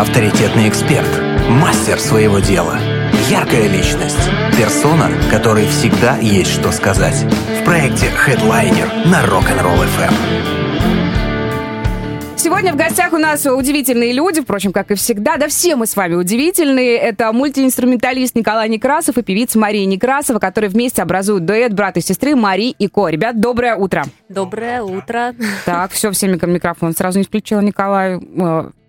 авторитетный 0.00 0.66
эксперт, 0.66 1.06
мастер 1.50 2.00
своего 2.00 2.38
дела, 2.38 2.78
яркая 3.28 3.68
личность, 3.68 4.30
персона, 4.56 5.10
которой 5.30 5.66
всегда 5.66 6.16
есть 6.16 6.52
что 6.52 6.72
сказать. 6.72 7.26
В 7.60 7.64
проекте 7.66 8.06
Headliner 8.06 9.06
на 9.06 9.22
Rock'n'Roll 9.22 9.86
FM. 9.98 10.14
Сегодня 12.38 12.72
в 12.72 12.76
гостях 12.76 13.12
у 13.12 13.18
нас 13.18 13.44
удивительные 13.44 14.14
люди, 14.14 14.40
впрочем, 14.40 14.72
как 14.72 14.90
и 14.90 14.94
всегда. 14.94 15.36
Да 15.36 15.48
все 15.48 15.76
мы 15.76 15.86
с 15.86 15.94
вами 15.94 16.14
удивительные. 16.14 16.96
Это 16.96 17.30
мультиинструменталист 17.34 18.34
Николай 18.34 18.70
Некрасов 18.70 19.18
и 19.18 19.22
певица 19.22 19.58
Мария 19.58 19.84
Некрасова, 19.84 20.38
которые 20.38 20.70
вместе 20.70 21.02
образуют 21.02 21.44
дуэт 21.44 21.74
брат 21.74 21.98
и 21.98 22.00
сестры 22.00 22.34
Мари 22.34 22.70
и 22.70 22.88
Ко. 22.88 23.08
Ребят, 23.08 23.38
доброе 23.38 23.76
утро. 23.76 24.04
Доброе 24.30 24.80
утро. 24.82 25.34
Так, 25.66 25.92
все, 25.92 26.10
всеми 26.12 26.38
микрофон 26.46 26.96
сразу 26.96 27.18
не 27.18 27.26
включила 27.26 27.60
Николай. 27.60 28.18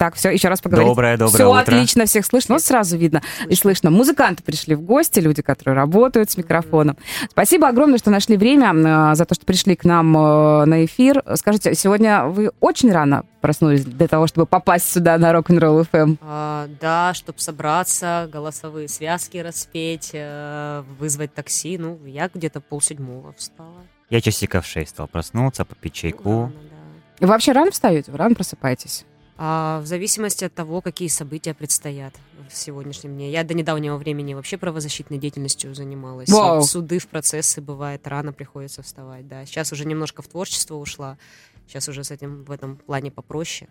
Так, 0.02 0.16
все, 0.16 0.32
еще 0.32 0.48
раз 0.48 0.60
поговорим. 0.62 0.90
Доброе, 0.90 1.16
доброе 1.16 1.36
Все 1.36 1.48
утро. 1.48 1.60
отлично, 1.60 2.06
всех 2.08 2.26
слышно. 2.26 2.56
Вот 2.56 2.64
сразу 2.64 2.98
видно 2.98 3.22
и 3.48 3.54
слышно. 3.54 3.92
Музыканты 3.92 4.42
пришли 4.42 4.74
в 4.74 4.82
гости, 4.82 5.20
люди, 5.20 5.44
которые 5.44 5.76
работают 5.76 6.32
с 6.32 6.38
микрофоном. 6.38 6.98
Спасибо 7.30 7.68
огромное, 7.68 8.00
что 8.00 8.10
нашли 8.10 8.36
время, 8.36 9.12
э, 9.12 9.16
за 9.16 9.26
то, 9.26 9.36
что 9.36 9.46
пришли 9.46 9.76
к 9.76 9.84
нам 9.84 10.18
э, 10.18 10.66
на 10.66 10.86
эфир. 10.86 11.22
Скажите, 11.36 11.76
сегодня 11.76 12.24
вы 12.26 12.50
очень 12.62 12.92
рано 12.92 13.26
проснулись 13.42 13.86
для 13.86 14.08
того, 14.08 14.26
чтобы 14.26 14.48
попасть 14.48 14.92
сюда 14.92 15.20
на 15.20 15.34
Rock'n'Roll 15.34 15.88
FM? 15.92 16.18
А, 16.22 16.68
да, 16.82 17.14
чтобы 17.14 17.38
собраться, 17.38 18.28
голосовые 18.34 18.88
связки 18.88 19.38
распеть, 19.38 20.10
э, 20.14 20.82
вызвать 20.98 21.36
такси. 21.36 21.78
Ну, 21.78 22.00
я 22.08 22.28
где-то 22.34 22.60
полседьмого 22.60 23.36
встала. 23.38 23.84
Я 24.10 24.20
часиков 24.20 24.66
в 24.66 24.68
6 24.68 24.90
стал 24.90 25.08
проснуться, 25.08 25.64
попить 25.64 25.94
чайку. 25.94 26.32
Рано, 26.32 26.54
да. 26.72 26.78
Вы 27.20 27.28
вообще 27.28 27.52
рано 27.52 27.70
встаете? 27.70 28.12
Вы 28.12 28.18
рано 28.18 28.34
просыпаетесь? 28.34 29.06
А, 29.44 29.80
в 29.80 29.88
зависимости 29.88 30.44
от 30.46 30.54
того, 30.54 30.82
какие 30.82 31.08
события 31.08 31.56
предстоят 31.56 32.14
в 32.48 32.56
сегодняшнем 32.56 33.16
дне. 33.16 33.32
Я 33.32 33.44
до 33.44 33.56
недавнего 33.56 33.98
времени 33.98 34.36
вообще 34.36 34.56
правозащитной 34.56 35.18
деятельностью 35.18 35.74
занималась. 35.74 36.30
Вау. 36.30 36.62
В 36.62 36.64
суды, 36.64 37.00
в 37.00 37.08
процессы 37.08 37.60
бывает, 37.60 38.06
рано 38.06 38.34
приходится 38.34 38.84
вставать, 38.84 39.28
да. 39.28 39.44
Сейчас 39.48 39.72
уже 39.74 39.86
немножко 39.86 40.22
в 40.22 40.28
творчество 40.28 40.76
ушла. 40.76 41.18
Сейчас 41.66 41.90
уже 41.90 42.04
с 42.04 42.12
этим 42.12 42.44
в 42.44 42.52
этом 42.52 42.78
плане 42.78 43.10
попроще. 43.10 43.68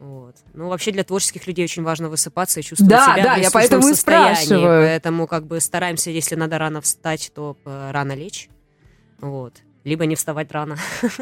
Вот. 0.00 0.34
Ну, 0.52 0.66
вообще 0.66 0.90
для 0.90 1.04
творческих 1.04 1.46
людей 1.46 1.64
очень 1.64 1.84
важно 1.84 2.08
высыпаться 2.08 2.58
и 2.58 2.64
чувствовать 2.64 2.90
Да, 2.90 3.14
себя 3.14 3.22
да, 3.22 3.34
в 3.36 3.38
я 3.38 3.50
поэтому 3.52 3.86
и 3.86 3.92
состоянии. 3.94 4.34
спрашиваю. 4.34 4.84
Поэтому 4.84 5.26
как 5.28 5.46
бы 5.46 5.60
стараемся, 5.60 6.10
если 6.10 6.34
надо 6.34 6.58
рано 6.58 6.80
встать, 6.80 7.30
то 7.32 7.56
э, 7.64 7.90
рано 7.92 8.14
лечь. 8.16 8.48
Вот. 9.20 9.62
Либо 9.84 10.06
не 10.06 10.16
вставать 10.16 10.50
рано. 10.50 10.76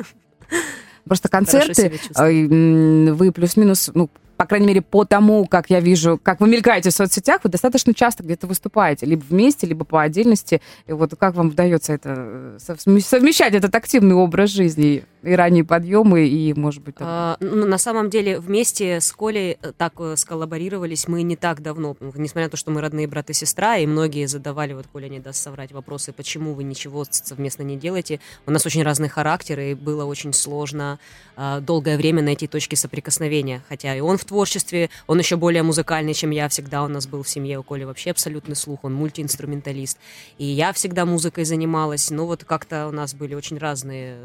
Просто 1.04 1.28
концерты, 1.28 1.92
э, 2.16 3.12
вы 3.12 3.32
плюс-минус, 3.32 3.90
ну, 3.94 4.10
по 4.40 4.46
крайней 4.46 4.66
мере, 4.68 4.80
по 4.80 5.04
тому, 5.04 5.44
как 5.44 5.68
я 5.68 5.80
вижу, 5.80 6.18
как 6.22 6.40
вы 6.40 6.48
мелькаете 6.48 6.88
в 6.88 6.94
соцсетях, 6.94 7.42
вы 7.44 7.50
достаточно 7.50 7.92
часто 7.92 8.22
где-то 8.22 8.46
выступаете, 8.46 9.04
либо 9.04 9.22
вместе, 9.28 9.66
либо 9.66 9.84
по 9.84 10.00
отдельности. 10.00 10.62
И 10.86 10.92
вот 10.92 11.14
как 11.18 11.34
вам 11.34 11.48
удается 11.48 11.92
это 11.92 12.14
э, 12.16 12.58
совм- 12.58 13.00
совмещать 13.00 13.52
этот 13.52 13.74
активный 13.74 14.14
образ 14.14 14.48
жизни 14.48 15.04
и 15.22 15.32
ранние 15.32 15.64
подъемы, 15.64 16.26
и, 16.26 16.54
может 16.54 16.82
быть, 16.82 16.96
там- 16.96 17.06
А, 17.08 17.36
ну, 17.40 17.66
на 17.66 17.78
самом 17.78 18.10
деле 18.10 18.38
вместе 18.40 19.00
с 19.00 19.12
Колей 19.12 19.58
э, 19.60 19.72
так 19.76 19.94
э, 19.98 20.16
сколлаборировались 20.16 21.08
мы 21.08 21.22
не 21.22 21.36
так 21.36 21.62
давно, 21.62 21.96
Ну, 22.00 22.12
несмотря 22.14 22.44
на 22.44 22.50
то, 22.50 22.56
что 22.56 22.70
мы 22.70 22.80
родные 22.80 23.06
брат 23.06 23.30
и 23.30 23.32
сестра, 23.32 23.76
и 23.76 23.86
многие 23.86 24.26
задавали, 24.26 24.72
вот 24.72 24.86
Коля 24.86 25.08
не 25.08 25.20
даст 25.20 25.42
соврать, 25.42 25.72
вопросы, 25.72 26.12
почему 26.12 26.54
вы 26.54 26.64
ничего 26.64 27.04
совместно 27.10 27.62
не 27.62 27.76
делаете. 27.76 28.20
У 28.46 28.50
нас 28.50 28.64
очень 28.64 28.82
разные 28.82 29.10
характеры, 29.10 29.72
и 29.72 29.74
было 29.74 30.04
очень 30.04 30.32
сложно 30.32 30.98
а, 31.36 31.60
долгое 31.60 31.96
время 31.96 32.22
найти 32.22 32.46
точки 32.46 32.74
соприкосновения, 32.74 33.62
хотя 33.68 33.94
и 33.94 34.00
он 34.00 34.16
в 34.16 34.24
творчестве, 34.24 34.90
он 35.06 35.18
еще 35.18 35.36
более 35.36 35.62
музыкальный, 35.62 36.14
чем 36.14 36.30
я. 36.30 36.48
Всегда 36.48 36.82
у 36.84 36.88
нас 36.88 37.06
был 37.06 37.22
в 37.22 37.28
семье, 37.28 37.58
у 37.58 37.62
Коли 37.62 37.84
вообще 37.84 38.10
абсолютный 38.10 38.56
слух, 38.56 38.80
он 38.84 38.94
мультиинструменталист, 38.94 39.98
и 40.38 40.44
я 40.44 40.72
всегда 40.72 41.04
музыкой 41.04 41.44
занималась, 41.44 42.10
но 42.10 42.26
вот 42.26 42.44
как-то 42.44 42.88
у 42.88 42.92
нас 42.92 43.14
были 43.14 43.34
очень 43.34 43.58
разные 43.58 44.16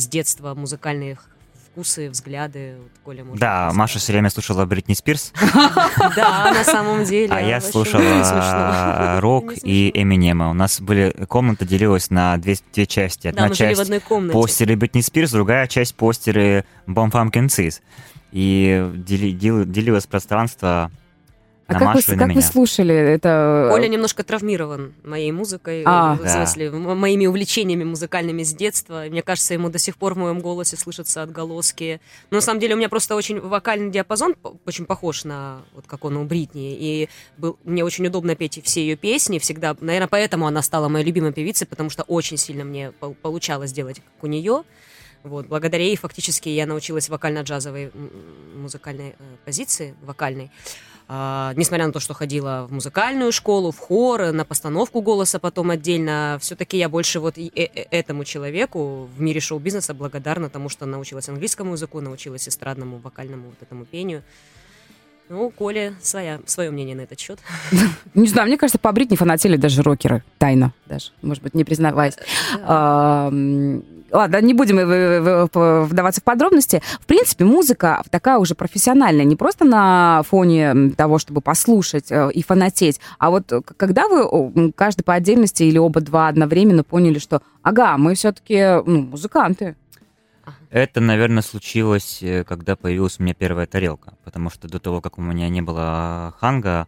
с 0.00 0.08
детства 0.08 0.54
музыкальные 0.54 1.18
вкусы, 1.72 2.10
взгляды. 2.10 2.74
Вот 2.82 2.90
Коля, 3.04 3.22
может, 3.24 3.38
Да, 3.40 3.66
рассказать. 3.66 3.78
Маша 3.78 3.98
все 4.00 4.12
время 4.12 4.30
слушала 4.30 4.64
Бритни 4.66 4.94
Спирс, 4.94 5.32
Да, 6.16 6.52
на 6.52 6.64
самом 6.64 7.04
деле. 7.04 7.32
а 7.32 7.40
я 7.40 7.60
слушала 7.60 8.00
не 8.02 8.24
смешно. 8.24 9.20
рок 9.20 9.52
и 9.62 9.90
Эминема. 9.94 10.50
У 10.50 10.52
нас 10.54 10.80
были 10.80 11.14
комната 11.28 11.64
делилась 11.64 12.10
на 12.10 12.36
две, 12.38 12.56
части. 12.86 13.28
Одна 13.28 13.50
часть 13.50 13.80
постеры 14.32 14.76
Бритни 14.76 15.00
Спирс, 15.00 15.30
другая 15.30 15.66
часть 15.68 15.94
постеры 15.94 16.64
Bomb 16.88 17.12
Pumpkin 17.12 17.46
Sis. 17.46 17.80
И 18.32 18.90
дели- 18.94 19.32
дел- 19.32 19.64
делилось 19.64 20.06
пространство 20.06 20.90
А 21.70 21.78
как, 21.78 21.94
вы, 21.94 22.16
как 22.16 22.32
вы 22.34 22.42
слушали 22.42 22.94
это? 22.94 23.68
Коля 23.70 23.86
немножко 23.88 24.22
травмирован 24.24 24.92
моей 25.04 25.30
музыкой, 25.32 25.82
А. 25.86 26.14
в 26.16 26.22
Да. 26.22 26.28
смысле, 26.28 26.70
моими 26.70 27.26
увлечениями 27.26 27.84
музыкальными 27.84 28.42
с 28.42 28.52
детства. 28.52 29.04
Мне 29.08 29.22
кажется, 29.22 29.54
ему 29.54 29.68
до 29.70 29.78
сих 29.78 29.96
пор 29.96 30.14
в 30.14 30.18
моем 30.18 30.40
голосе 30.40 30.76
слышатся 30.76 31.22
отголоски. 31.22 32.00
Но 32.30 32.36
на 32.38 32.40
самом 32.40 32.60
деле 32.60 32.74
у 32.74 32.76
меня 32.78 32.88
просто 32.88 33.14
очень 33.14 33.40
вокальный 33.40 33.90
диапазон 33.90 34.34
очень 34.66 34.84
похож 34.84 35.24
на 35.24 35.62
вот 35.74 35.86
как 35.86 36.04
он 36.04 36.16
у 36.16 36.24
Бритни. 36.24 36.76
И 36.78 37.08
был, 37.38 37.58
мне 37.64 37.84
очень 37.84 38.06
удобно 38.06 38.34
петь 38.34 38.60
все 38.64 38.80
ее 38.82 38.96
песни 38.96 39.38
всегда. 39.38 39.76
Наверное, 39.80 40.08
поэтому 40.08 40.46
она 40.46 40.62
стала 40.62 40.88
моей 40.88 41.04
любимой 41.06 41.32
певицей, 41.32 41.66
потому 41.66 41.88
что 41.90 42.02
очень 42.02 42.36
сильно 42.36 42.64
мне 42.64 42.90
пол- 42.98 43.14
получалось 43.14 43.72
делать 43.72 43.96
как 43.96 44.24
у 44.24 44.26
нее. 44.26 44.64
Вот, 45.22 45.46
благодаря 45.48 45.84
ей 45.84 45.96
фактически 45.96 46.48
я 46.48 46.64
научилась 46.64 47.10
вокально-джазовой 47.10 47.92
музыкальной 48.56 49.10
э, 49.10 49.12
позиции, 49.44 49.94
вокальной. 50.02 50.50
А, 51.12 51.52
несмотря 51.56 51.88
на 51.88 51.92
то, 51.92 51.98
что 51.98 52.14
ходила 52.14 52.66
в 52.68 52.72
музыкальную 52.72 53.32
школу, 53.32 53.72
в 53.72 53.78
хор, 53.78 54.30
на 54.30 54.44
постановку 54.44 55.00
голоса 55.00 55.40
потом 55.40 55.70
отдельно, 55.70 56.38
все-таки 56.40 56.78
я 56.78 56.88
больше 56.88 57.18
вот 57.18 57.36
и- 57.36 57.50
э- 57.52 57.64
э- 57.64 57.86
этому 57.90 58.22
человеку 58.22 59.08
в 59.16 59.20
мире 59.20 59.40
шоу-бизнеса 59.40 59.92
благодарна 59.92 60.48
тому, 60.50 60.68
что 60.68 60.86
научилась 60.86 61.28
английскому 61.28 61.72
языку, 61.72 62.00
научилась 62.00 62.48
эстрадному, 62.48 62.98
вокальному 62.98 63.48
вот 63.48 63.60
этому 63.60 63.86
пению. 63.86 64.22
Ну, 65.28 65.46
у 65.46 65.50
Коли 65.50 65.94
своя, 66.00 66.40
свое 66.46 66.70
мнение 66.70 66.94
на 66.94 67.00
этот 67.00 67.18
счет. 67.18 67.40
Не 68.14 68.28
знаю, 68.28 68.46
мне 68.46 68.56
кажется, 68.56 68.78
по 68.78 68.92
Бритни 68.92 69.16
фанатели 69.16 69.56
даже 69.56 69.82
рокеры. 69.82 70.22
Тайно 70.38 70.72
даже, 70.86 71.10
может 71.22 71.42
быть, 71.42 71.54
не 71.54 71.64
признаваясь. 71.64 72.14
Ладно, 74.10 74.40
не 74.40 74.54
будем 74.54 74.76
вдаваться 75.88 76.20
в 76.20 76.24
подробности. 76.24 76.82
В 77.00 77.06
принципе, 77.06 77.44
музыка 77.44 78.02
такая 78.10 78.38
уже 78.38 78.54
профессиональная, 78.54 79.24
не 79.24 79.36
просто 79.36 79.64
на 79.64 80.22
фоне 80.28 80.90
того, 80.96 81.18
чтобы 81.18 81.40
послушать 81.40 82.10
э, 82.10 82.30
и 82.32 82.42
фанатеть, 82.42 83.00
а 83.18 83.30
вот 83.30 83.52
когда 83.76 84.08
вы 84.08 84.72
каждый 84.72 85.02
по 85.02 85.14
отдельности 85.14 85.62
или 85.62 85.78
оба 85.78 86.00
два 86.00 86.28
одновременно 86.28 86.84
поняли, 86.84 87.18
что, 87.18 87.42
ага, 87.62 87.96
мы 87.96 88.14
все-таки 88.14 88.82
ну, 88.84 89.02
музыканты. 89.02 89.76
Это, 90.70 91.00
наверное, 91.00 91.42
случилось, 91.42 92.18
э, 92.22 92.44
когда 92.44 92.76
появилась 92.76 93.18
у 93.18 93.22
меня 93.22 93.34
первая 93.34 93.66
тарелка. 93.66 94.14
Потому 94.24 94.50
что 94.50 94.68
до 94.68 94.78
того, 94.78 95.00
как 95.00 95.18
у 95.18 95.22
меня 95.22 95.48
не 95.48 95.62
было 95.62 96.34
ханга, 96.38 96.86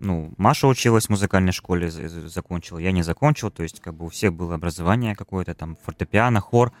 ну, 0.00 0.32
Маша 0.36 0.66
училась 0.68 1.06
в 1.06 1.10
музыкальной 1.10 1.52
школе, 1.52 1.90
закончила, 1.90 2.78
я 2.78 2.92
не 2.92 3.02
закончил, 3.02 3.50
то 3.50 3.62
есть 3.62 3.80
как 3.80 3.94
бы 3.94 4.06
у 4.06 4.08
всех 4.08 4.32
было 4.32 4.54
образование 4.54 5.14
какое-то, 5.14 5.54
там, 5.54 5.76
фортепиано, 5.84 6.40
хор. 6.40 6.72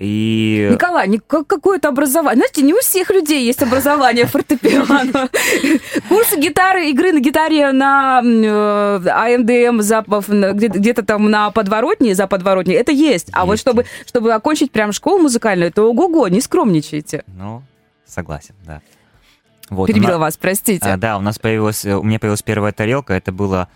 И 0.00 0.70
Николай, 0.72 1.08
какое-то 1.18 1.88
образование. 1.88 2.38
Знаете, 2.38 2.62
не 2.62 2.74
у 2.74 2.78
всех 2.80 3.10
людей 3.10 3.46
есть 3.46 3.62
образование 3.62 4.26
фортепиано. 4.26 5.28
Курсы 6.08 6.36
гитары, 6.40 6.90
игры 6.90 7.12
на 7.12 7.20
гитаре 7.20 7.70
на 7.70 8.20
э, 8.24 9.08
AmDm, 9.08 9.80
на- 10.32 10.52
где- 10.52 10.66
где-то 10.66 11.04
там 11.04 11.30
на 11.30 11.52
подворотне, 11.52 12.16
за 12.16 12.26
подворотней, 12.26 12.74
это 12.74 12.90
есть. 12.90 13.28
А 13.32 13.46
вот 13.46 13.60
чтобы, 13.60 13.84
чтобы 14.04 14.32
окончить 14.34 14.72
прям 14.72 14.90
школу 14.92 15.22
музыкальную, 15.22 15.72
то 15.72 15.88
ого-го, 15.88 16.26
не 16.26 16.40
скромничайте. 16.40 17.22
Ну, 17.28 17.62
согласен, 18.04 18.56
да. 18.66 18.80
Вот, 19.70 19.86
Перебила 19.86 20.12
на- 20.12 20.18
вас, 20.18 20.36
простите. 20.36 20.84
А, 20.88 20.96
да, 20.96 21.16
у 21.16 21.20
нас 21.20 21.38
появилась, 21.38 21.84
э, 21.84 21.94
у 21.96 22.02
меня 22.02 22.18
появилась 22.18 22.42
первая 22.42 22.72
тарелка, 22.72 23.14
это 23.14 23.32
было 23.32 23.68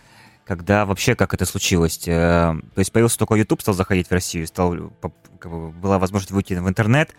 когда 0.45 0.87
вообще 0.87 1.15
как 1.15 1.35
это 1.35 1.45
случилось. 1.45 1.99
э, 2.07 2.11
То 2.11 2.79
есть 2.79 2.91
появился 2.93 3.19
только 3.19 3.35
YouTube, 3.35 3.61
стал 3.61 3.75
заходить 3.75 4.09
в 4.09 4.13
Россию, 4.13 4.47
стал, 4.47 4.93
как 5.39 5.51
бы, 5.53 5.71
была 5.71 5.99
возможность 5.99 6.31
выйти 6.33 6.55
в 6.55 6.67
интернет, 6.69 7.15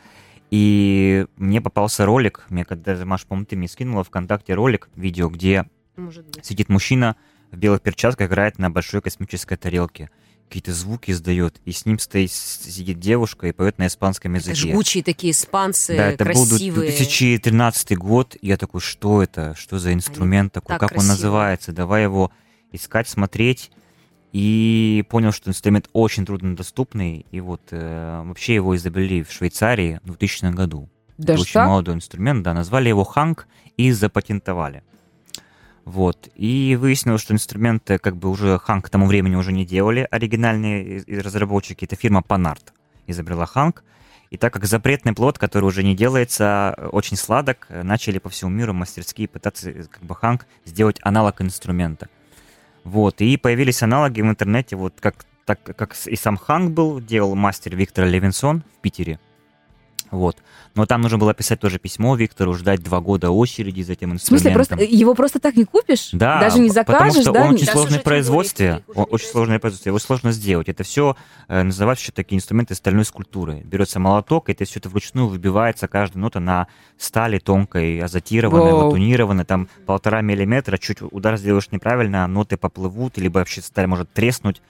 и 0.49 1.27
мне 1.37 1.61
попался 1.61 2.05
ролик, 2.05 2.45
мне 2.49 2.65
когда, 2.65 2.95
Маш, 3.05 3.25
по-моему, 3.25 3.45
ты 3.45 3.55
мне 3.55 3.67
скинула 3.67 4.03
ВКонтакте 4.03 4.55
ролик, 4.55 4.89
видео, 4.95 5.29
где 5.29 5.65
Может 5.95 6.25
быть. 6.27 6.43
сидит 6.45 6.69
мужчина 6.69 7.15
в 7.51 7.57
белых 7.57 7.81
перчатках, 7.81 8.27
играет 8.29 8.57
на 8.57 8.71
большой 8.71 9.01
космической 9.01 9.57
тарелке, 9.57 10.09
какие-то 10.49 10.73
звуки 10.73 11.11
издает, 11.11 11.61
и 11.63 11.71
с 11.71 11.85
ним 11.85 11.99
стоит, 11.99 12.31
сидит 12.31 12.99
девушка 12.99 13.47
и 13.47 13.51
поет 13.51 13.77
на 13.77 13.85
испанском 13.87 14.33
Это 14.35 14.49
языке. 14.49 14.71
жгучие 14.73 15.03
такие 15.03 15.31
испанцы, 15.31 15.95
Да, 15.95 16.07
это 16.11 16.25
был 16.25 16.31
красивые. 16.33 16.89
2013 16.89 17.95
год. 17.97 18.35
Я 18.41 18.57
такой, 18.57 18.81
что 18.81 19.21
это? 19.21 19.53
Что 19.55 19.77
за 19.77 19.93
инструмент 19.93 20.51
такой? 20.51 20.69
так 20.73 20.79
Как 20.79 20.91
он 20.91 20.95
красивые. 20.97 21.15
называется? 21.15 21.71
Давай 21.71 22.03
его 22.03 22.31
искать, 22.71 23.07
смотреть. 23.07 23.71
И 24.31 25.03
понял, 25.09 25.31
что 25.31 25.49
инструмент 25.49 25.87
очень 25.93 26.25
труднодоступный. 26.25 27.25
И 27.31 27.39
вот 27.41 27.61
э, 27.71 28.21
вообще 28.25 28.55
его 28.55 28.75
изобрели 28.75 29.23
в 29.23 29.31
Швейцарии 29.31 29.99
в 30.03 30.07
2000 30.07 30.51
году. 30.53 30.89
Даже 31.17 31.33
Это 31.33 31.41
очень 31.43 31.53
так? 31.53 31.67
молодой 31.67 31.95
инструмент, 31.95 32.43
да, 32.43 32.53
назвали 32.53 32.89
его 32.89 33.03
ханг 33.03 33.47
и 33.77 33.91
запатентовали. 33.91 34.83
Вот. 35.89 36.29
И 36.35 36.77
выяснилось, 36.79 37.21
что 37.21 37.33
инструменты 37.33 37.97
как 37.97 38.15
бы 38.15 38.29
уже 38.29 38.59
ханг 38.59 38.85
к 38.85 38.89
тому 38.91 39.07
времени 39.07 39.35
уже 39.35 39.51
не 39.51 39.65
делали 39.65 40.07
оригинальные 40.11 41.03
разработчики. 41.07 41.85
Это 41.85 41.95
фирма 41.95 42.21
Panart 42.21 42.61
изобрела 43.07 43.47
ханг. 43.47 43.83
И 44.29 44.37
так 44.37 44.53
как 44.53 44.65
запретный 44.65 45.13
плод, 45.13 45.39
который 45.39 45.65
уже 45.65 45.83
не 45.83 45.95
делается, 45.95 46.75
очень 46.91 47.17
сладок, 47.17 47.65
э, 47.69 47.81
начали 47.81 48.19
по 48.19 48.29
всему 48.29 48.51
миру 48.51 48.71
мастерские 48.71 49.27
пытаться 49.27 49.71
э, 49.71 49.85
как 49.85 50.03
бы 50.03 50.13
ханг 50.13 50.45
сделать 50.63 50.99
аналог 51.01 51.41
инструмента. 51.41 52.07
Вот. 52.83 53.19
И 53.21 53.35
появились 53.37 53.81
аналоги 53.81 54.21
в 54.21 54.25
интернете, 54.25 54.75
вот 54.75 54.93
как, 54.99 55.25
так 55.45 55.63
как 55.63 55.95
и 56.05 56.15
сам 56.15 56.37
ханг 56.37 56.71
был, 56.71 57.01
делал 57.01 57.33
мастер 57.33 57.75
Виктор 57.75 58.05
Левинсон 58.05 58.61
в 58.77 58.81
Питере. 58.81 59.19
Вот. 60.11 60.37
Но 60.75 60.85
там 60.85 61.01
нужно 61.01 61.17
было 61.17 61.33
писать 61.33 61.59
тоже 61.59 61.77
письмо 61.79 62.15
Виктору, 62.15 62.53
ждать 62.53 62.81
два 62.81 62.99
года 62.99 63.29
очереди 63.31 63.81
за 63.81 63.93
этим 63.93 64.17
В 64.17 64.21
смысле, 64.21 64.51
инструментом. 64.51 64.77
просто 64.77 64.95
его 64.95 65.13
просто 65.13 65.39
так 65.39 65.55
не 65.55 65.65
купишь? 65.65 66.09
Да, 66.13 66.39
Даже 66.39 66.59
не 66.59 66.69
п- 66.69 66.83
потому 66.83 66.97
закажешь, 67.11 67.21
что 67.23 67.31
да? 67.31 67.43
он 67.45 67.53
очень 67.55 67.65
Да, 67.65 67.71
сложное 67.73 67.99
уже 67.99 68.01
он- 68.95 69.07
очень 69.11 69.27
сложное 69.27 69.59
производство, 69.59 69.89
его 69.89 69.99
сложно 69.99 70.31
сделать. 70.31 70.69
Это 70.69 70.83
все 70.83 71.15
э, 71.47 71.63
называют 71.63 71.99
еще 71.99 72.11
такие 72.11 72.37
инструменты 72.37 72.75
стальной 72.75 73.05
скульптуры. 73.05 73.61
Берется 73.63 73.99
молоток, 73.99 74.49
и 74.49 74.53
это 74.53 74.65
все 74.65 74.79
это 74.79 74.89
вручную 74.89 75.27
выбивается, 75.27 75.87
каждая 75.87 76.21
нота 76.21 76.39
на 76.39 76.67
стали 76.97 77.37
тонкой, 77.39 77.99
азотированной, 77.99 78.71
Вау. 78.73 78.85
латунированной, 78.87 79.45
там 79.45 79.67
полтора 79.85 80.21
миллиметра, 80.21 80.77
чуть 80.77 80.99
удар 81.01 81.37
сделаешь 81.37 81.69
неправильно, 81.71 82.25
ноты 82.27 82.57
поплывут, 82.57 83.17
либо 83.17 83.39
вообще 83.39 83.61
сталь 83.61 83.87
может 83.87 84.11
треснуть. 84.11 84.61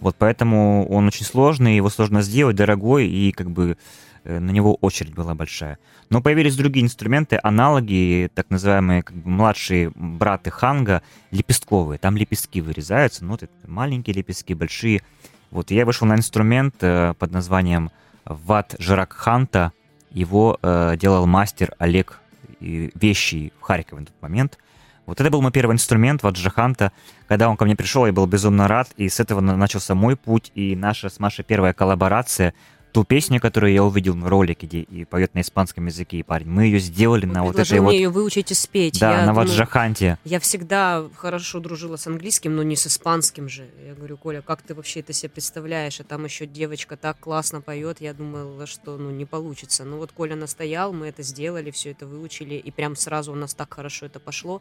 Вот 0.00 0.16
поэтому 0.18 0.88
он 0.88 1.06
очень 1.06 1.24
сложный, 1.24 1.76
его 1.76 1.88
сложно 1.88 2.22
сделать, 2.22 2.56
дорогой, 2.56 3.06
и 3.06 3.30
как 3.30 3.50
бы 3.50 3.76
на 4.24 4.50
него 4.50 4.74
очередь 4.80 5.14
была 5.14 5.34
большая. 5.34 5.78
Но 6.10 6.20
появились 6.20 6.56
другие 6.56 6.84
инструменты, 6.84 7.38
аналоги, 7.42 8.30
так 8.34 8.50
называемые 8.50 9.02
как 9.02 9.16
бы, 9.16 9.30
младшие 9.30 9.90
браты 9.94 10.50
ханга, 10.50 11.02
лепестковые. 11.30 11.98
Там 11.98 12.16
лепестки 12.16 12.60
вырезаются, 12.60 13.24
ну, 13.24 13.32
вот 13.32 13.48
маленькие 13.66 14.14
лепестки, 14.14 14.54
большие. 14.54 15.02
Вот 15.50 15.70
я 15.70 15.84
вышел 15.84 16.06
на 16.06 16.14
инструмент 16.14 16.76
э, 16.80 17.14
под 17.18 17.32
названием 17.32 17.90
Ват 18.24 18.74
Жирак 18.78 19.12
Ханта. 19.12 19.72
Его 20.10 20.58
э, 20.62 20.96
делал 20.98 21.26
мастер 21.26 21.74
Олег 21.78 22.20
Вещий 22.60 23.52
в 23.58 23.62
Харькове 23.62 24.00
на 24.00 24.06
тот 24.06 24.22
момент. 24.22 24.58
Вот 25.04 25.20
это 25.20 25.30
был 25.30 25.42
мой 25.42 25.50
первый 25.50 25.72
инструмент, 25.72 26.22
Ват 26.22 26.36
Жаханта. 26.36 26.92
Когда 27.26 27.48
он 27.48 27.56
ко 27.56 27.64
мне 27.64 27.74
пришел, 27.74 28.06
я 28.06 28.12
был 28.12 28.26
безумно 28.26 28.68
рад, 28.68 28.88
и 28.96 29.08
с 29.08 29.18
этого 29.18 29.40
на- 29.40 29.56
начался 29.56 29.94
мой 29.94 30.16
путь, 30.16 30.52
и 30.54 30.76
наша 30.76 31.08
с 31.08 31.18
Машей 31.18 31.44
первая 31.44 31.72
коллаборация. 31.72 32.54
Ту 32.92 33.04
песню, 33.04 33.40
которую 33.40 33.72
я 33.72 33.82
увидел 33.82 34.14
в 34.14 34.28
ролике, 34.28 34.66
где 34.66 34.80
и 34.80 35.06
поет 35.06 35.34
на 35.34 35.40
испанском 35.40 35.86
языке 35.86 36.18
и 36.18 36.22
парень, 36.22 36.48
мы 36.48 36.64
ее 36.64 36.78
сделали 36.78 37.24
на 37.24 37.42
вот 37.42 37.54
этой 37.54 37.64
Предложил 37.64 37.84
вот... 37.84 37.90
мне 37.90 38.02
ее 38.02 38.10
выучить 38.10 38.50
и 38.50 38.54
спеть. 38.54 39.00
Да, 39.00 39.12
Я 39.12 39.16
на 39.26 39.32
думаю, 39.32 39.48
Ваджаханте. 39.48 40.18
Я 40.24 40.40
всегда 40.40 41.08
хорошо 41.16 41.60
дружила 41.60 41.96
с 41.96 42.06
английским, 42.06 42.54
но 42.54 42.62
не 42.62 42.76
с 42.76 42.86
испанским 42.86 43.48
же. 43.48 43.66
Я 43.86 43.94
говорю, 43.94 44.18
Коля, 44.18 44.42
как 44.42 44.60
ты 44.60 44.74
вообще 44.74 45.00
это 45.00 45.14
себе 45.14 45.30
представляешь? 45.30 46.00
А 46.00 46.04
там 46.04 46.24
еще 46.26 46.46
девочка 46.46 46.98
так 46.98 47.18
классно 47.18 47.62
поет. 47.62 48.02
Я 48.02 48.12
думала, 48.12 48.66
что 48.66 48.98
ну 48.98 49.10
не 49.10 49.24
получится. 49.24 49.84
Ну 49.84 49.96
вот 49.96 50.12
Коля 50.12 50.36
настоял, 50.36 50.92
мы 50.92 51.06
это 51.06 51.22
сделали, 51.22 51.70
все 51.70 51.92
это 51.92 52.06
выучили, 52.06 52.56
и 52.56 52.70
прям 52.70 52.94
сразу 52.94 53.32
у 53.32 53.36
нас 53.36 53.54
так 53.54 53.72
хорошо 53.72 54.04
это 54.04 54.20
пошло. 54.20 54.60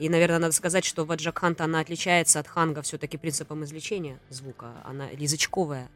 И, 0.00 0.08
наверное, 0.08 0.38
надо 0.38 0.54
сказать, 0.54 0.84
что 0.84 1.04
Ваджакханта, 1.04 1.64
она 1.64 1.78
отличается 1.78 2.40
от 2.40 2.48
ханга 2.48 2.82
все-таки 2.82 3.16
принципом 3.18 3.62
извлечения 3.62 4.18
звука. 4.30 4.72
Она 4.84 5.06
язычковая. 5.10 5.88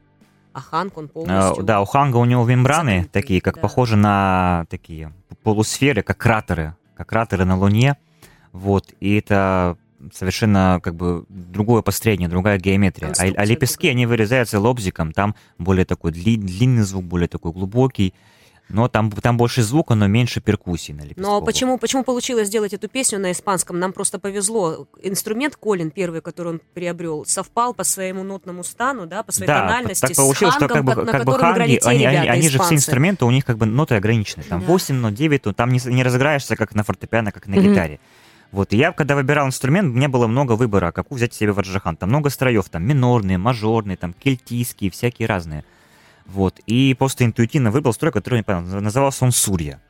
А 0.54 0.60
ханг, 0.60 0.96
он 0.96 1.06
А, 1.06 1.08
полностью... 1.08 1.64
Да, 1.64 1.80
у 1.80 1.84
Ханга 1.84 2.16
у 2.16 2.24
него 2.24 2.44
мембраны 2.44 2.98
закрытый, 2.98 3.22
такие, 3.22 3.40
как 3.40 3.56
да. 3.56 3.60
похожи 3.60 3.96
на 3.96 4.66
такие 4.70 5.12
полусферы, 5.42 6.02
как 6.02 6.16
кратеры, 6.16 6.76
как 6.96 7.08
кратеры 7.08 7.44
на 7.44 7.58
Луне. 7.58 7.96
Вот, 8.52 8.92
и 9.00 9.16
это 9.16 9.76
совершенно 10.12 10.80
как 10.82 10.94
бы 10.94 11.24
другое 11.28 11.82
построение, 11.82 12.28
другая 12.28 12.58
геометрия. 12.58 13.12
А, 13.18 13.22
а 13.22 13.44
лепестки, 13.44 13.88
другая. 13.88 13.92
они 13.92 14.06
вырезаются 14.06 14.60
лобзиком, 14.60 15.12
там 15.12 15.34
более 15.58 15.84
такой 15.84 16.12
дли- 16.12 16.36
длинный 16.36 16.82
звук, 16.82 17.04
более 17.04 17.28
такой 17.28 17.52
глубокий. 17.52 18.14
Но 18.74 18.88
там, 18.88 19.08
там 19.12 19.36
больше 19.36 19.62
звука, 19.62 19.94
но 19.94 20.08
меньше 20.08 20.40
перкуссии 20.40 20.90
на 20.92 21.02
лепестковых. 21.02 21.40
Но 21.40 21.46
почему, 21.46 21.78
почему 21.78 22.02
получилось 22.02 22.48
сделать 22.48 22.72
эту 22.72 22.88
песню 22.88 23.20
на 23.20 23.30
испанском? 23.30 23.78
Нам 23.78 23.92
просто 23.92 24.18
повезло. 24.18 24.88
Инструмент 25.00 25.54
Колин, 25.54 25.92
первый, 25.92 26.20
который 26.20 26.54
он 26.54 26.60
приобрел, 26.74 27.24
совпал 27.24 27.72
по 27.72 27.84
своему 27.84 28.24
нотному 28.24 28.64
стану, 28.64 29.06
да, 29.06 29.22
по 29.22 29.30
своей 29.30 29.46
да, 29.46 29.60
тональности 29.60 30.08
так 30.08 30.16
получилось, 30.16 30.54
с 30.54 30.56
что 30.56 30.66
хангом, 30.66 30.86
как 30.86 30.96
бы, 30.96 31.00
ко- 31.02 31.06
на 31.06 31.12
как 31.12 31.24
бы 31.24 31.38
ханги, 31.38 31.76
те 31.76 31.88
они, 31.88 32.04
они, 32.04 32.16
ребята, 32.16 32.32
они 32.32 32.48
же 32.48 32.58
все 32.58 32.74
инструменты, 32.74 33.24
у 33.26 33.30
них 33.30 33.44
как 33.44 33.58
бы 33.58 33.66
ноты 33.66 33.94
ограничены. 33.94 34.42
Там 34.42 34.58
Да. 34.60 34.66
8 34.66 34.96
нот, 34.96 35.14
9 35.14 35.44
нот, 35.44 35.54
там 35.56 35.70
не, 35.70 35.80
не 35.84 36.02
разыграешься, 36.02 36.56
как 36.56 36.74
на 36.74 36.82
фортепиано, 36.82 37.30
как 37.30 37.46
на 37.46 37.54
гитаре. 37.54 38.00
Вот, 38.50 38.72
и 38.72 38.76
я, 38.76 38.90
когда 38.90 39.14
выбирал 39.14 39.46
инструмент, 39.46 39.88
у 39.88 39.96
меня 39.96 40.08
было 40.08 40.26
много 40.26 40.52
выбора, 40.52 40.90
какую 40.90 41.16
взять 41.18 41.32
себе 41.32 41.52
ваджахан. 41.52 41.96
Там 41.96 42.08
много 42.08 42.28
строев, 42.28 42.68
там 42.68 42.84
минорные, 42.84 43.38
мажорные, 43.38 43.96
там 43.96 44.12
кельтийские, 44.12 44.90
всякие 44.90 45.28
разные. 45.28 45.64
Вот, 46.26 46.58
и 46.66 46.94
просто 46.98 47.24
интуитивно 47.24 47.70
выбрал 47.70 47.92
строй, 47.92 48.10
который 48.12 48.34
мне 48.36 48.42
понравился. 48.44 48.80
Назывался 48.80 49.24
он 49.24 49.32
Сурья. 49.32 49.80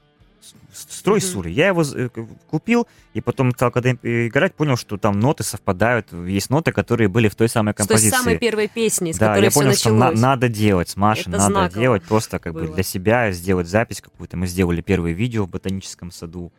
Строй 0.73 1.21
Мгм. 1.21 1.27
Сурья. 1.29 1.53
Я 1.55 1.67
его 1.69 1.83
э, 1.85 2.09
купил, 2.51 2.89
и 3.13 3.21
потом 3.21 3.53
стал, 3.53 3.71
когда 3.71 3.91
э, 3.91 4.27
играть, 4.27 4.55
понял, 4.57 4.77
что 4.77 4.97
там 4.99 5.21
ноты 5.21 5.45
совпадают. 5.45 6.13
Есть 6.13 6.51
ноты, 6.51 6.73
которые 6.73 7.07
были 7.07 7.29
в 7.29 7.37
той 7.37 7.49
самой 7.49 7.73
С 7.73 7.77
той 7.77 7.87
композиции. 7.87 8.17
самой 8.17 8.39
первой 8.39 8.67
песни, 8.67 9.13
с 9.13 9.19
Да, 9.19 9.29
которой 9.29 9.45
я 9.45 9.51
все 9.51 9.61
понял, 9.61 9.75
что 9.75 9.91
на- 9.93 10.11
надо 10.11 10.49
делать 10.49 10.89
с 10.89 10.97
Машей, 10.97 11.31
надо 11.31 11.45
знаково 11.45 11.81
делать 11.81 12.03
просто 12.03 12.41
как 12.41 12.53
бы 12.55 12.63
было. 12.65 12.75
для 12.75 12.83
себя, 12.83 13.31
сделать 13.31 13.69
запись 13.69 14.01
какую-то. 14.01 14.37
Мы 14.37 14.49
сделали 14.49 14.81
первое 14.81 15.13
видео 15.13 15.45
в 15.45 15.51
ботаническом 15.51 16.11
саду. 16.11 16.53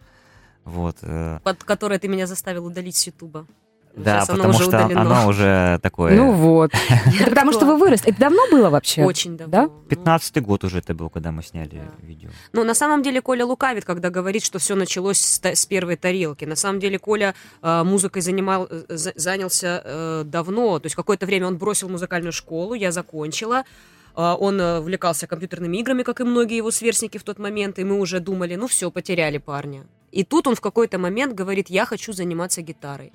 Вот. 0.64 0.98
э, 1.02 1.40
Под 1.44 1.64
которой 1.66 2.00
ты 2.00 2.08
меня 2.08 2.26
заставил 2.26 2.66
удалить 2.66 2.96
с 2.96 3.06
Ютуба. 3.08 3.46
Да, 3.96 4.20
Сейчас 4.20 4.28
потому 4.28 4.54
что 4.54 4.68
удалено. 4.68 5.02
оно 5.02 5.28
уже 5.30 5.80
такое... 5.82 6.16
Ну 6.16 6.32
вот. 6.32 6.72
Потому 7.26 7.54
что 7.54 7.66
вы 7.66 7.78
выросли. 7.78 8.10
Это 8.10 8.20
давно 8.20 8.42
было 8.52 8.70
вообще? 8.70 9.04
Очень 9.06 9.38
давно. 9.38 9.52
Да? 9.52 9.62
Ну, 9.64 9.86
15-й 9.88 10.42
год 10.42 10.64
уже 10.66 10.80
это 10.80 10.94
был, 10.94 11.10
когда 11.10 11.32
мы 11.32 11.44
сняли 11.44 11.82
видео. 12.02 12.30
Ну, 12.52 12.64
на 12.64 12.74
самом 12.74 13.04
деле, 13.04 13.22
Коля 13.22 13.46
лукавит, 13.46 13.86
когда 13.86 14.10
говорит, 14.10 14.44
что 14.44 14.60
все 14.60 14.76
началось 14.76 15.20
с, 15.20 15.66
первой 15.66 15.96
тарелки. 15.96 16.44
На 16.46 16.56
самом 16.56 16.80
деле, 16.80 17.00
Коля 17.00 17.36
э, 17.62 17.84
музыкой 17.84 18.22
занимал, 18.22 18.68
э, 18.70 18.84
за- 18.90 19.14
занялся 19.16 19.82
э, 19.84 20.24
давно. 20.26 20.80
То 20.80 20.88
есть 20.88 20.96
какое-то 20.96 21.26
время 21.26 21.48
он 21.48 21.58
бросил 21.58 21.88
музыкальную 21.88 22.34
школу, 22.34 22.74
я 22.74 22.92
закончила. 22.92 23.64
Он 24.18 24.62
увлекался 24.62 25.28
компьютерными 25.28 25.76
играми, 25.76 26.04
как 26.04 26.22
и 26.22 26.24
многие 26.24 26.56
его 26.56 26.72
сверстники 26.72 27.18
в 27.18 27.24
тот 27.24 27.38
момент, 27.38 27.80
и 27.80 27.84
мы 27.84 28.00
уже 28.00 28.22
думали, 28.22 28.56
ну 28.56 28.68
все, 28.68 28.90
потеряли 28.90 29.40
парня. 29.40 29.86
И 30.14 30.24
тут 30.24 30.48
он 30.48 30.56
в 30.56 30.62
какой-то 30.62 30.98
момент 30.98 31.34
говорит, 31.34 31.70
я 31.70 31.86
хочу 31.86 32.14
заниматься 32.14 32.62
гитарой. 32.62 33.12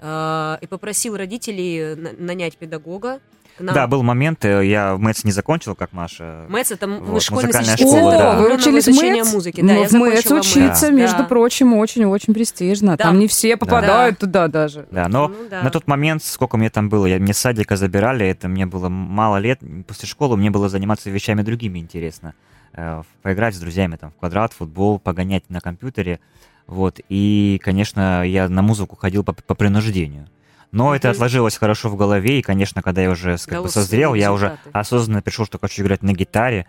Э, 0.00 0.56
И 0.60 0.66
попросил 0.66 1.16
родителей 1.16 1.94
на- 1.94 2.12
нанять 2.18 2.56
педагога. 2.56 3.20
нам. 3.58 3.74
Да, 3.74 3.86
был 3.86 4.02
момент, 4.02 4.42
э, 4.46 4.64
я 4.66 4.94
в 4.94 5.00
МЭЦ 5.00 5.24
не 5.24 5.32
закончил, 5.32 5.74
как 5.74 5.92
Маша. 5.92 6.46
МЭЦ 6.48 6.70
это 6.72 6.86
Вот, 6.88 7.22
школьный 7.22 7.52
школа, 7.76 8.14
О, 8.14 8.18
да. 8.18 8.36
вы 8.38 8.54
учились 8.54 8.86
МЭЦ? 8.86 9.32
музыки. 9.34 9.60
Да, 9.60 9.74
Ну, 9.74 9.84
в 9.84 9.92
МЭЦ 9.92 10.30
учиться, 10.30 10.86
МЭЦ, 10.86 10.90
между 10.92 11.18
да. 11.18 11.24
прочим, 11.24 11.74
очень-очень 11.74 12.32
престижно. 12.32 12.96
Да. 12.96 13.04
Там 13.04 13.18
не 13.18 13.28
все 13.28 13.58
попадают 13.58 14.18
туда 14.18 14.48
даже. 14.48 14.86
Да, 14.90 15.08
но 15.08 15.28
Ну 15.28 15.34
да. 15.50 15.62
на 15.62 15.68
тот 15.70 15.86
момент, 15.86 16.24
сколько 16.24 16.56
мне 16.56 16.70
там 16.70 16.88
было, 16.88 17.04
я, 17.04 17.18
мне 17.18 17.34
с 17.34 17.38
садика 17.38 17.76
забирали, 17.76 18.26
это 18.26 18.48
мне 18.48 18.64
было 18.64 18.88
мало 18.88 19.36
лет, 19.36 19.60
после 19.86 20.08
школы 20.08 20.38
мне 20.38 20.50
было 20.50 20.70
заниматься 20.70 21.10
вещами 21.10 21.42
другими 21.42 21.80
интересно. 21.80 22.32
Э, 22.72 23.02
Поиграть 23.22 23.54
с 23.54 23.58
друзьями 23.58 23.96
там 23.96 24.10
в 24.10 24.16
квадрат, 24.16 24.52
футбол, 24.52 24.98
погонять 24.98 25.48
на 25.50 25.60
компьютере. 25.60 26.20
Вот, 26.66 27.00
и, 27.08 27.60
конечно, 27.64 28.24
я 28.24 28.48
на 28.48 28.62
музыку 28.62 28.96
ходил 28.96 29.24
по, 29.24 29.32
по 29.32 29.54
принуждению. 29.54 30.28
Но 30.72 30.94
это 30.94 31.08
Мгм. 31.08 31.16
отложилось 31.16 31.56
хорошо 31.56 31.88
в 31.88 31.96
голове, 31.96 32.38
и, 32.38 32.42
конечно, 32.42 32.80
когда 32.80 33.02
я 33.02 33.10
уже 33.10 33.36
как 33.38 33.48
Дало 33.48 33.64
бы 33.64 33.70
созрел, 33.70 34.14
я 34.14 34.32
уже 34.32 34.56
осознанно 34.72 35.20
пришел, 35.20 35.44
что 35.44 35.58
хочу 35.58 35.82
играть 35.82 36.02
на 36.02 36.12
гитаре, 36.12 36.66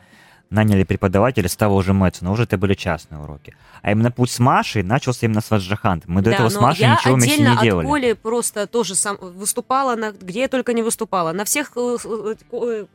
наняли 0.52 0.84
преподавателя 0.84 1.48
с 1.50 1.56
того 1.56 1.82
же 1.82 1.94
Мэтса, 1.94 2.24
но 2.26 2.34
уже 2.34 2.44
это 2.44 2.58
были 2.58 2.74
частные 2.76 3.20
уроки. 3.22 3.56
А 3.82 3.92
именно 3.92 4.12
путь 4.12 4.30
с 4.30 4.38
Машей 4.38 4.84
начался 4.84 5.26
именно 5.26 5.42
с 5.42 5.50
Ваджахант. 5.50 6.04
Мы 6.08 6.22
до 6.22 6.30
Да, 6.30 6.36
этого 6.36 6.50
с 6.50 6.60
Машей 6.60 6.84
я 6.86 6.94
ничего 6.96 7.16
вместе 7.16 7.42
не 7.42 7.58
делали. 7.62 7.86
от 7.86 7.90
Коли 7.90 8.14
просто 8.14 8.68
тоже 8.68 8.94
сам 8.96 9.18
выступала, 9.20 9.96
на, 9.96 10.12
где 10.12 10.42
я 10.42 10.48
только 10.50 10.74
не 10.74 10.84
выступала, 10.84 11.32
на 11.32 11.46
всех 11.46 11.72
э, 11.78 11.98
э, 12.04 12.36
э, 12.52 12.86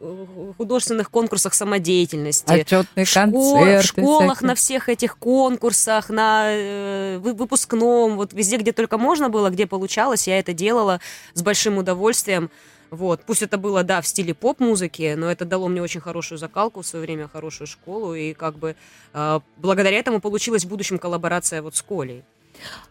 художественных 0.59 1.11
конкурсах 1.11 1.55
самодеятельности. 1.55 2.53
Отчетные 2.53 3.05
в, 3.05 3.09
школ- 3.09 3.23
концерты. 3.55 3.83
в 3.83 3.87
школах, 3.87 4.33
всякие. 4.35 4.47
на 4.49 4.55
всех 4.55 4.89
этих 4.89 5.17
конкурсах, 5.19 6.11
на 6.11 6.45
э, 6.51 7.19
вы- 7.19 7.35
выпускном, 7.35 8.17
вот 8.17 8.33
везде, 8.33 8.59
где 8.59 8.73
только 8.73 8.99
можно 8.99 9.29
было, 9.31 9.51
где 9.51 9.67
получалось, 9.67 10.27
я 10.29 10.39
это 10.39 10.53
делала 10.53 11.01
с 11.35 11.43
большим 11.43 11.79
удовольствием. 11.79 12.51
Вот. 12.91 13.23
Пусть 13.27 13.43
это 13.43 13.59
было, 13.59 13.83
да, 13.83 14.01
в 14.01 14.07
стиле 14.07 14.35
поп-музыки, 14.35 15.15
но 15.17 15.31
это 15.31 15.45
дало 15.45 15.69
мне 15.69 15.83
очень 15.83 16.01
хорошую 16.01 16.39
закалку 16.39 16.83
в 16.83 16.87
свое 16.87 17.05
время, 17.05 17.29
хорошую 17.29 17.67
школу, 17.67 18.15
и 18.15 18.33
как 18.33 18.57
бы 18.57 18.77
э, 19.13 19.41
благодаря 19.57 19.99
этому 19.99 20.21
получилась 20.21 20.65
в 20.65 20.69
будущем 20.69 20.99
коллаборация 20.99 21.63
вот 21.63 21.77
с 21.77 21.83
Колей. 21.83 22.25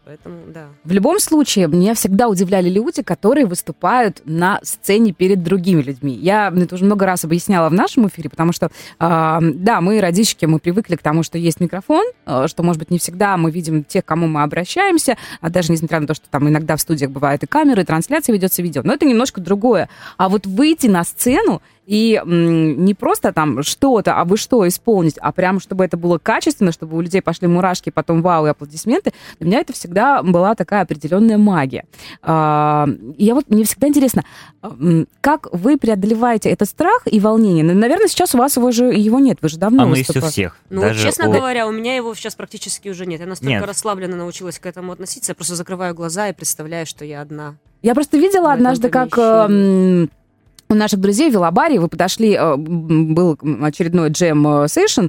Поэтому, 0.05 0.37
да. 0.53 0.67
В 0.83 0.91
любом 0.91 1.19
случае, 1.19 1.67
меня 1.67 1.95
всегда 1.95 2.27
удивляли 2.27 2.69
люди, 2.69 3.01
которые 3.01 3.47
выступают 3.47 4.21
на 4.25 4.59
сцене 4.61 5.13
перед 5.13 5.41
другими 5.41 5.81
людьми. 5.81 6.13
Я 6.13 6.53
это 6.55 6.75
уже 6.75 6.85
много 6.85 7.07
раз 7.07 7.23
объясняла 7.25 7.69
в 7.69 7.73
нашем 7.73 8.07
эфире, 8.07 8.29
потому 8.29 8.51
что, 8.51 8.67
э, 8.67 8.69
да, 8.99 9.81
мы, 9.81 9.99
родички, 9.99 10.45
мы 10.45 10.59
привыкли 10.59 10.95
к 10.95 11.01
тому, 11.01 11.23
что 11.23 11.39
есть 11.39 11.59
микрофон, 11.59 12.05
э, 12.27 12.45
что, 12.47 12.61
может 12.61 12.79
быть, 12.79 12.91
не 12.91 12.99
всегда 12.99 13.35
мы 13.37 13.49
видим 13.49 13.83
тех, 13.83 14.05
к 14.05 14.07
кому 14.07 14.27
мы 14.27 14.43
обращаемся, 14.43 15.17
а 15.41 15.49
даже 15.49 15.71
несмотря 15.71 15.99
на 15.99 16.05
то, 16.07 16.13
что 16.13 16.29
там 16.29 16.47
иногда 16.47 16.75
в 16.75 16.81
студиях 16.81 17.09
бывают 17.09 17.43
и 17.43 17.47
камеры, 17.47 17.81
и 17.81 17.85
трансляция 17.85 18.33
ведется 18.33 18.61
видео. 18.61 18.83
Но 18.83 18.93
это 18.93 19.05
немножко 19.05 19.41
другое. 19.41 19.89
А 20.17 20.29
вот 20.29 20.45
выйти 20.45 20.85
на 20.85 21.03
сцену 21.03 21.63
и 21.85 22.21
не 22.25 22.93
просто 22.93 23.31
там 23.31 23.63
что-то, 23.63 24.19
а 24.19 24.25
вы 24.25 24.37
что 24.37 24.67
исполнить, 24.67 25.17
а 25.19 25.31
прямо 25.31 25.59
чтобы 25.59 25.85
это 25.85 25.97
было 25.97 26.17
качественно, 26.17 26.71
чтобы 26.71 26.97
у 26.97 27.01
людей 27.01 27.21
пошли 27.21 27.47
мурашки, 27.47 27.89
потом 27.89 28.21
вау 28.21 28.45
и 28.47 28.49
аплодисменты, 28.49 29.13
для 29.39 29.47
меня 29.47 29.59
это 29.59 29.73
всегда 29.73 30.23
была 30.23 30.55
такая 30.55 30.81
определенная 30.81 31.37
магия. 31.37 31.85
А, 32.21 32.87
я 33.17 33.35
вот, 33.35 33.49
мне 33.49 33.63
всегда 33.65 33.87
интересно, 33.87 34.23
как 35.21 35.47
вы 35.51 35.77
преодолеваете 35.77 36.49
этот 36.49 36.69
страх 36.69 37.03
и 37.05 37.19
волнение? 37.19 37.63
Наверное, 37.63 38.07
сейчас 38.07 38.35
у 38.35 38.37
вас 38.37 38.57
его 38.57 38.71
же 38.71 38.85
его 38.85 39.19
нет, 39.19 39.37
вы 39.41 39.49
же 39.49 39.57
давно 39.57 39.83
Оно 39.83 39.95
есть 39.95 40.15
у 40.15 40.21
всех. 40.21 40.57
Ну, 40.69 40.81
Даже 40.81 41.03
честно 41.03 41.29
у... 41.29 41.33
говоря, 41.33 41.67
у 41.67 41.71
меня 41.71 41.95
его 41.95 42.13
сейчас 42.15 42.35
практически 42.35 42.89
уже 42.89 43.05
нет. 43.05 43.19
Я 43.19 43.27
настолько 43.27 43.59
Нет. 43.59 43.65
расслабленно 43.65 44.15
научилась 44.15 44.59
к 44.59 44.65
этому 44.65 44.91
относиться, 44.91 45.31
я 45.31 45.35
просто 45.35 45.55
закрываю 45.55 45.93
глаза 45.93 46.29
и 46.29 46.33
представляю, 46.33 46.85
что 46.85 47.05
я 47.05 47.21
одна. 47.21 47.55
Я 47.81 47.93
просто 47.93 48.17
видела 48.17 48.51
однажды, 48.51 48.89
как 48.89 49.11
помещении. 49.11 50.03
эм, 50.03 50.09
у 50.75 50.79
наших 50.79 50.99
друзей 50.99 51.29
в 51.29 51.33
Велобаре 51.33 51.79
вы 51.79 51.87
подошли, 51.87 52.33
э, 52.39 52.55
был 52.55 53.37
очередной 53.61 54.09
джем 54.09 54.67
сейшн, 54.67 55.05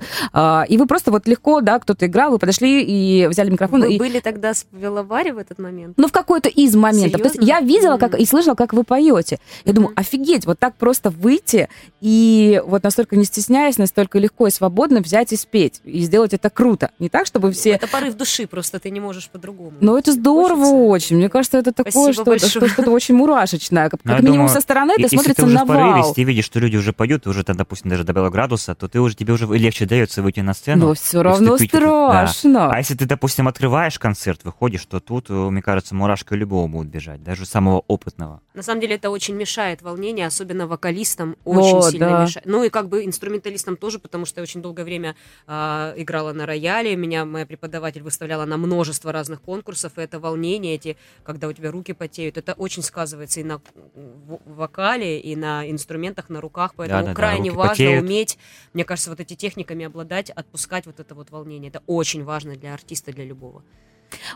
и 0.68 0.76
вы 0.78 0.86
просто 0.86 1.10
вот 1.10 1.26
легко, 1.26 1.60
да, 1.60 1.78
кто-то 1.78 2.06
играл, 2.06 2.30
вы 2.30 2.38
подошли 2.38 2.82
и 2.82 3.26
взяли 3.26 3.50
микрофон. 3.50 3.80
Вы 3.82 3.94
и- 3.94 3.98
были 3.98 4.20
тогда 4.20 4.54
с- 4.54 4.66
в 4.70 4.76
велобаре 4.78 5.32
в 5.32 5.38
этот 5.38 5.58
момент? 5.58 5.94
Ну, 5.96 6.08
в 6.08 6.12
какой-то 6.12 6.48
из 6.48 6.74
моментов. 6.74 7.20
То 7.20 7.26
есть 7.28 7.36
Серьезно? 7.40 7.52
я 7.52 7.60
видела 7.60 7.96
как, 7.98 8.14
и 8.18 8.24
слышала, 8.26 8.54
как 8.54 8.72
вы 8.72 8.84
поете. 8.84 9.38
Я 9.64 9.72
думаю, 9.72 9.90
Мгм. 9.92 10.00
офигеть, 10.00 10.46
вот 10.46 10.58
так 10.58 10.74
просто 10.76 11.10
выйти 11.10 11.68
и 12.00 12.62
вот 12.66 12.82
настолько 12.82 13.16
не 13.16 13.24
стесняясь, 13.24 13.78
настолько 13.78 14.18
легко 14.18 14.46
и 14.46 14.50
свободно 14.50 15.00
взять 15.00 15.32
и 15.32 15.36
спеть. 15.36 15.80
И 15.84 16.00
сделать 16.00 16.34
это 16.34 16.50
круто. 16.50 16.90
Не 16.98 17.08
так, 17.08 17.26
чтобы 17.26 17.52
все... 17.52 17.70
Это 17.70 17.86
порыв 17.88 18.14
души, 18.14 18.46
просто 18.46 18.78
ты 18.78 18.90
не 18.90 19.00
можешь 19.00 19.28
по-другому. 19.28 19.72
Но 19.80 19.98
это 19.98 20.12
здорово 20.12 20.64
Хочется. 20.64 20.74
очень. 20.76 21.16
Мне 21.16 21.28
кажется, 21.28 21.58
это 21.58 21.72
такое, 21.72 21.90
Спасибо 21.92 22.12
что, 22.12 22.22
что, 22.22 22.30
большое. 22.60 22.68
что-то 22.72 22.90
очень 22.90 23.14
мурашечное. 23.14 23.88
Как, 23.88 24.00
Ну, 24.04 24.12
как 24.12 24.20
минимум 24.22 24.38
думаю, 24.46 24.48
со 24.54 24.60
стороны 24.60 24.92
это 24.98 25.08
смотрится 25.08 25.46
в 25.64 25.66
порыве, 25.66 25.90
вау. 25.90 26.08
если 26.08 26.22
видишь, 26.22 26.44
что 26.44 26.58
люди 26.58 26.76
уже 26.76 26.92
поют, 26.92 27.26
уже, 27.26 27.44
там, 27.44 27.56
допустим, 27.56 27.90
даже 27.90 28.04
добавил 28.04 28.30
градуса, 28.30 28.74
то 28.74 28.88
ты 28.88 29.00
уже, 29.00 29.14
тебе 29.16 29.32
уже 29.34 29.46
легче 29.46 29.86
дается 29.86 30.22
выйти 30.22 30.40
на 30.40 30.54
сцену. 30.54 30.88
Но 30.88 30.94
все 30.94 31.22
равно 31.22 31.56
в 31.56 31.60
это. 31.60 31.80
Да. 31.80 32.26
страшно. 32.26 32.70
А 32.70 32.78
если 32.78 32.94
ты, 32.94 33.06
допустим, 33.06 33.48
открываешь 33.48 33.98
концерт, 33.98 34.44
выходишь, 34.44 34.84
то 34.86 35.00
тут, 35.00 35.30
э, 35.30 35.32
мне 35.32 35.62
кажется, 35.62 35.94
мурашка 35.94 36.34
любого 36.34 36.66
будет 36.68 36.88
бежать, 36.88 37.22
даже 37.22 37.46
самого 37.46 37.84
опытного. 37.86 38.40
На 38.54 38.62
самом 38.62 38.80
деле 38.80 38.96
это 38.96 39.10
очень 39.10 39.34
мешает 39.34 39.82
волнение, 39.82 40.26
особенно 40.26 40.66
вокалистам 40.66 41.36
очень 41.44 41.74
Вот, 41.76 41.90
сильно 41.90 42.08
да. 42.10 42.22
мешает. 42.22 42.46
Ну 42.46 42.64
и 42.64 42.70
как 42.70 42.88
бы 42.88 43.04
инструменталистам 43.04 43.76
тоже, 43.76 43.98
потому 43.98 44.24
что 44.26 44.40
я 44.40 44.42
очень 44.42 44.62
долгое 44.62 44.84
время 44.84 45.14
а, 45.46 45.92
играла 45.96 46.32
на 46.32 46.46
рояле, 46.46 46.96
меня 46.96 47.24
моя 47.24 47.46
преподаватель 47.46 48.02
выставляла 48.02 48.44
на 48.46 48.56
множество 48.56 49.12
разных 49.12 49.40
конкурсов, 49.42 49.92
и 49.96 50.00
это 50.00 50.18
волнение, 50.18 50.74
эти, 50.74 50.96
когда 51.22 51.48
у 51.48 51.52
тебя 51.52 51.70
руки 51.70 51.92
потеют, 51.92 52.38
это 52.38 52.54
очень 52.54 52.82
сказывается 52.82 53.40
и 53.40 53.44
на 53.44 53.58
в- 53.94 54.40
вокале, 54.46 55.20
и 55.20 55.35
на 55.36 55.70
инструментах, 55.70 56.28
на 56.28 56.40
руках, 56.40 56.74
поэтому 56.76 57.02
Да-да-да, 57.02 57.14
крайне 57.14 57.50
руки 57.50 57.58
важно 57.58 57.70
потеют. 57.70 58.04
уметь, 58.04 58.38
мне 58.72 58.84
кажется, 58.84 59.10
вот 59.10 59.20
эти 59.20 59.34
техниками 59.34 59.84
обладать, 59.84 60.30
отпускать 60.30 60.86
вот 60.86 61.00
это 61.00 61.14
вот 61.14 61.30
волнение. 61.30 61.68
Это 61.68 61.82
очень 61.86 62.24
важно 62.24 62.56
для 62.56 62.74
артиста, 62.74 63.12
для 63.12 63.24
любого. 63.24 63.62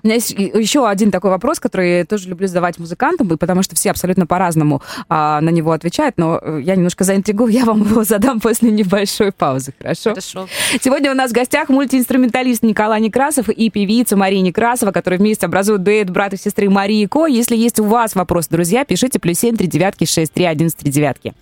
У 0.03 0.07
меня 0.07 0.15
есть 0.17 0.31
еще 0.31 0.89
один 0.89 1.11
такой 1.11 1.31
вопрос, 1.31 1.61
который 1.61 1.99
я 1.99 2.05
тоже 2.05 2.29
люблю 2.29 2.47
задавать 2.47 2.79
музыкантам, 2.79 3.29
и 3.29 3.37
потому 3.37 3.63
что 3.63 3.77
все 3.77 3.91
абсолютно 3.91 4.27
по-разному 4.27 4.83
а, 5.09 5.41
на 5.41 5.51
него 5.51 5.73
отвечают, 5.73 6.17
но 6.19 6.39
э, 6.43 6.61
я 6.63 6.77
немножко 6.77 7.05
заинтригую, 7.05 7.53
я 7.53 7.65
вам 7.65 7.83
его 7.83 8.05
задам 8.05 8.41
после 8.41 8.71
небольшой 8.71 9.33
паузы, 9.33 9.73
хорошо? 9.79 10.11
Хорошо. 10.11 10.49
Сегодня 10.81 11.11
у 11.11 11.15
нас 11.15 11.31
в 11.31 11.35
гостях 11.35 11.69
мультиинструменталист 11.69 12.63
Николай 12.63 13.01
Некрасов 13.01 13.49
и 13.49 13.71
певица 13.71 14.17
Мария 14.17 14.41
Некрасова, 14.41 14.93
которые 14.93 15.19
вместе 15.19 15.47
образуют 15.47 15.83
дуэт 15.83 16.11
брата 16.11 16.37
и 16.37 16.39
сестры 16.39 16.69
Марии 16.69 17.03
и 17.03 17.07
Ко. 17.07 17.27
Если 17.27 17.57
есть 17.57 17.81
у 17.81 17.85
вас 17.85 18.15
вопрос, 18.15 18.49
друзья, 18.49 18.85
пишите 18.85 19.19
плюс 19.19 19.39
семь 19.39 19.57
три 19.57 19.67
девятки 19.67 20.05
шесть 20.05 20.33
три 20.33 20.45
одиннадцать 20.45 20.79
три 20.79 20.91
девятки. 20.91 21.35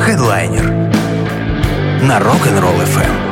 Хедлайнер 0.00 0.66
на 2.02 2.18
Rock'n'Roll 2.18 2.84
FM. 2.84 3.25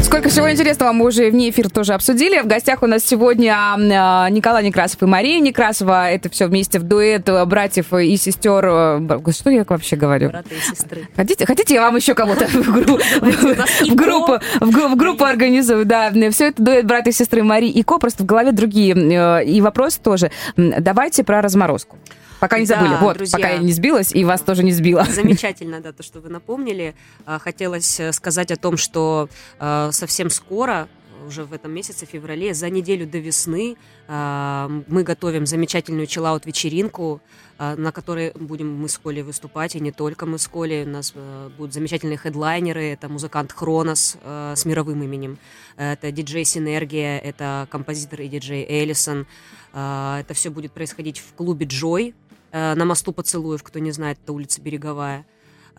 Сколько 0.00 0.30
всего 0.30 0.50
интересного 0.50 0.92
мы 0.92 1.04
уже 1.06 1.30
вне 1.30 1.50
эфира 1.50 1.68
тоже 1.68 1.92
обсудили. 1.92 2.40
В 2.40 2.46
гостях 2.46 2.82
у 2.82 2.86
нас 2.86 3.04
сегодня 3.04 3.54
а, 3.54 4.28
Николай 4.30 4.64
Некрасов 4.64 5.02
и 5.02 5.06
Мария 5.06 5.38
Некрасова. 5.38 6.08
Это 6.10 6.30
все 6.30 6.46
вместе 6.46 6.78
в 6.78 6.82
дуэт 6.84 7.28
э, 7.28 7.44
братьев 7.44 7.92
и 7.92 8.16
сестер. 8.16 8.64
э, 8.66 9.32
Что 9.32 9.50
я 9.50 9.64
вообще 9.68 9.96
говорю? 9.96 10.30
Брата 10.30 10.48
и 10.54 10.60
сестры. 10.60 11.08
Хотите, 11.14 11.44
хотите, 11.46 11.74
я 11.74 11.82
вам 11.82 11.96
еще 11.96 12.14
кого-то 12.14 12.46
в, 12.46 13.94
группу, 13.94 14.38
в, 14.60 14.70
гру- 14.70 14.88
в 14.88 14.96
группу 14.96 15.24
организую? 15.24 15.84
Да, 15.84 16.10
все 16.30 16.48
это 16.48 16.62
дуэт 16.62 16.86
брата 16.86 17.10
и 17.10 17.12
сестры 17.12 17.42
Марии 17.42 17.70
и 17.70 17.82
Ко, 17.82 17.98
просто 17.98 18.22
в 18.22 18.26
голове 18.26 18.52
другие. 18.52 18.94
Э, 18.94 19.44
И 19.44 19.60
вопрос 19.60 19.96
тоже. 19.98 20.30
Давайте 20.56 21.22
про 21.22 21.42
разморозку. 21.42 21.98
Пока 22.40 22.58
не 22.58 22.66
Да, 22.66 22.76
забыли. 22.80 22.96
вот, 23.00 23.16
друзья. 23.16 23.36
пока 23.38 23.50
я 23.50 23.58
не 23.58 23.72
сбилась, 23.72 24.12
и 24.14 24.24
вас 24.24 24.40
тоже 24.42 24.62
не 24.62 24.72
сбила. 24.72 25.04
Замечательно, 25.04 25.80
да, 25.80 25.92
то, 25.92 26.02
что 26.02 26.20
вы 26.20 26.28
напомнили. 26.28 26.94
А, 27.26 27.38
Хотелось 27.38 27.98
э, 28.00 28.12
сказать 28.12 28.50
о 28.50 28.56
том, 28.56 28.76
что 28.76 29.28
э, 29.58 29.90
совсем 29.92 30.30
скоро, 30.30 30.88
уже 31.26 31.44
в 31.44 31.52
этом 31.52 31.72
месяце, 31.72 32.06
феврале, 32.06 32.54
за 32.54 32.70
неделю 32.70 33.06
до 33.06 33.18
весны 33.18 33.76
э, 34.06 34.82
мы 34.86 35.02
готовим 35.02 35.46
замечательную 35.46 36.06
чиллаут-вечеринку, 36.06 37.20
э, 37.58 37.74
на 37.76 37.90
которой 37.92 38.32
будем 38.34 38.72
мы 38.74 38.88
с 38.88 38.96
Колей 38.98 39.22
выступать, 39.22 39.74
и 39.74 39.80
не 39.80 39.90
только 39.92 40.24
мы 40.26 40.38
с 40.38 40.46
Колей. 40.46 40.84
У 40.84 40.88
нас 40.88 41.12
э, 41.16 41.50
будут 41.58 41.74
замечательные 41.74 42.18
хедлайнеры. 42.18 42.84
Это 42.84 43.08
музыкант 43.08 43.52
Хронос 43.52 44.16
э, 44.22 44.54
с 44.56 44.64
мировым 44.64 45.02
именем. 45.02 45.38
Это 45.76 46.12
диджей 46.12 46.44
Синергия, 46.44 47.18
это 47.18 47.66
композитор 47.70 48.20
и 48.22 48.28
диджей 48.28 48.64
Эллисон. 48.64 49.26
Э, 49.72 50.20
Это 50.20 50.34
все 50.34 50.50
будет 50.50 50.72
происходить 50.72 51.18
в 51.18 51.34
клубе 51.34 51.66
Джой 51.66 52.14
на 52.52 52.84
мосту 52.84 53.12
Поцелуев, 53.12 53.62
кто 53.62 53.78
не 53.78 53.92
знает, 53.92 54.18
это 54.22 54.32
улица 54.32 54.60
Береговая. 54.60 55.26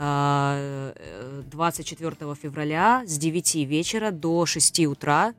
А, 0.02 0.94
э, 0.96 1.44
24 1.52 2.36
февраля 2.36 3.04
с 3.06 3.18
9 3.18 3.56
вечера 3.66 4.12
до 4.12 4.46
6 4.46 4.86
утра 4.86 5.32
э, 5.32 5.34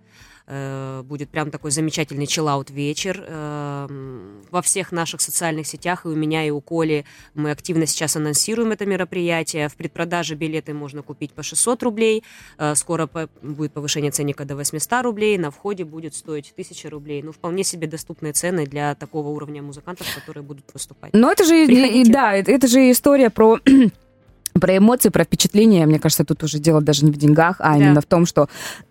будет 1.07 1.29
прям 1.31 1.51
такой 1.51 1.71
замечательный 1.71 2.27
чиллаут 2.27 2.71
вечер. 2.71 3.25
Э, 3.27 3.87
м, 3.89 4.43
Во 4.51 4.63
всех 4.63 4.91
наших 4.91 5.21
социальных 5.21 5.67
сетях, 5.69 6.05
и 6.05 6.09
у 6.09 6.17
меня, 6.17 6.45
и 6.45 6.51
у 6.51 6.61
Коли, 6.61 7.05
мы 7.35 7.53
активно 7.53 7.87
сейчас 7.87 8.17
анонсируем 8.17 8.73
это 8.73 8.85
мероприятие. 8.85 9.69
В 9.69 9.77
предпродаже 9.77 10.35
билеты 10.35 10.75
можно 10.75 11.03
купить 11.03 11.33
по 11.33 11.43
600 11.45 11.83
рублей. 11.85 12.25
Э, 12.59 12.75
Скоро 12.75 13.07
по- 13.07 13.29
будет 13.43 13.73
повышение 13.73 14.11
ценника 14.11 14.45
до 14.45 14.57
800 14.57 15.03
рублей. 15.05 15.39
На 15.39 15.51
входе 15.53 15.85
будет 15.85 16.15
стоить 16.17 16.53
1000 16.53 16.91
рублей. 16.91 17.23
Ну, 17.23 17.31
вполне 17.33 17.63
себе 17.63 17.87
доступные 17.87 18.33
цены 18.33 18.67
для 18.67 18.95
такого 18.97 19.29
уровня 19.29 19.63
музыкантов, 19.63 20.07
которые 20.15 20.43
будут 20.43 20.65
выступать. 20.75 21.13
Но 21.15 21.31
это 21.31 21.45
же, 21.45 21.65
и- 21.65 22.05
да, 22.11 22.35
это, 22.35 22.51
это 22.51 22.67
же 22.67 22.91
история 22.91 23.31
про 23.31 23.59
про 24.61 24.77
эмоции, 24.77 25.11
про 25.11 25.25
впечатления. 25.25 25.87
Мне 25.87 25.99
кажется, 26.01 26.25
тут 26.25 26.43
уже 26.43 26.59
дело 26.59 26.81
даже 26.83 27.05
не 27.05 27.13
в 27.13 27.17
деньгах, 27.17 27.57
а 27.61 27.73
Да. 27.73 27.77
именно 27.79 28.01
в 28.01 28.07
том, 28.07 28.27
что 28.27 28.49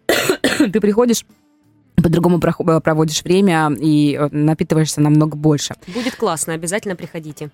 ты 0.71 0.79
приходишь 0.79 1.25
по-другому 2.01 2.37
прохо- 2.39 2.79
проводишь 2.81 3.23
время 3.23 3.71
и 3.79 4.15
э, 4.19 4.27
напитываешься 4.31 5.01
намного 5.01 5.35
больше. 5.37 5.75
Будет 5.87 6.15
классно, 6.15 6.53
обязательно 6.53 6.95
приходите. 6.95 7.49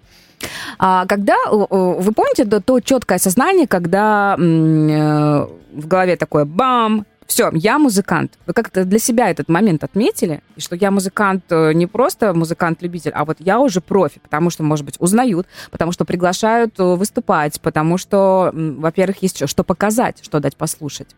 А 0.79 1.05
когда 1.05 1.33
э, 1.33 1.51
э, 1.51 1.65
вы 1.99 2.11
помните 2.11 2.45
то, 2.45 2.59
то 2.61 2.79
четкое 2.79 3.17
сознание, 3.19 3.67
когда 3.67 4.35
э, 4.37 5.47
в 5.73 5.87
голове 5.87 6.15
такое 6.15 6.45
бам, 6.45 7.05
все, 7.27 7.49
я 7.53 7.79
музыкант. 7.79 8.33
Вы 8.45 8.53
как-то 8.53 8.85
для 8.85 8.99
себя 8.99 9.31
этот 9.31 9.49
момент 9.49 9.83
отметили, 9.83 10.41
и 10.55 10.61
что 10.61 10.75
я 10.75 10.91
музыкант 10.91 11.43
э, 11.49 11.73
не 11.73 11.87
просто 11.87 12.33
музыкант-любитель, 12.35 13.11
а 13.15 13.25
вот 13.25 13.37
я 13.39 13.59
уже 13.59 13.81
профи, 13.81 14.19
потому 14.21 14.51
что, 14.51 14.61
может 14.61 14.85
быть, 14.85 14.95
узнают, 14.99 15.47
потому 15.71 15.91
что 15.91 16.05
приглашают 16.05 16.79
э, 16.79 16.83
выступать, 16.83 17.59
потому 17.61 17.97
что, 17.97 18.51
во-первых, 18.53 19.23
есть 19.23 19.37
что- 19.37 19.47
что 19.47 19.63
показать, 19.63 20.19
что 20.21 20.39
дать 20.39 20.55
послушать. 20.55 21.15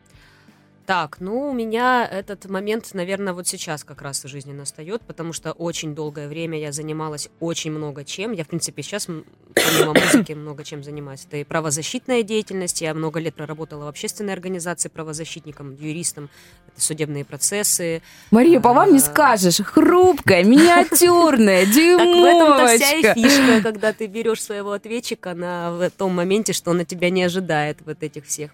Так, 0.88 1.17
ну, 1.20 1.50
у 1.50 1.53
меня 1.53 2.08
этот 2.10 2.46
момент, 2.46 2.94
наверное, 2.94 3.34
вот 3.34 3.46
сейчас 3.46 3.84
как 3.84 4.01
раз 4.01 4.24
в 4.24 4.29
жизни 4.29 4.53
настает, 4.53 5.01
потому 5.01 5.34
что 5.34 5.51
очень 5.51 5.94
долгое 5.94 6.29
время 6.29 6.58
я 6.58 6.72
занималась 6.72 7.27
очень 7.41 7.72
много 7.74 8.06
чем. 8.06 8.32
Я, 8.32 8.46
в 8.46 8.48
принципе, 8.48 8.82
сейчас 8.84 9.06
помимо 9.06 9.94
музыки 9.94 10.32
много 10.32 10.63
чем 10.63 10.86
занимаюсь. 10.86 11.25
Это 11.27 11.36
и 11.36 11.44
правозащитная 11.44 12.24
деятельность. 12.24 12.79
Я 12.79 12.94
много 12.94 13.20
лет 13.20 13.36
проработала 13.36 13.84
в 13.84 13.88
общественной 13.89 14.32
организации 14.32 14.88
правозащитником, 14.88 15.75
юристом. 15.75 16.29
Это 16.70 16.79
судебные 16.79 17.25
процессы. 17.25 18.01
Мария, 18.32 18.62
по 18.62 18.72
вам 18.72 18.94
не 18.94 19.00
А. 19.00 19.01
скажешь. 19.01 19.58
Хрупкая, 19.58 20.46
миниатюрная, 20.46 21.65
Так 21.65 21.74
в 21.75 22.24
этом-то 22.24 22.77
вся 22.77 22.94
и 22.94 23.01
дюймовочка. 23.01 23.13
фишка, 23.13 23.62
когда 23.62 23.91
ты 23.91 24.08
берешь 24.08 24.41
своего 24.41 24.72
ответчика 24.72 25.34
на 25.34 25.72
в 25.72 25.89
том 25.91 26.15
моменте, 26.15 26.53
что 26.53 26.72
он 26.72 26.77
на 26.77 26.86
тебя 26.86 27.10
не 27.10 27.24
ожидает 27.24 27.79
вот 27.86 28.03
этих 28.03 28.25
всех 28.25 28.51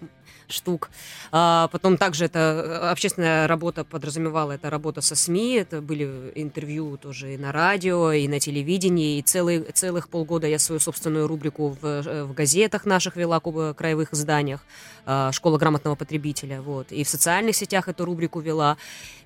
штук. 0.48 0.90
А 1.32 1.68
потом 1.72 1.98
также 1.98 2.26
это 2.26 2.40
э, 2.40 2.90
общественная 2.90 3.48
работа 3.48 3.84
подразумевала, 3.84 4.54
это 4.54 4.70
работа 4.70 5.02
со 5.02 5.16
СМИ, 5.16 5.56
это 5.56 5.82
были 5.82 6.32
интервью 6.36 6.98
тоже 6.98 7.34
и 7.34 7.38
на 7.38 7.52
радио, 7.52 8.12
и 8.12 8.28
на 8.28 8.40
телевидении, 8.40 9.20
и 9.20 9.22
целый, 9.22 9.60
целых 9.74 10.10
полгода 10.10 10.48
я 10.48 10.60
свою 10.60 10.80
собственную 10.80 11.28
рубрику 11.28 11.70
в, 11.82 11.86
э, 11.86 12.24
в 12.24 12.34
газетах 12.34 12.86
наших 12.86 13.16
вела, 13.16 13.40
в 13.44 13.74
краевых 13.74 14.14
изданиях, 14.14 14.62
а, 15.06 15.32
«Школа 15.32 15.58
грамотного 15.58 15.96
потребителя», 15.96 16.62
вот, 16.62 16.92
и 16.92 17.04
в 17.04 17.10
социальных 17.10 17.56
сетях 17.56 17.88
эту 17.88 18.06
рубрику 18.06 18.40
вела. 18.40 18.78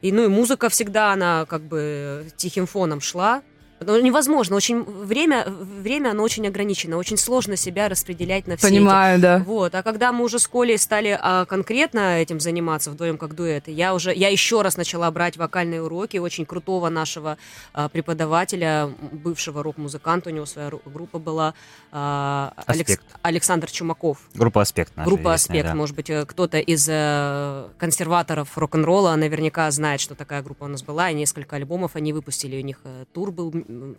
И, 0.02 0.12
ну, 0.12 0.24
и 0.24 0.28
музыка 0.28 0.70
всегда, 0.70 1.14
она 1.14 1.46
как 1.46 1.62
бы 1.62 2.28
тихим 2.36 2.66
фоном 2.66 3.02
шла, 3.02 3.42
ну, 3.79 4.01
невозможно. 4.01 4.55
Очень 4.55 4.84
время, 4.84 5.46
время, 5.48 6.12
оно 6.12 6.24
очень 6.24 6.48
ограничено. 6.48 6.98
Очень 6.98 7.17
сложно 7.17 7.55
себя 7.55 7.89
распределять 7.89 8.48
на 8.48 8.57
все 8.57 8.67
Понимаю, 8.69 9.15
эти. 9.15 9.22
да. 9.22 9.43
Вот. 9.46 9.75
А 9.75 9.84
когда 9.84 10.12
мы 10.12 10.24
уже 10.24 10.39
с 10.39 10.48
Колей 10.48 10.77
стали 10.77 11.17
а, 11.19 11.46
конкретно 11.46 12.19
этим 12.19 12.39
заниматься 12.39 12.89
вдвоем 12.91 13.17
как 13.17 13.36
дуэт, 13.36 13.67
я 13.67 13.93
уже, 13.93 14.13
я 14.13 14.29
еще 14.29 14.62
раз 14.62 14.77
начала 14.77 15.10
брать 15.12 15.38
вокальные 15.38 15.84
уроки 15.84 16.17
очень 16.17 16.46
крутого 16.46 16.89
нашего 16.89 17.38
а, 17.74 17.89
преподавателя, 17.89 18.89
бывшего 19.12 19.62
рок-музыканта, 19.62 20.29
у 20.29 20.34
него 20.34 20.46
своя 20.46 20.72
группа 20.86 21.19
была, 21.19 21.53
а, 21.91 22.53
Алекс, 22.65 22.98
Александр 23.22 23.69
Чумаков. 23.69 24.19
Группа 24.34 24.62
«Аспект». 24.62 24.93
Группа 24.96 25.34
«Аспект». 25.34 25.67
Да. 25.67 25.75
Может 25.75 25.96
быть, 25.96 26.10
э, 26.10 26.25
кто-то 26.25 26.60
из 26.60 26.88
э, 26.89 27.67
консерваторов 27.77 28.57
рок-н-ролла 28.57 29.15
наверняка 29.15 29.69
знает, 29.72 30.01
что 30.01 30.15
такая 30.15 30.41
группа 30.41 30.63
у 30.63 30.67
нас 30.67 30.84
была, 30.84 31.12
и 31.12 31.13
несколько 31.13 31.55
альбомов 31.55 31.96
они 31.96 32.13
выпустили, 32.13 32.60
у 32.60 32.65
них 32.65 32.79
э, 32.84 33.05
тур 33.13 33.31
был 33.31 33.53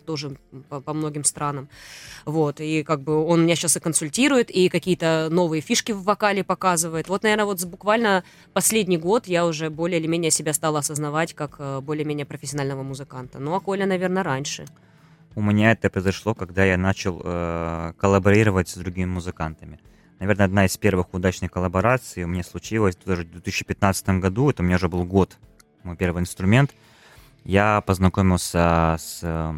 тоже 0.06 0.36
по, 0.68 0.80
по 0.80 0.92
многим 0.92 1.24
странам. 1.24 1.68
Вот, 2.24 2.60
и 2.60 2.82
как 2.82 3.00
бы 3.00 3.24
он 3.24 3.44
меня 3.44 3.56
сейчас 3.56 3.76
и 3.76 3.80
консультирует, 3.80 4.50
и 4.50 4.68
какие-то 4.68 5.28
новые 5.30 5.60
фишки 5.60 5.92
в 5.92 6.02
вокале 6.02 6.44
показывает. 6.44 7.08
Вот, 7.08 7.22
наверное, 7.22 7.44
вот 7.44 7.62
буквально 7.64 8.24
последний 8.52 8.98
год 8.98 9.26
я 9.26 9.46
уже 9.46 9.70
более 9.70 10.00
или 10.00 10.06
менее 10.06 10.30
себя 10.30 10.52
стала 10.52 10.80
осознавать 10.80 11.34
как 11.34 11.56
э, 11.58 11.80
более-менее 11.80 12.26
профессионального 12.26 12.82
музыканта. 12.82 13.38
Ну, 13.38 13.54
а 13.54 13.60
Коля, 13.60 13.86
наверное, 13.86 14.22
раньше. 14.22 14.66
У 15.34 15.42
меня 15.42 15.72
это 15.72 15.90
произошло, 15.90 16.34
когда 16.34 16.64
я 16.64 16.76
начал 16.76 17.20
э, 17.22 17.92
коллаборировать 17.98 18.68
с 18.68 18.74
другими 18.74 19.06
музыкантами. 19.06 19.80
Наверное, 20.18 20.46
одна 20.46 20.66
из 20.66 20.76
первых 20.76 21.14
удачных 21.14 21.52
коллабораций 21.52 22.24
у 22.24 22.26
меня 22.26 22.42
случилась 22.42 22.96
тоже 22.96 23.22
в 23.22 23.30
2015 23.30 24.08
году. 24.20 24.50
Это 24.50 24.62
у 24.62 24.66
меня 24.66 24.76
уже 24.76 24.88
был 24.88 25.04
год, 25.04 25.36
мой 25.84 25.96
первый 25.96 26.20
инструмент– 26.20 26.72
я 27.48 27.80
познакомился 27.80 28.96
с 28.98 29.20
э, 29.22 29.54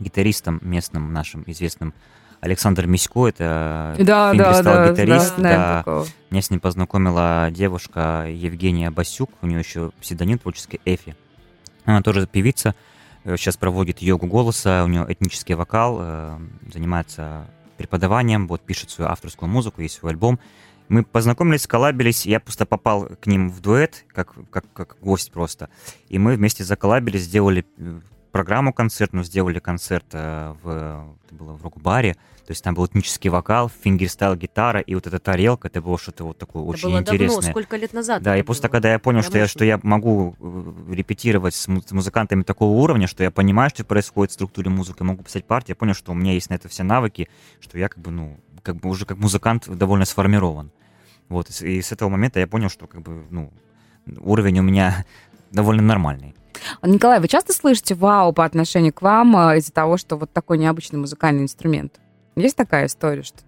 гитаристом 0.00 0.60
местным 0.62 1.14
нашим 1.14 1.42
известным 1.46 1.94
Александр 2.40 2.86
Мисько, 2.86 3.28
это 3.28 3.96
да, 3.98 4.34
да, 4.34 4.62
да, 4.62 4.90
гитарист. 4.90 5.34
Да, 5.38 5.82
да. 5.84 6.04
Меня 6.30 6.42
с 6.42 6.50
ним 6.50 6.60
познакомила 6.60 7.48
девушка 7.50 8.26
Евгения 8.28 8.90
Басюк, 8.90 9.30
у 9.40 9.46
нее 9.46 9.60
еще 9.60 9.92
псевдоним 9.98 10.38
творческий 10.38 10.78
Эфи. 10.84 11.16
Она 11.86 12.02
тоже 12.02 12.26
певица, 12.26 12.74
э, 13.24 13.38
сейчас 13.38 13.56
проводит 13.56 14.02
йогу 14.02 14.26
голоса, 14.26 14.84
у 14.84 14.88
нее 14.88 15.06
этнический 15.08 15.54
вокал, 15.54 15.98
э, 16.02 16.38
занимается 16.70 17.46
преподаванием, 17.78 18.46
вот 18.46 18.60
пишет 18.60 18.90
свою 18.90 19.10
авторскую 19.10 19.48
музыку, 19.48 19.80
есть 19.80 19.94
свой 19.94 20.12
альбом. 20.12 20.38
Мы 20.88 21.02
познакомились, 21.02 21.66
коллабились, 21.66 22.26
я 22.26 22.40
просто 22.40 22.66
попал 22.66 23.08
к 23.20 23.26
ним 23.26 23.50
в 23.50 23.60
дуэт, 23.60 24.04
как, 24.08 24.34
как, 24.50 24.64
как 24.72 24.96
гость 25.00 25.32
просто. 25.32 25.68
И 26.08 26.18
мы 26.18 26.34
вместе 26.34 26.64
заколлабились, 26.64 27.22
сделали 27.22 27.66
э, 27.76 28.00
программу 28.32 28.72
концертную, 28.72 29.24
сделали 29.24 29.58
концерт 29.58 30.06
э, 30.12 30.54
в, 30.62 31.14
это 31.26 31.34
было 31.34 31.52
в 31.52 31.62
рок-баре, 31.62 32.14
то 32.48 32.52
есть 32.52 32.64
там 32.64 32.74
был 32.74 32.86
этнический 32.86 33.28
вокал, 33.28 33.68
fingerstyle 33.68 34.34
гитара, 34.34 34.80
и 34.80 34.94
вот 34.94 35.06
эта 35.06 35.18
тарелка, 35.18 35.68
это 35.68 35.82
было 35.82 35.98
что-то 35.98 36.24
вот 36.24 36.38
такое 36.38 36.62
это 36.62 36.70
очень 36.70 36.88
было 36.88 37.00
интересное. 37.00 37.36
Давно, 37.36 37.50
сколько 37.50 37.76
лет 37.76 37.92
назад? 37.92 38.22
Да, 38.22 38.38
и 38.38 38.42
после 38.42 38.70
когда 38.70 38.92
я 38.92 38.98
понял, 38.98 39.22
что 39.22 39.36
я, 39.36 39.46
что 39.46 39.64
я 39.64 39.78
могу 39.82 40.34
э, 40.40 40.94
репетировать 40.94 41.54
с 41.54 41.68
музыкантами 41.68 42.42
такого 42.42 42.70
уровня, 42.78 43.06
что 43.06 43.22
я 43.22 43.30
понимаю, 43.30 43.68
что 43.70 43.84
происходит 43.84 44.30
в 44.30 44.34
структуре 44.34 44.70
музыки, 44.70 45.02
могу 45.02 45.22
писать 45.22 45.44
партии, 45.44 45.72
я 45.72 45.76
понял, 45.76 45.92
что 45.92 46.12
у 46.12 46.14
меня 46.14 46.32
есть 46.32 46.48
на 46.48 46.54
это 46.54 46.68
все 46.68 46.84
навыки, 46.84 47.28
что 47.60 47.78
я 47.78 47.88
как 47.88 47.98
бы, 47.98 48.10
ну, 48.10 48.38
как 48.68 48.76
бы 48.76 48.90
уже 48.90 49.06
как 49.06 49.16
музыкант 49.16 49.66
довольно 49.66 50.04
сформирован. 50.04 50.70
Вот, 51.30 51.48
и 51.62 51.80
с 51.80 51.90
этого 51.90 52.10
момента 52.10 52.38
я 52.38 52.46
понял, 52.46 52.68
что 52.68 52.86
как 52.86 53.00
бы, 53.00 53.24
ну, 53.30 53.50
уровень 54.20 54.58
у 54.58 54.62
меня 54.62 55.06
довольно 55.50 55.82
нормальный. 55.82 56.34
Николай, 56.82 57.18
вы 57.18 57.28
часто 57.28 57.54
слышите 57.54 57.94
вау 57.94 58.34
по 58.34 58.44
отношению 58.44 58.92
к 58.92 59.00
вам 59.00 59.34
э, 59.36 59.58
из-за 59.58 59.72
того, 59.72 59.96
что 59.96 60.16
вот 60.16 60.30
такой 60.32 60.58
необычный 60.58 60.98
музыкальный 60.98 61.44
инструмент? 61.44 61.98
Есть 62.36 62.56
такая 62.56 62.86
история, 62.86 63.22
что 63.22 63.38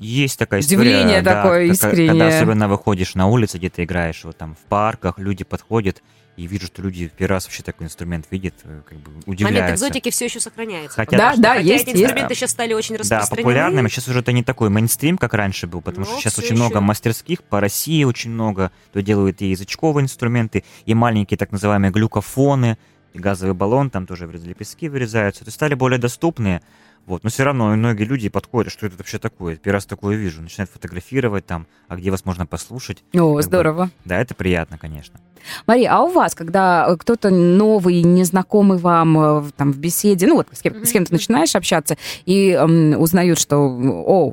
есть 0.00 0.38
такая 0.40 0.60
история. 0.60 0.80
Удивление 0.80 1.22
да, 1.22 1.42
такое 1.42 1.64
искреннее. 1.66 2.08
Когда 2.08 2.28
особенно 2.28 2.66
выходишь 2.66 3.14
на 3.14 3.28
улицу, 3.28 3.58
где-то 3.58 3.84
играешь, 3.84 4.24
вот 4.24 4.36
там 4.36 4.56
в 4.56 4.68
парках, 4.68 5.18
люди 5.18 5.44
подходят, 5.44 6.02
и 6.36 6.46
вижу, 6.46 6.66
что 6.66 6.82
люди 6.82 7.10
первый 7.16 7.34
раз 7.34 7.44
вообще 7.44 7.62
такой 7.62 7.86
инструмент 7.86 8.26
видят, 8.30 8.54
э, 8.64 8.80
как 8.88 8.98
бы 8.98 9.10
удивляются. 9.26 9.62
Момент 9.62 9.76
экзотики 9.76 10.10
все 10.10 10.24
еще 10.24 10.40
сохраняется. 10.40 10.96
Хотя, 10.96 11.16
да, 11.16 11.34
да, 11.36 11.48
хотя 11.56 11.60
есть, 11.60 11.88
эти 11.88 12.02
инструменты 12.02 12.32
есть. 12.32 12.40
сейчас 12.40 12.50
стали 12.52 12.72
очень 12.72 12.96
распространены. 12.96 13.36
Да, 13.36 13.36
популярными. 13.36 13.88
Сейчас 13.88 14.08
уже 14.08 14.20
это 14.20 14.32
не 14.32 14.42
такой 14.42 14.70
мейнстрим, 14.70 15.18
как 15.18 15.34
раньше 15.34 15.66
был, 15.66 15.82
потому 15.82 16.06
Но 16.06 16.12
что 16.12 16.20
сейчас 16.20 16.38
очень 16.38 16.54
еще... 16.54 16.62
много 16.62 16.80
мастерских, 16.80 17.42
по 17.42 17.60
России 17.60 18.04
очень 18.04 18.30
много, 18.30 18.72
кто 18.90 19.00
делают 19.00 19.42
и 19.42 19.50
язычковые 19.50 20.04
инструменты, 20.04 20.64
и 20.86 20.94
маленькие 20.94 21.36
так 21.36 21.52
называемые 21.52 21.90
глюкофоны, 21.90 22.78
и 23.12 23.18
газовый 23.18 23.54
баллон, 23.54 23.90
там 23.90 24.06
тоже 24.06 24.26
лепестки 24.26 24.88
вырезаются. 24.88 25.44
То 25.44 25.48
есть 25.48 25.56
стали 25.56 25.74
более 25.74 25.98
доступные. 25.98 26.62
Вот. 27.06 27.24
Но 27.24 27.30
все 27.30 27.42
равно 27.44 27.74
многие 27.74 28.04
люди 28.04 28.28
подходят, 28.28 28.72
что 28.72 28.86
это 28.86 28.96
вообще 28.96 29.18
такое. 29.18 29.56
Первый 29.56 29.74
раз 29.76 29.86
такое 29.86 30.16
вижу. 30.16 30.40
Начинают 30.40 30.70
фотографировать 30.70 31.44
там, 31.46 31.66
а 31.88 31.96
где 31.96 32.10
вас 32.10 32.24
можно 32.24 32.46
послушать. 32.46 33.02
О, 33.14 33.40
здорово. 33.42 33.84
Бы, 33.86 33.90
да, 34.04 34.20
это 34.20 34.34
приятно, 34.34 34.78
конечно. 34.78 35.20
Мария, 35.66 35.92
а 35.92 36.02
у 36.02 36.12
вас, 36.12 36.34
когда 36.34 36.86
э, 36.88 36.96
кто-то 36.96 37.30
новый, 37.30 38.02
незнакомый 38.02 38.78
вам 38.78 39.18
э, 39.18 39.50
там 39.56 39.72
в 39.72 39.78
беседе, 39.78 40.26
ну 40.28 40.36
вот 40.36 40.48
с, 40.52 40.62
кем- 40.62 40.84
с 40.84 40.92
кем-то 40.92 41.12
начинаешь 41.12 41.56
общаться 41.56 41.96
и 42.24 42.50
эм, 42.50 42.98
узнают, 43.00 43.40
что, 43.40 43.58
о, 43.58 44.32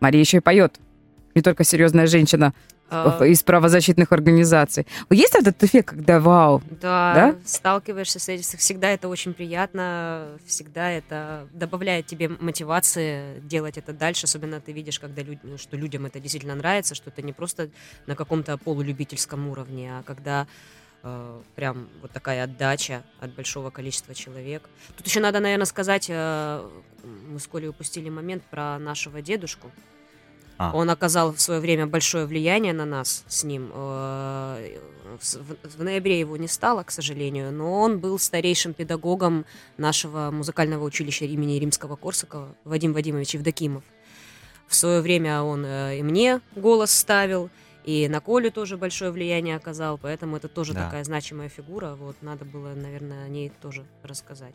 Мария 0.00 0.20
еще 0.20 0.38
и 0.38 0.40
поет, 0.40 0.78
не 1.34 1.42
только 1.42 1.64
серьезная 1.64 2.06
женщина, 2.06 2.52
а. 2.90 3.24
из 3.24 3.42
правозащитных 3.42 4.12
организаций. 4.12 4.86
Есть 5.10 5.34
этот 5.34 5.62
эффект, 5.62 5.90
когда 5.90 6.18
вау? 6.20 6.62
Да, 6.80 7.14
да, 7.14 7.34
сталкиваешься 7.44 8.18
с 8.18 8.28
этим. 8.28 8.58
Всегда 8.58 8.90
это 8.90 9.08
очень 9.08 9.32
приятно, 9.32 10.38
всегда 10.44 10.90
это 10.90 11.46
добавляет 11.52 12.06
тебе 12.06 12.28
мотивации 12.28 13.40
делать 13.40 13.78
это 13.78 13.92
дальше, 13.92 14.24
особенно 14.24 14.60
ты 14.60 14.72
видишь, 14.72 14.98
когда 14.98 15.22
люди, 15.22 15.40
ну, 15.44 15.56
что 15.56 15.76
людям 15.76 16.06
это 16.06 16.18
действительно 16.20 16.54
нравится, 16.54 16.94
что 16.94 17.10
это 17.10 17.22
не 17.22 17.32
просто 17.32 17.70
на 18.06 18.16
каком-то 18.16 18.58
полулюбительском 18.58 19.48
уровне, 19.48 19.98
а 19.98 20.02
когда 20.02 20.48
э, 21.02 21.40
прям 21.54 21.88
вот 22.02 22.10
такая 22.10 22.44
отдача 22.44 23.04
от 23.20 23.32
большого 23.34 23.70
количества 23.70 24.14
человек. 24.14 24.68
Тут 24.96 25.06
еще 25.06 25.20
надо, 25.20 25.38
наверное, 25.40 25.66
сказать, 25.66 26.06
э, 26.08 26.68
мы 27.28 27.38
с 27.38 27.46
Колей 27.46 27.68
упустили 27.68 28.08
момент 28.08 28.42
про 28.50 28.78
нашего 28.78 29.22
дедушку, 29.22 29.70
а. 30.60 30.72
Он 30.74 30.90
оказал 30.90 31.32
в 31.32 31.40
свое 31.40 31.58
время 31.58 31.86
большое 31.86 32.26
влияние 32.26 32.74
на 32.74 32.84
нас 32.84 33.24
с 33.28 33.44
ним. 33.44 33.70
Э, 33.72 34.76
в 35.62 35.82
ноябре 35.82 36.20
его 36.20 36.36
не 36.36 36.48
стало, 36.48 36.82
к 36.82 36.90
сожалению, 36.90 37.50
но 37.50 37.80
он 37.80 37.98
был 37.98 38.18
старейшим 38.18 38.74
педагогом 38.74 39.46
нашего 39.78 40.30
музыкального 40.30 40.84
училища 40.84 41.24
имени 41.24 41.58
Римского-Корсакова, 41.58 42.54
Вадим 42.64 42.92
Вадимович 42.92 43.34
Евдокимов. 43.36 43.82
В 44.68 44.74
свое 44.74 45.00
время 45.00 45.40
он 45.40 45.64
э, 45.64 45.98
и 45.98 46.02
мне 46.02 46.42
голос 46.54 46.90
ставил, 46.90 47.48
и 47.84 48.06
на 48.08 48.20
Колю 48.20 48.50
тоже 48.50 48.76
большое 48.76 49.12
влияние 49.12 49.56
оказал, 49.56 49.96
поэтому 49.96 50.36
это 50.36 50.48
тоже 50.48 50.74
да. 50.74 50.84
такая 50.84 51.04
значимая 51.04 51.48
фигура. 51.48 51.94
Вот 51.94 52.16
надо 52.20 52.44
было, 52.44 52.74
наверное, 52.74 53.24
о 53.24 53.28
ней 53.28 53.50
тоже 53.62 53.86
рассказать. 54.02 54.54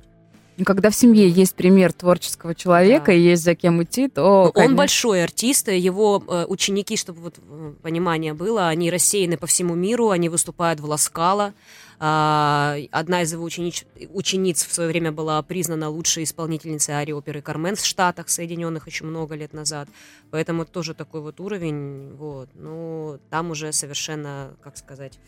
Когда 0.64 0.90
в 0.90 0.96
семье 0.96 1.28
есть 1.28 1.56
пример 1.56 1.92
творческого 1.92 2.56
человека 2.56 3.08
да. 3.08 3.14
и 3.14 3.20
есть 3.20 3.44
за 3.44 3.56
кем 3.56 3.84
идти, 3.84 4.08
то... 4.08 4.46
Он 4.46 4.52
конечно... 4.52 4.76
большой 4.76 5.24
артист, 5.24 5.68
его 5.68 6.24
э, 6.28 6.46
ученики, 6.48 6.96
чтобы 6.96 7.22
вот 7.22 7.36
э, 7.38 7.74
понимание 7.82 8.34
было, 8.34 8.70
они 8.70 8.90
рассеяны 8.90 9.38
по 9.38 9.48
всему 9.48 9.76
миру, 9.76 10.12
они 10.12 10.30
выступают 10.30 10.80
в 10.80 10.86
Ласкало. 10.86 11.54
А, 11.98 12.78
одна 12.92 13.22
из 13.22 13.32
его 13.32 13.44
учениц, 13.44 13.86
учениц 14.14 14.66
в 14.66 14.74
свое 14.74 14.90
время 14.90 15.12
была 15.12 15.42
признана 15.42 15.90
лучшей 15.90 16.24
исполнительницей 16.24 16.94
арии 16.94 17.14
оперы 17.14 17.42
Кармен 17.42 17.76
в 17.76 17.86
Штатах 17.86 18.30
Соединенных 18.30 18.88
еще 18.88 19.06
много 19.06 19.36
лет 19.36 19.54
назад. 19.54 19.88
Поэтому 20.32 20.66
тоже 20.66 20.94
такой 20.94 21.22
вот 21.22 21.40
уровень. 21.40 22.14
Вот. 22.16 22.50
Ну, 22.54 23.20
там 23.30 23.52
уже 23.52 23.72
совершенно, 23.72 24.54
как 24.62 24.78
сказать 24.78 25.20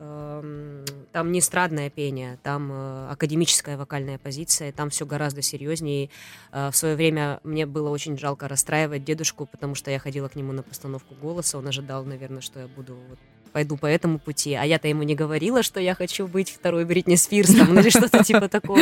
там 0.00 1.32
не 1.32 1.40
эстрадное 1.40 1.90
пение, 1.90 2.38
там 2.42 2.70
э, 2.72 3.08
академическая 3.10 3.76
вокальная 3.76 4.16
позиция, 4.18 4.72
там 4.72 4.88
все 4.88 5.04
гораздо 5.04 5.42
серьезнее. 5.42 6.08
Э, 6.52 6.70
в 6.70 6.76
свое 6.76 6.96
время 6.96 7.40
мне 7.44 7.66
было 7.66 7.90
очень 7.90 8.16
жалко 8.16 8.48
расстраивать 8.48 9.04
дедушку, 9.04 9.44
потому 9.44 9.74
что 9.74 9.90
я 9.90 9.98
ходила 9.98 10.28
к 10.28 10.36
нему 10.36 10.52
на 10.52 10.62
постановку 10.62 11.14
голоса, 11.14 11.58
он 11.58 11.66
ожидал, 11.66 12.04
наверное, 12.04 12.40
что 12.40 12.60
я 12.60 12.66
буду 12.66 12.96
вот 13.10 13.18
пойду 13.52 13.76
по 13.76 13.86
этому 13.86 14.18
пути, 14.18 14.54
а 14.54 14.64
я-то 14.64 14.88
ему 14.88 15.02
не 15.02 15.14
говорила, 15.14 15.62
что 15.62 15.80
я 15.80 15.94
хочу 15.94 16.26
быть 16.26 16.50
второй 16.50 16.84
Бритни 16.84 17.16
Спирс 17.16 17.54
там, 17.54 17.78
или 17.78 17.90
что-то 17.90 18.24
типа 18.24 18.48
такого. 18.48 18.80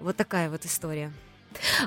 Вот 0.00 0.16
такая 0.16 0.48
вот 0.48 0.64
история. 0.64 1.12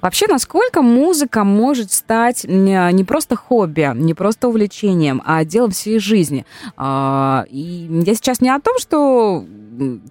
Вообще, 0.01 0.27
насколько 0.27 0.81
музыка 0.81 1.43
может 1.43 1.91
стать 1.91 2.45
не 2.45 3.03
просто 3.03 3.35
хобби, 3.35 3.89
не 3.95 4.13
просто 4.13 4.47
увлечением, 4.47 5.21
а 5.25 5.43
делом 5.45 5.71
всей 5.71 5.99
жизни? 5.99 6.45
А, 6.77 7.45
и 7.49 7.87
я 8.05 8.15
сейчас 8.15 8.41
не 8.41 8.49
о 8.49 8.59
том, 8.59 8.77
что 8.79 9.45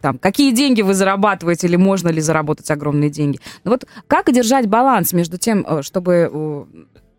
там, 0.01 0.19
какие 0.19 0.53
деньги 0.53 0.83
вы 0.83 0.95
зарабатываете 0.95 1.67
или 1.67 1.77
можно 1.77 2.09
ли 2.09 2.21
заработать 2.21 2.71
огромные 2.71 3.11
деньги. 3.11 3.39
Но 3.65 3.73
вот 3.73 3.87
как 4.07 4.33
держать 4.33 4.67
баланс 4.67 5.13
между 5.13 5.39
тем, 5.39 5.65
э, 5.69 5.83
чтобы 5.83 6.31
э, 6.33 6.65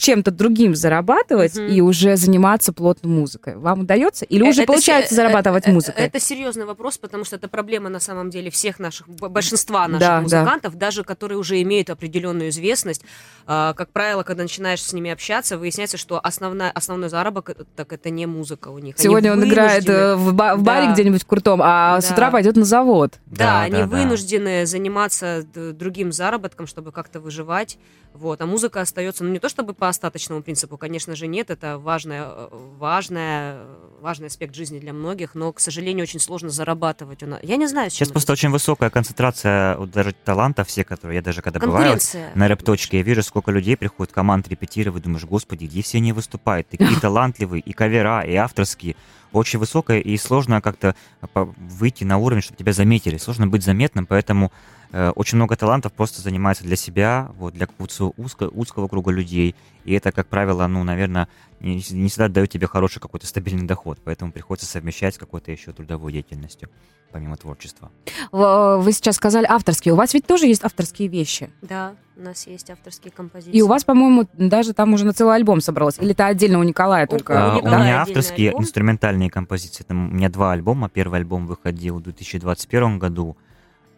чем-то 0.02 0.32
другим 0.32 0.76
зарабатывать 0.76 1.56
mm-hmm. 1.56 1.70
и 1.70 1.82
уже 1.82 2.16
заниматься 2.16 2.74
плотно 2.74 3.08
музыкой? 3.08 3.56
Вам 3.56 3.82
удается? 3.82 4.26
Или 4.26 4.50
уже 4.50 4.64
это 4.64 4.74
получается 4.74 5.10
се- 5.10 5.16
зарабатывать 5.16 5.64
это, 5.66 5.72
музыкой? 5.72 6.04
Это 6.04 6.20
серьезный 6.20 6.66
вопрос, 6.66 6.98
потому 6.98 7.24
что 7.24 7.36
это 7.36 7.48
проблема 7.48 7.90
на 7.90 8.00
самом 8.00 8.32
деле 8.32 8.50
всех 8.50 8.80
наших, 8.80 9.08
большинства 9.08 9.88
наших 9.88 10.08
да, 10.08 10.22
музыкантов, 10.22 10.74
да. 10.74 10.80
даже 10.80 11.04
которые 11.04 11.38
уже 11.38 11.62
имеют 11.62 11.92
определенную 11.92 12.50
известность. 12.50 13.04
А, 13.46 13.74
как 13.74 13.92
правило, 13.92 14.24
когда 14.24 14.44
начинаешь 14.44 14.84
с 14.84 14.92
ними 14.92 15.12
общаться, 15.12 15.58
выясняется, 15.58 15.98
что 15.98 16.20
основная, 16.20 16.72
основной 16.72 17.10
заработок 17.10 17.58
так 17.76 17.94
это 17.94 18.10
не 18.10 18.26
музыка 18.26 18.70
у 18.70 18.80
них. 18.80 18.96
Сегодня 18.98 19.32
они 19.34 19.44
он 19.44 19.50
играет 19.50 19.88
э, 19.88 20.16
в, 20.16 20.34
ба- 20.34 20.56
в 20.56 20.64
баре 20.64 20.88
да. 20.88 20.94
где-нибудь 20.94 21.26
крутом, 21.26 21.62
а 21.64 21.98
да. 21.98 22.02
с 22.02 22.10
утра 22.12 22.32
пойдет 22.32 22.56
на 22.56 22.66
завод. 22.66 23.20
Да, 23.28 23.38
да 23.38 23.62
они 23.62 23.78
да, 23.78 23.86
вынуждены 23.86 24.62
да. 24.62 24.66
заниматься 24.66 25.46
другим 25.54 26.12
заработком, 26.12 26.66
чтобы 26.66 26.92
как-то 26.92 27.20
выживать. 27.20 27.78
Вот, 28.14 28.42
а 28.42 28.46
музыка 28.46 28.82
остается, 28.82 29.24
ну 29.24 29.32
не 29.32 29.40
то 29.40 29.48
чтобы 29.48 29.74
по 29.74 29.88
остаточному 29.88 30.44
принципу, 30.44 30.78
конечно 30.78 31.16
же, 31.16 31.28
нет, 31.28 31.50
это 31.50 31.78
важная, 31.78 32.50
важная, 32.52 33.62
важный 34.02 34.28
аспект 34.28 34.54
жизни 34.54 34.80
для 34.80 34.92
многих, 34.92 35.34
но, 35.34 35.54
к 35.54 35.60
сожалению, 35.60 36.04
очень 36.04 36.20
сложно 36.20 36.50
зарабатывать. 36.50 37.20
Я 37.42 37.56
не 37.56 37.68
знаю, 37.68 37.90
Сейчас 37.90 38.10
просто 38.10 38.34
очень 38.34 38.50
высокая 38.50 38.90
концентрация 38.90 39.78
вот, 39.78 39.92
даже 39.92 40.14
талантов, 40.14 40.68
все, 40.68 40.84
которые 40.84 41.18
я 41.18 41.22
даже 41.22 41.42
когда 41.42 41.60
бываю 41.60 41.98
на 42.36 42.48
рэп-точке, 42.48 42.98
я 42.98 43.04
вижу, 43.04 43.24
сколько 43.24 43.52
людей 43.52 43.78
приходит 43.78 44.14
команд 44.14 44.48
репетировать, 44.50 45.04
думаешь, 45.04 45.26
господи, 45.26 45.66
где 45.66 45.82
все 45.82 46.00
они 46.00 46.12
выступают, 46.12 46.68
такие 46.68 47.00
талантливые, 47.02 47.62
и 47.62 47.72
кавера, 47.74 48.22
и 48.22 48.36
авторские, 48.36 48.96
очень 49.32 49.60
высокая, 49.60 50.00
и 50.00 50.18
сложно 50.18 50.62
как-то 50.62 50.96
выйти 51.34 52.04
на 52.04 52.18
уровень, 52.18 52.42
чтобы 52.42 52.58
тебя 52.58 52.74
заметили, 52.74 53.18
сложно 53.18 53.48
быть 53.48 53.64
заметным, 53.64 54.06
поэтому 54.06 54.52
Э, 54.94 55.12
очень 55.12 55.38
много 55.38 55.56
талантов 55.56 55.94
просто 55.94 56.22
занимается 56.22 56.64
для 56.64 56.76
себя, 56.76 57.32
вот, 57.38 57.54
для 57.54 57.68
узкого, 57.80 58.50
узкого 58.50 58.88
круга 58.88 59.12
людей. 59.12 59.56
И 59.86 59.94
это, 59.94 60.12
как 60.12 60.28
правило, 60.28 60.68
ну, 60.68 60.84
наверное, 60.84 61.30
не, 61.62 61.76
не 61.76 62.10
всегда 62.10 62.28
дает 62.28 62.50
тебе 62.50 62.68
хороший 62.68 63.00
какой-то 63.00 63.26
стабильный 63.26 63.66
доход. 63.66 64.00
Поэтому 64.04 64.32
приходится 64.32 64.70
совмещать 64.70 65.16
с 65.16 65.18
какой-то 65.18 65.52
еще 65.52 65.72
трудовой 65.72 66.12
деятельностью, 66.12 66.70
помимо 67.12 67.38
творчества. 67.38 67.92
Вы 68.32 68.92
сейчас 68.94 69.16
сказали 69.16 69.46
авторские. 69.48 69.94
У 69.94 69.98
вас 69.98 70.14
ведь 70.14 70.26
тоже 70.26 70.48
есть 70.48 70.64
авторские 70.64 71.08
вещи? 71.08 71.50
Да, 71.62 71.96
у 72.18 72.22
нас 72.22 72.46
есть 72.48 72.70
авторские 72.70 73.12
композиции. 73.12 73.58
И 73.58 73.62
у 73.62 73.68
вас, 73.68 73.84
по-моему, 73.84 74.28
даже 74.34 74.74
там 74.74 74.94
уже 74.94 75.06
на 75.06 75.14
целый 75.14 75.36
альбом 75.36 75.62
собралось. 75.62 75.98
Или 76.00 76.12
это 76.12 76.28
отдельно 76.28 76.60
у 76.60 76.64
Николая 76.64 77.08
только? 77.08 77.34
А, 77.34 77.54
у, 77.54 77.58
Николая 77.58 77.80
у 77.80 77.84
меня 77.84 78.02
авторские 78.02 78.50
альбом. 78.50 78.64
инструментальные 78.64 79.30
композиции. 79.30 79.84
Там 79.84 80.10
у 80.10 80.14
меня 80.14 80.30
два 80.30 80.52
альбома. 80.52 80.90
Первый 80.90 81.20
альбом 81.20 81.48
выходил 81.48 81.98
в 81.98 82.04
2021 82.04 83.00
году. 83.00 83.38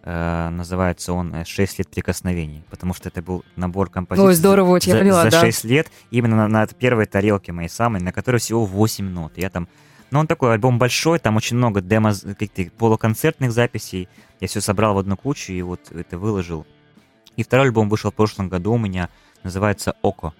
Э, 0.05 0.49
называется 0.49 1.13
он 1.13 1.33
«6 1.33 1.77
лет 1.77 1.89
прикосновений», 1.89 2.65
потому 2.69 2.93
что 2.93 3.07
это 3.07 3.21
был 3.21 3.45
набор 3.55 3.89
композиций 3.89 4.27
Ой, 4.27 4.33
здорово, 4.35 4.71
очень, 4.71 4.91
за, 4.91 4.97
я 4.97 5.03
поняла, 5.03 5.23
за 5.23 5.31
да. 5.31 5.39
6 5.39 5.63
лет, 5.63 5.87
именно 6.11 6.35
на, 6.35 6.47
на 6.49 6.67
первой 6.67 7.05
тарелке 7.05 7.53
моей 7.53 7.69
самой, 7.69 8.01
на 8.01 8.11
которой 8.11 8.37
всего 8.37 8.65
8 8.65 9.05
нот. 9.05 9.33
Я 9.37 9.49
там 9.49 9.69
ну, 10.13 10.19
он 10.19 10.27
такой 10.27 10.53
альбом 10.53 10.77
большой, 10.77 11.17
там 11.17 11.35
очень 11.35 11.57
много 11.57 11.81
демо, 11.81 12.13
каких-то 12.13 12.71
полуконцертных 12.77 13.51
записей. 13.51 14.07
Я 14.39 14.47
все 14.47 14.61
собрал 14.61 14.93
в 14.93 14.99
одну 14.99 15.17
кучу 15.17 15.51
и 15.51 15.61
вот 15.63 15.91
это 15.91 16.19
выложил. 16.19 16.67
И 17.35 17.43
второй 17.43 17.67
альбом 17.67 17.89
вышел 17.89 18.11
в 18.11 18.13
прошлом 18.13 18.47
году 18.47 18.73
у 18.73 18.77
меня, 18.77 19.09
называется 19.41 19.95
«Око». 20.03 20.33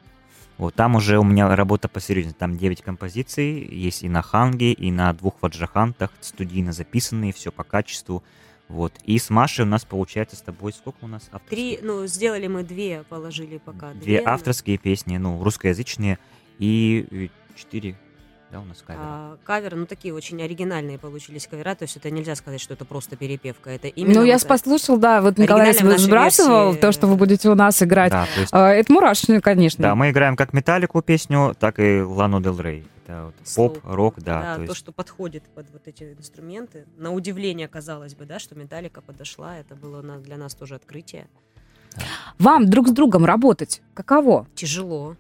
Вот 0.60 0.76
там 0.76 0.96
уже 0.96 1.18
у 1.18 1.24
меня 1.24 1.54
работа 1.56 1.90
посерьезнее. 1.90 2.36
Там 2.38 2.56
9 2.56 2.84
композиций, 2.84 3.68
есть 3.68 4.04
и 4.04 4.10
на 4.10 4.22
ханге, 4.22 4.74
и 4.74 4.92
на 4.92 5.12
двух 5.12 5.42
ваджахантах, 5.42 6.12
студийно 6.22 6.72
записанные, 6.72 7.34
все 7.34 7.52
по 7.52 7.64
качеству. 7.64 8.24
Вот. 8.68 8.94
И 9.06 9.18
с 9.18 9.32
Машей 9.32 9.66
у 9.66 9.68
нас 9.68 9.86
получается 9.86 10.36
с 10.36 10.42
тобой 10.42 10.72
сколько 10.74 10.98
у 11.02 11.08
нас 11.08 11.24
авторских? 11.32 11.50
Три, 11.50 11.80
ну, 11.82 12.06
сделали 12.06 12.46
мы 12.46 12.64
две, 12.64 13.04
положили 13.10 13.58
пока. 13.58 13.92
Две, 13.94 14.04
две 14.04 14.24
авторские 14.24 14.78
песни, 14.78 15.18
ну, 15.18 15.44
русскоязычные, 15.44 16.20
и 16.60 17.32
четыре 17.56 17.98
да, 18.54 18.60
у 18.60 18.66
нас 18.66 18.84
каверы? 18.86 19.04
А, 19.04 19.38
каверы, 19.44 19.78
ну, 19.78 19.86
такие 19.88 20.14
очень 20.14 20.42
оригинальные 20.42 21.00
получились 21.00 21.48
кавера, 21.48 21.74
то 21.74 21.84
есть 21.84 21.98
это 21.98 22.12
нельзя 22.12 22.36
сказать, 22.36 22.62
что 22.62 22.76
это 22.76 22.86
просто 22.86 23.16
перепевка, 23.16 23.72
это 23.72 23.88
именно... 23.88 24.22
Ну, 24.22 24.26
я 24.26 24.38
вот 24.38 24.48
послушал, 24.48 24.98
да, 24.98 25.22
вот 25.22 25.40
Николай 25.40 25.74
сбрасывал 25.74 26.68
версии... 26.68 26.80
то, 26.80 26.92
что 26.92 27.08
вы 27.08 27.16
будете 27.16 27.50
у 27.50 27.56
нас 27.56 27.82
играть. 27.82 28.12
Да, 28.12 28.28
то 28.34 28.40
есть... 28.40 28.54
А, 28.54 28.70
это 28.70 28.94
мурашно, 28.94 29.42
конечно. 29.42 29.82
Да, 29.82 29.96
мы 29.96 30.12
играем 30.12 30.36
как 30.36 30.54
Металлику 30.54 31.02
песню, 31.02 31.56
так 31.60 31.80
и 31.80 32.02
Лану 32.02 32.42
Дел 32.42 32.60
Рей. 32.60 32.86
Это 33.06 33.26
вот 33.26 33.36
поп, 33.56 33.80
рок, 33.84 34.22
да. 34.22 34.42
Да, 34.42 34.56
то, 34.56 34.62
есть... 34.62 34.74
то, 34.74 34.78
что 34.78 34.92
подходит 34.92 35.44
под 35.56 35.72
вот 35.72 35.88
эти 35.88 36.14
инструменты. 36.14 36.86
На 36.98 37.12
удивление, 37.12 37.68
казалось 37.68 38.14
бы, 38.14 38.26
да, 38.26 38.38
что 38.38 38.56
Металлика 38.56 39.02
подошла, 39.02 39.58
это 39.58 39.76
было 39.76 40.02
для 40.20 40.38
нас 40.38 40.54
тоже 40.54 40.76
открытие. 40.76 41.28
Вам 42.38 42.70
друг 42.70 42.88
с 42.88 42.92
другом 42.92 43.26
работать 43.26 43.82
каково? 43.94 44.48
Тяжело. 44.56 45.16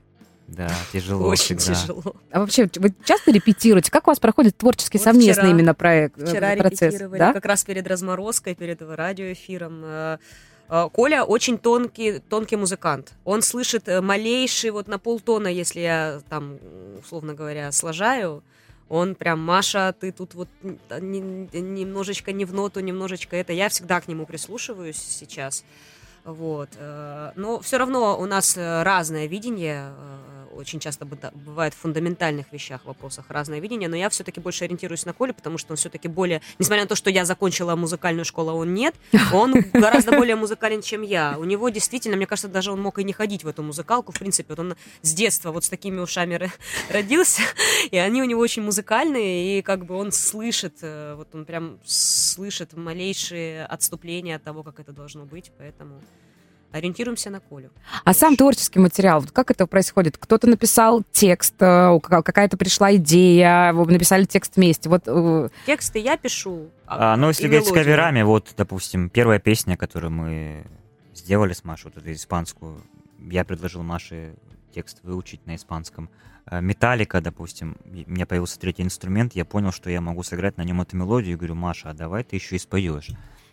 Да, 0.47 0.69
тяжело. 0.91 1.27
Очень 1.27 1.57
всегда. 1.57 1.79
тяжело. 1.79 2.15
А 2.31 2.39
вообще, 2.39 2.69
вы 2.75 2.93
часто 3.03 3.31
репетируете? 3.31 3.91
Как 3.91 4.07
у 4.07 4.11
вас 4.11 4.19
проходит 4.19 4.57
творческий 4.57 4.97
вот 4.97 5.05
совместный 5.05 5.33
вчера, 5.33 5.49
именно 5.49 5.73
проект, 5.73 6.21
э, 6.21 6.25
вчера 6.25 6.55
процесс? 6.55 6.93
Репетировали, 6.93 7.19
да? 7.19 7.33
как 7.33 7.45
раз 7.45 7.63
перед 7.63 7.87
разморозкой, 7.87 8.55
перед 8.55 8.81
радиоэфиром. 8.81 9.81
Э, 9.83 10.17
э, 10.69 10.89
Коля 10.91 11.23
очень 11.23 11.57
тонкий, 11.57 12.19
тонкий 12.19 12.55
музыкант. 12.55 13.13
Он 13.23 13.41
слышит 13.41 13.87
малейший, 13.87 14.71
вот 14.71 14.87
на 14.87 14.99
полтона, 14.99 15.47
если 15.47 15.79
я 15.79 16.21
там, 16.29 16.59
условно 16.99 17.33
говоря, 17.33 17.71
сложаю, 17.71 18.43
он 18.89 19.15
прям, 19.15 19.39
Маша, 19.39 19.95
ты 19.99 20.11
тут 20.11 20.35
вот 20.35 20.49
немножечко 20.91 22.31
не 22.31 22.45
в 22.45 22.53
ноту, 22.53 22.79
немножечко 22.79 23.35
это. 23.35 23.53
Я 23.53 23.69
всегда 23.69 23.99
к 24.01 24.07
нему 24.07 24.25
прислушиваюсь 24.25 24.97
сейчас. 24.97 25.63
Вот. 26.23 26.69
Но 27.35 27.59
все 27.61 27.77
равно 27.77 28.17
у 28.19 28.25
нас 28.25 28.57
разное 28.57 29.25
видение 29.27 29.91
очень 30.55 30.79
часто 30.79 31.05
бывает 31.05 31.73
в 31.73 31.77
фундаментальных 31.77 32.51
вещах, 32.51 32.85
вопросах 32.85 33.25
разное 33.29 33.59
видение, 33.59 33.89
но 33.89 33.95
я 33.95 34.09
все-таки 34.09 34.39
больше 34.39 34.65
ориентируюсь 34.65 35.05
на 35.05 35.13
Колю, 35.13 35.33
потому 35.33 35.57
что 35.57 35.73
он 35.73 35.77
все-таки 35.77 36.07
более, 36.07 36.41
несмотря 36.59 36.83
на 36.83 36.87
то, 36.87 36.95
что 36.95 37.09
я 37.09 37.25
закончила 37.25 37.75
музыкальную 37.75 38.25
школу, 38.25 38.51
а 38.51 38.53
он 38.53 38.73
нет, 38.73 38.95
он 39.33 39.53
гораздо 39.73 40.11
более 40.11 40.35
музыкален, 40.35 40.81
чем 40.81 41.01
я. 41.01 41.35
У 41.37 41.43
него 41.43 41.69
действительно, 41.69 42.15
мне 42.15 42.27
кажется, 42.27 42.47
даже 42.47 42.71
он 42.71 42.81
мог 42.81 42.99
и 42.99 43.03
не 43.03 43.13
ходить 43.13 43.43
в 43.43 43.47
эту 43.47 43.63
музыкалку, 43.63 44.11
в 44.11 44.19
принципе, 44.19 44.49
вот 44.49 44.59
он 44.59 44.75
с 45.01 45.13
детства 45.13 45.51
вот 45.51 45.63
с 45.65 45.69
такими 45.69 45.99
ушами 45.99 46.51
родился, 46.89 47.41
и 47.91 47.97
они 47.97 48.21
у 48.21 48.25
него 48.25 48.41
очень 48.41 48.63
музыкальные, 48.63 49.59
и 49.59 49.61
как 49.61 49.85
бы 49.85 49.95
он 49.95 50.11
слышит, 50.11 50.77
э, 50.81 51.15
вот 51.15 51.33
он 51.33 51.45
прям 51.45 51.79
слышит 51.85 52.73
малейшие 52.73 53.65
отступления 53.65 54.35
от 54.35 54.43
того, 54.43 54.63
как 54.63 54.79
это 54.79 54.91
должно 54.91 55.25
быть, 55.25 55.51
поэтому 55.57 56.01
ориентируемся 56.73 57.29
на 57.29 57.39
Колю. 57.39 57.69
А 58.03 58.13
сам 58.13 58.35
творческий 58.35 58.79
материал, 58.79 59.23
как 59.31 59.51
это 59.51 59.67
происходит? 59.67 60.17
Кто-то 60.17 60.47
написал 60.47 61.03
текст, 61.11 61.55
э, 61.59 61.99
какая-то 62.01 62.57
пришла 62.57 62.95
идея, 62.95 63.71
вы 63.73 63.91
написали 63.91 64.25
текст 64.25 64.57
вместе. 64.57 64.89
Вот... 64.89 65.03
Э, 65.05 65.49
Тексты 65.65 65.99
я 65.99 66.17
пишу. 66.17 66.69
А, 66.87 67.15
ну, 67.15 67.27
если 67.27 67.47
говорить 67.47 67.67
с 67.67 67.71
каверами, 67.71 68.23
вот, 68.23 68.53
допустим, 68.57 69.09
первая 69.09 69.39
песня, 69.39 69.77
которую 69.77 70.11
мы 70.11 70.65
сделали 71.13 71.53
с 71.53 71.63
Машей, 71.63 71.91
вот 71.93 72.01
эту 72.01 72.11
испанскую, 72.11 72.81
я 73.19 73.45
предложил 73.45 73.83
Маше 73.83 74.35
текст 74.73 74.99
выучить 75.03 75.45
на 75.45 75.55
испанском. 75.55 76.09
Э, 76.47 76.59
Металлика, 76.59 77.21
допустим, 77.21 77.77
у 77.85 78.11
меня 78.11 78.25
появился 78.25 78.59
третий 78.59 78.81
инструмент, 78.81 79.35
я 79.35 79.45
понял, 79.45 79.71
что 79.71 79.91
я 79.91 80.01
могу 80.01 80.23
сыграть 80.23 80.57
на 80.57 80.63
нем 80.63 80.81
эту 80.81 80.97
мелодию, 80.97 81.33
и 81.33 81.37
говорю, 81.37 81.55
Маша, 81.55 81.91
а 81.91 81.93
давай 81.93 82.23
ты 82.23 82.35
еще 82.35 82.55
и 82.55 82.59
споешь. 82.59 83.11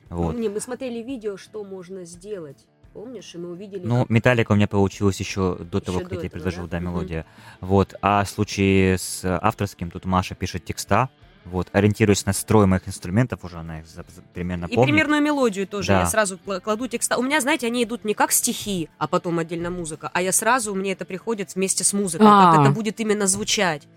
Вот. 0.08 0.36
Не, 0.36 0.48
мы 0.48 0.58
смотрели 0.58 1.02
видео, 1.02 1.36
что 1.36 1.62
можно 1.62 2.04
сделать. 2.04 2.66
Помнишь, 2.92 3.34
и 3.34 3.38
мы 3.38 3.50
увидели... 3.52 3.86
Ну. 3.86 4.04
Металлика 4.08 4.52
у 4.52 4.56
меня 4.56 4.66
получилось 4.66 5.20
еще 5.20 5.56
до 5.58 5.78
еще 5.78 5.86
того, 5.86 6.00
как 6.00 6.08
до 6.08 6.14
я 6.16 6.20
тебе 6.22 6.30
предложил, 6.30 6.64
да, 6.64 6.78
да 6.78 6.80
мелодия. 6.80 7.20
Mm-hmm. 7.20 7.56
Вот. 7.60 7.94
А 8.02 8.24
в 8.24 8.28
случае 8.28 8.98
с 8.98 9.24
авторским, 9.24 9.90
тут 9.90 10.04
Маша 10.04 10.34
пишет 10.34 10.64
текста, 10.64 11.08
вот, 11.44 11.68
ориентируясь 11.72 12.26
на 12.26 12.32
строй 12.32 12.66
моих 12.66 12.86
инструментов, 12.86 13.44
уже 13.44 13.58
она 13.58 13.80
их 13.80 13.86
примерно 14.34 14.68
помнит. 14.68 14.82
И 14.82 14.90
примерную 14.90 15.22
мелодию 15.22 15.66
тоже 15.66 15.88
да. 15.88 16.00
я 16.00 16.06
сразу 16.06 16.38
кладу 16.38 16.86
текста. 16.86 17.16
У 17.16 17.22
меня, 17.22 17.40
знаете, 17.40 17.66
они 17.66 17.84
идут 17.84 18.04
не 18.04 18.14
как 18.14 18.32
стихи, 18.32 18.88
а 18.98 19.06
потом 19.06 19.38
отдельно 19.38 19.70
музыка, 19.70 20.10
а 20.12 20.20
я 20.20 20.32
сразу, 20.32 20.74
мне 20.74 20.92
это 20.92 21.04
приходит 21.04 21.54
вместе 21.54 21.82
с 21.82 21.92
музыкой, 21.92 22.26
А-а-а. 22.26 22.56
как 22.56 22.66
это 22.66 22.74
будет 22.74 23.00
именно 23.00 23.26
звучать. 23.26 23.88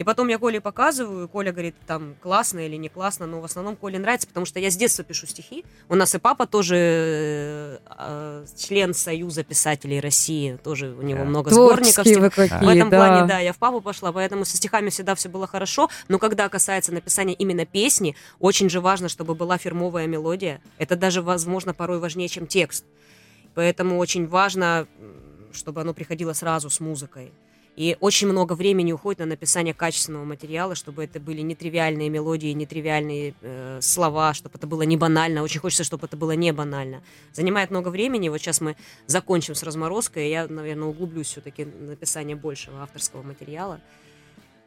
И 0.00 0.02
потом 0.02 0.28
я 0.28 0.38
Коле 0.38 0.62
показываю, 0.62 1.28
Коля 1.28 1.52
говорит, 1.52 1.74
там, 1.86 2.14
классно 2.22 2.60
или 2.60 2.76
не 2.76 2.88
классно, 2.88 3.26
но 3.26 3.42
в 3.42 3.44
основном 3.44 3.76
Коле 3.76 3.98
нравится, 3.98 4.26
потому 4.26 4.46
что 4.46 4.58
я 4.58 4.70
с 4.70 4.76
детства 4.76 5.04
пишу 5.04 5.26
стихи. 5.26 5.62
У 5.90 5.94
нас 5.94 6.14
и 6.14 6.18
папа 6.18 6.46
тоже 6.46 6.76
э, 6.78 7.78
э 7.86 8.46
член 8.56 8.94
Союза 8.94 9.44
писателей 9.44 10.00
России, 10.00 10.58
тоже 10.64 10.94
у 10.98 11.02
него 11.02 11.18
да. 11.18 11.24
много 11.26 11.50
сборников. 11.50 12.06
Вы 12.06 12.30
какие, 12.30 12.64
в 12.64 12.68
этом 12.70 12.88
да. 12.88 12.96
плане, 12.96 13.28
да, 13.28 13.40
я 13.40 13.52
в 13.52 13.58
папу 13.58 13.82
пошла, 13.82 14.10
поэтому 14.10 14.46
со 14.46 14.56
стихами 14.56 14.88
всегда 14.88 15.14
все 15.14 15.28
было 15.28 15.46
хорошо, 15.46 15.90
но 16.08 16.18
когда 16.18 16.48
касается 16.48 16.94
написания 16.94 17.34
именно 17.34 17.66
песни, 17.66 18.16
очень 18.38 18.70
же 18.70 18.80
важно, 18.80 19.10
чтобы 19.10 19.34
была 19.34 19.58
фирмовая 19.58 20.06
мелодия. 20.06 20.62
Это 20.78 20.96
даже, 20.96 21.20
возможно, 21.20 21.74
порой 21.74 21.98
важнее, 21.98 22.28
чем 22.28 22.46
текст. 22.46 22.86
поэтому 23.54 23.98
очень 23.98 24.26
важно, 24.26 24.86
чтобы 25.52 25.82
оно 25.82 25.92
приходило 25.92 26.32
сразу 26.32 26.70
с 26.70 26.80
музыкой. 26.80 27.34
И 27.76 27.96
очень 28.00 28.28
много 28.28 28.54
времени 28.54 28.92
уходит 28.92 29.20
на 29.20 29.26
написание 29.26 29.72
качественного 29.74 30.24
материала, 30.24 30.74
чтобы 30.74 31.04
это 31.04 31.20
были 31.20 31.40
нетривиальные 31.40 32.08
мелодии, 32.08 32.52
нетривиальные 32.52 33.34
э, 33.40 33.78
слова, 33.80 34.34
чтобы 34.34 34.56
это 34.56 34.66
было 34.66 34.82
не 34.82 34.96
банально. 34.96 35.42
Очень 35.42 35.60
хочется, 35.60 35.84
чтобы 35.84 36.06
это 36.06 36.16
было 36.16 36.32
не 36.32 36.52
банально. 36.52 37.02
Занимает 37.32 37.70
много 37.70 37.88
времени. 37.88 38.28
Вот 38.28 38.38
сейчас 38.38 38.60
мы 38.60 38.76
закончим 39.06 39.54
с 39.54 39.62
разморозкой, 39.62 40.26
и 40.26 40.30
я, 40.30 40.46
наверное, 40.46 40.88
углублюсь 40.88 41.28
все-таки 41.28 41.64
написание 41.64 42.36
большего 42.36 42.82
авторского 42.82 43.22
материала. 43.22 43.80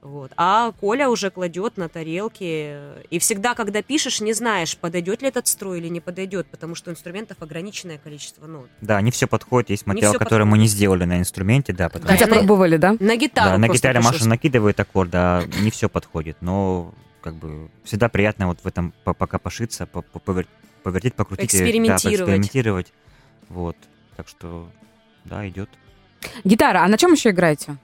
Вот. 0.04 0.34
А 0.36 0.74
Коля 0.82 1.08
уже 1.08 1.32
кладет 1.32 1.78
на 1.78 1.88
тарелки. 1.88 2.78
И 3.10 3.20
всегда, 3.20 3.56
когда 3.56 3.82
пишешь, 3.82 4.20
не 4.20 4.34
знаешь, 4.34 4.76
подойдет 4.78 5.22
ли 5.22 5.30
этот 5.30 5.48
строй 5.48 5.80
или 5.80 5.88
не 5.88 6.02
подойдет, 6.02 6.46
потому 6.48 6.76
что 6.76 6.92
инструментов 6.92 7.38
ограниченное 7.40 7.98
количество 7.98 8.46
нот. 8.46 8.68
Да, 8.82 9.00
не 9.00 9.12
все 9.12 9.28
подходит. 9.28 9.70
Есть 9.70 9.88
материал, 9.88 10.12
который 10.14 10.24
подходит. 10.24 10.48
мы 10.48 10.58
не 10.58 10.68
сделали 10.68 11.06
на 11.06 11.20
инструменте, 11.20 11.72
да. 11.72 11.88
Потому... 11.88 12.12
Хотя 12.12 12.28
на, 12.28 12.36
пробовали, 12.36 12.76
да? 12.76 12.98
На 13.00 13.16
гитару 13.16 13.52
Да, 13.52 13.58
на 13.58 13.70
гитаре 13.70 14.00
пришлось. 14.00 14.16
Маша 14.16 14.28
накидывает 14.28 14.78
аккорд, 14.78 15.10
да, 15.10 15.44
не 15.62 15.72
все 15.72 15.88
подходит. 15.88 16.36
Но 16.42 16.94
как 17.22 17.36
бы 17.36 17.70
всегда 17.86 18.10
приятно 18.10 18.48
вот 18.48 18.60
в 18.62 18.68
этом 18.68 18.94
пока 19.06 19.40
пошиться, 19.40 19.86
повертеть, 19.88 21.14
покрутить. 21.14 21.46
Экспериментировать. 21.46 22.04
Да, 22.04 22.10
экспериментировать. 22.10 22.94
Вот. 23.48 23.78
Так 24.18 24.28
что, 24.28 24.68
да, 25.24 25.48
идет. 25.48 25.70
Гитара, 26.44 26.84
а 26.84 26.90
на 26.90 26.98
чем 26.98 27.14
еще 27.14 27.30
играете? 27.30 27.78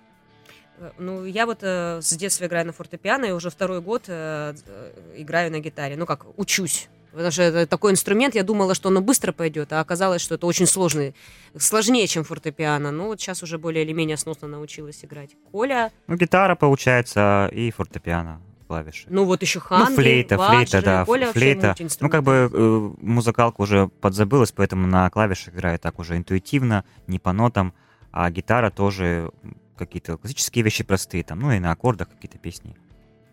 Э, 0.79 0.91
ну, 0.97 1.25
я 1.25 1.45
вот 1.45 1.59
э, 1.61 1.99
с 2.01 2.15
детства 2.15 2.45
играю 2.45 2.65
на 2.65 2.73
фортепиано, 2.73 3.25
и 3.25 3.31
уже 3.31 3.49
второй 3.49 3.81
год 3.81 4.03
э, 4.07 4.55
э, 4.65 4.91
играю 5.17 5.51
на 5.51 5.59
гитаре. 5.59 5.95
Ну, 5.97 6.05
как, 6.05 6.25
учусь. 6.37 6.89
Потому 7.11 7.31
что 7.31 7.41
это 7.41 7.65
такой 7.65 7.91
инструмент, 7.91 8.35
я 8.35 8.43
думала, 8.43 8.75
что 8.75 8.89
оно 8.89 9.01
быстро 9.01 9.31
пойдет, 9.31 9.73
а 9.73 9.79
оказалось, 9.79 10.21
что 10.21 10.35
это 10.35 10.45
очень 10.45 10.67
сложный, 10.67 11.15
сложнее, 11.57 12.05
чем 12.05 12.23
фортепиано. 12.23 12.91
Ну, 12.91 13.07
вот 13.07 13.19
сейчас 13.19 13.41
уже 13.41 13.57
более 13.57 13.83
или 13.83 13.93
менее 13.93 14.15
сносно 14.15 14.47
научилась 14.47 15.03
играть. 15.03 15.31
Коля... 15.51 15.91
Ну, 16.07 16.15
гитара, 16.15 16.55
получается, 16.55 17.49
и 17.51 17.71
фортепиано 17.71 18.41
клавиши. 18.67 19.07
Ну, 19.09 19.25
вот 19.25 19.41
еще 19.41 19.59
ханги, 19.59 19.89
Ну, 19.89 19.95
флейта, 19.95 20.37
флейта, 20.37 20.81
да, 20.83 21.05
Коля 21.05 21.31
флейта. 21.31 21.75
Ну, 21.99 22.09
как 22.09 22.21
бы 22.21 22.51
э, 22.53 22.89
музыкалка 23.01 23.61
уже 23.61 23.87
подзабылась, 23.87 24.51
поэтому 24.51 24.85
на 24.85 25.09
клавишах 25.09 25.55
играю 25.55 25.79
так 25.79 25.97
уже 25.97 26.15
интуитивно, 26.15 26.85
не 27.07 27.17
по 27.17 27.33
нотам, 27.33 27.73
а 28.11 28.29
гитара 28.29 28.69
тоже 28.69 29.31
какие-то 29.79 30.17
классические 30.17 30.63
вещи 30.63 30.83
простые, 30.83 31.23
там, 31.23 31.39
ну 31.39 31.51
и 31.51 31.59
на 31.59 31.71
аккордах 31.71 32.09
какие-то 32.09 32.37
песни. 32.37 32.75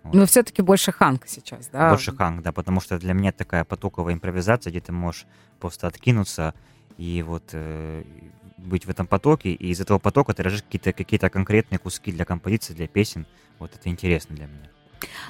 Вот. 0.02 0.14
Но 0.14 0.26
все-таки 0.26 0.62
больше 0.62 0.92
ханг 0.92 1.26
сейчас, 1.26 1.68
да? 1.68 1.90
Больше 1.90 2.14
ханг, 2.14 2.42
да, 2.42 2.52
потому 2.52 2.80
что 2.80 2.98
для 2.98 3.12
меня 3.12 3.32
такая 3.32 3.64
потоковая 3.64 4.14
импровизация, 4.14 4.70
где 4.70 4.80
ты 4.80 4.92
можешь 4.92 5.26
просто 5.58 5.86
откинуться 5.86 6.54
и 6.96 7.22
вот 7.22 7.50
э, 7.52 8.04
быть 8.56 8.86
в 8.86 8.90
этом 8.90 9.06
потоке, 9.06 9.50
и 9.50 9.68
из 9.68 9.80
этого 9.80 9.98
потока 9.98 10.32
ты 10.32 10.42
рожаешь 10.42 10.62
какие-то 10.62 10.92
какие 10.92 11.18
конкретные 11.18 11.78
куски 11.78 12.12
для 12.12 12.24
композиции, 12.24 12.72
для 12.72 12.86
песен. 12.86 13.26
Вот 13.58 13.74
это 13.74 13.88
интересно 13.88 14.36
для 14.36 14.46
меня. 14.46 14.70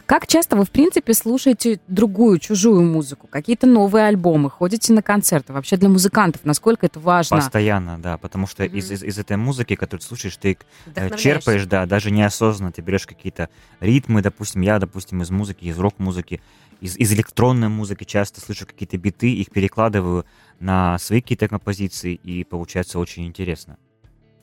Как 0.06 0.26
часто 0.26 0.56
вы, 0.56 0.64
в 0.64 0.70
принципе, 0.70 1.14
слушаете 1.14 1.80
другую, 1.88 2.38
чужую 2.38 2.82
музыку, 2.82 3.26
какие-то 3.26 3.66
новые 3.66 4.06
альбомы, 4.06 4.50
ходите 4.50 4.92
на 4.92 5.02
концерты? 5.02 5.52
Вообще 5.52 5.76
для 5.76 5.88
музыкантов 5.88 6.44
насколько 6.44 6.86
это 6.86 7.00
важно? 7.00 7.38
Постоянно, 7.38 7.98
да, 7.98 8.16
потому 8.16 8.46
что 8.46 8.64
mm-hmm. 8.64 8.78
из, 8.78 8.90
из, 8.92 9.02
из 9.02 9.18
этой 9.18 9.36
музыки, 9.36 9.74
которую 9.74 10.00
ты 10.00 10.06
слушаешь, 10.06 10.36
ты 10.36 10.58
э, 10.94 11.16
черпаешь, 11.16 11.66
да, 11.66 11.86
даже 11.86 12.10
неосознанно 12.10 12.70
ты 12.70 12.82
берешь 12.82 13.06
какие-то 13.06 13.48
ритмы, 13.80 14.22
допустим, 14.22 14.60
я, 14.60 14.78
допустим, 14.78 15.22
из 15.22 15.30
музыки, 15.30 15.64
из 15.64 15.78
рок-музыки, 15.78 16.40
из, 16.80 16.96
из 16.96 17.12
электронной 17.12 17.68
музыки 17.68 18.04
часто 18.04 18.40
слышу 18.40 18.66
какие-то 18.66 18.98
биты, 18.98 19.32
их 19.32 19.50
перекладываю 19.50 20.24
на 20.60 20.98
свои 20.98 21.20
какие-то 21.20 21.48
композиции, 21.48 22.14
и 22.14 22.44
получается 22.44 22.98
очень 22.98 23.26
интересно. 23.26 23.78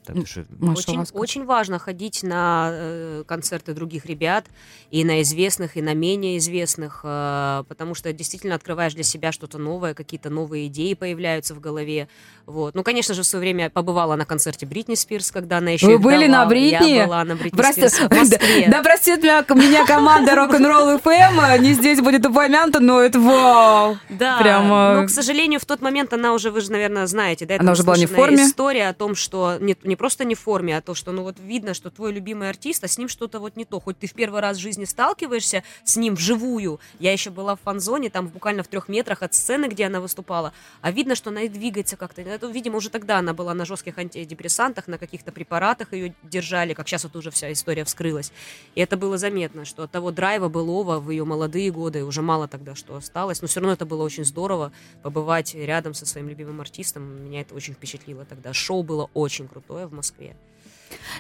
Так, 0.06 0.28
что... 0.28 0.46
очень, 0.62 1.06
очень 1.14 1.46
важно 1.46 1.80
ходить 1.80 2.24
на 2.24 2.70
э, 2.72 3.24
концерты 3.26 3.74
других 3.74 4.06
ребят, 4.06 4.46
и 4.92 5.04
на 5.04 5.22
известных, 5.22 5.78
и 5.78 5.82
на 5.82 5.94
менее 5.94 6.38
известных, 6.38 7.02
э, 7.04 7.64
потому 7.68 7.96
что 7.96 8.12
действительно 8.14 8.56
открываешь 8.56 8.94
для 8.94 9.04
себя 9.04 9.32
что-то 9.32 9.58
новое, 9.58 9.94
какие-то 9.94 10.30
новые 10.30 10.68
идеи 10.68 10.94
появляются 10.94 11.56
в 11.56 11.60
голове. 11.60 12.08
Вот. 12.46 12.76
Ну, 12.76 12.84
конечно 12.84 13.14
же, 13.14 13.22
в 13.22 13.26
свое 13.26 13.42
время 13.42 13.70
побывала 13.70 14.16
на 14.16 14.26
концерте 14.26 14.66
Бритни 14.66 14.96
Спирс, 14.96 15.32
когда 15.32 15.58
она 15.58 15.72
еще 15.72 15.88
Вы 15.88 16.00
были 16.00 16.28
давала. 16.28 16.44
на 16.44 16.50
Бритни? 16.50 16.90
Я 16.90 17.06
была 17.06 17.24
на 17.24 17.36
Бритни 17.36 17.58
Прости... 17.58 17.88
Спирс 17.88 18.10
в 18.10 18.10
Москве. 18.18 18.66
Да, 18.68 18.78
да 18.78 18.84
простит 18.84 19.24
меня, 19.24 19.46
меня 19.50 19.86
команда 19.86 20.36
Рок-н-ролл 20.36 20.98
FM, 20.98 21.60
не 21.60 21.74
здесь 21.74 22.02
будет 22.02 22.26
упомянута, 22.26 22.80
но 22.80 23.00
это 23.00 23.20
вау! 23.20 23.98
Да, 24.10 24.40
Прямо... 24.40 24.96
но, 24.96 25.08
к 25.08 25.10
сожалению, 25.10 25.60
в 25.60 25.66
тот 25.66 25.82
момент 25.82 26.14
она 26.14 26.34
уже, 26.34 26.52
вы 26.52 26.62
же, 26.62 26.72
наверное, 26.72 27.08
знаете, 27.08 27.46
да, 27.46 27.56
это 27.56 27.64
она 27.64 27.72
уже 27.72 27.84
была 27.84 27.98
не 27.98 28.06
в 28.06 28.12
форме? 28.12 28.44
история 28.44 28.90
о 28.90 28.94
том, 28.94 29.16
что 29.16 29.58
не, 29.60 29.76
не 29.94 29.96
просто 29.96 30.26
не 30.26 30.34
в 30.34 30.40
форме, 30.40 30.76
а 30.76 30.82
то, 30.82 30.96
что, 30.96 31.12
ну, 31.12 31.22
вот 31.22 31.36
видно, 31.40 31.76
что 31.76 31.92
твой 31.92 32.12
любимый 32.12 32.50
артист, 32.50 32.84
а 32.84 32.88
с 32.88 32.98
ним 32.98 33.08
что-то 33.08 33.40
вот 33.40 33.56
не 33.56 33.64
то. 33.64 33.80
Хоть 33.80 34.00
ты 34.00 34.08
в 34.08 34.14
первый 34.14 34.42
раз 34.42 34.58
в 34.58 34.60
жизни 34.60 34.86
сталкиваешься 34.86 35.64
с 35.84 35.98
ним 35.98 36.16
вживую. 36.16 36.80
Я 36.98 37.12
еще 37.12 37.30
была 37.30 37.56
в 37.56 37.60
фан-зоне, 37.60 38.10
там 38.10 38.28
буквально 38.28 38.64
в 38.64 38.68
трех 38.68 38.90
метрах 38.90 39.22
от 39.22 39.36
сцены, 39.36 39.68
где 39.68 39.86
она 39.86 40.02
выступала, 40.02 40.52
а 40.82 40.90
видно, 40.90 41.14
что 41.14 41.30
она 41.30 41.42
и 41.42 41.48
двигается 41.48 41.96
как-то. 41.96 42.24
Это, 42.24 42.48
видимо, 42.48 42.78
уже 42.78 42.90
тогда 42.90 43.20
она 43.20 43.36
была 43.36 43.54
на 43.54 43.66
жестких 43.66 44.00
антидепрессантах, 44.00 44.88
на 44.88 44.98
каких-то 44.98 45.32
препаратах 45.32 45.94
ее 45.94 46.16
держали, 46.24 46.74
как 46.74 46.88
сейчас 46.88 47.04
вот 47.04 47.16
уже 47.16 47.30
вся 47.30 47.52
история 47.52 47.84
вскрылась. 47.84 48.32
И 48.74 48.82
это 48.82 48.98
было 48.98 49.20
заметно, 49.20 49.64
что 49.64 49.84
от 49.84 49.92
того 49.92 50.10
драйва 50.10 50.50
былого 50.50 51.00
в 51.00 51.12
ее 51.12 51.24
молодые 51.24 51.70
годы 51.70 52.04
уже 52.04 52.24
мало 52.24 52.48
тогда 52.48 52.74
что 52.74 52.96
осталось, 52.96 53.44
но 53.44 53.48
все 53.48 53.60
равно 53.60 53.74
это 53.74 53.86
было 53.86 54.02
очень 54.02 54.26
здорово 54.26 54.72
побывать 55.04 55.54
рядом 55.54 55.94
со 55.94 56.08
своим 56.08 56.30
любимым 56.30 56.62
артистом. 56.62 57.24
Меня 57.24 57.42
это 57.42 57.54
очень 57.54 57.76
впечатлило 57.76 58.26
тогда. 58.26 58.54
Шоу 58.54 58.82
было 58.82 59.12
очень 59.14 59.48
крутое 59.48 59.83
в 59.88 59.94
Москве. 59.94 60.36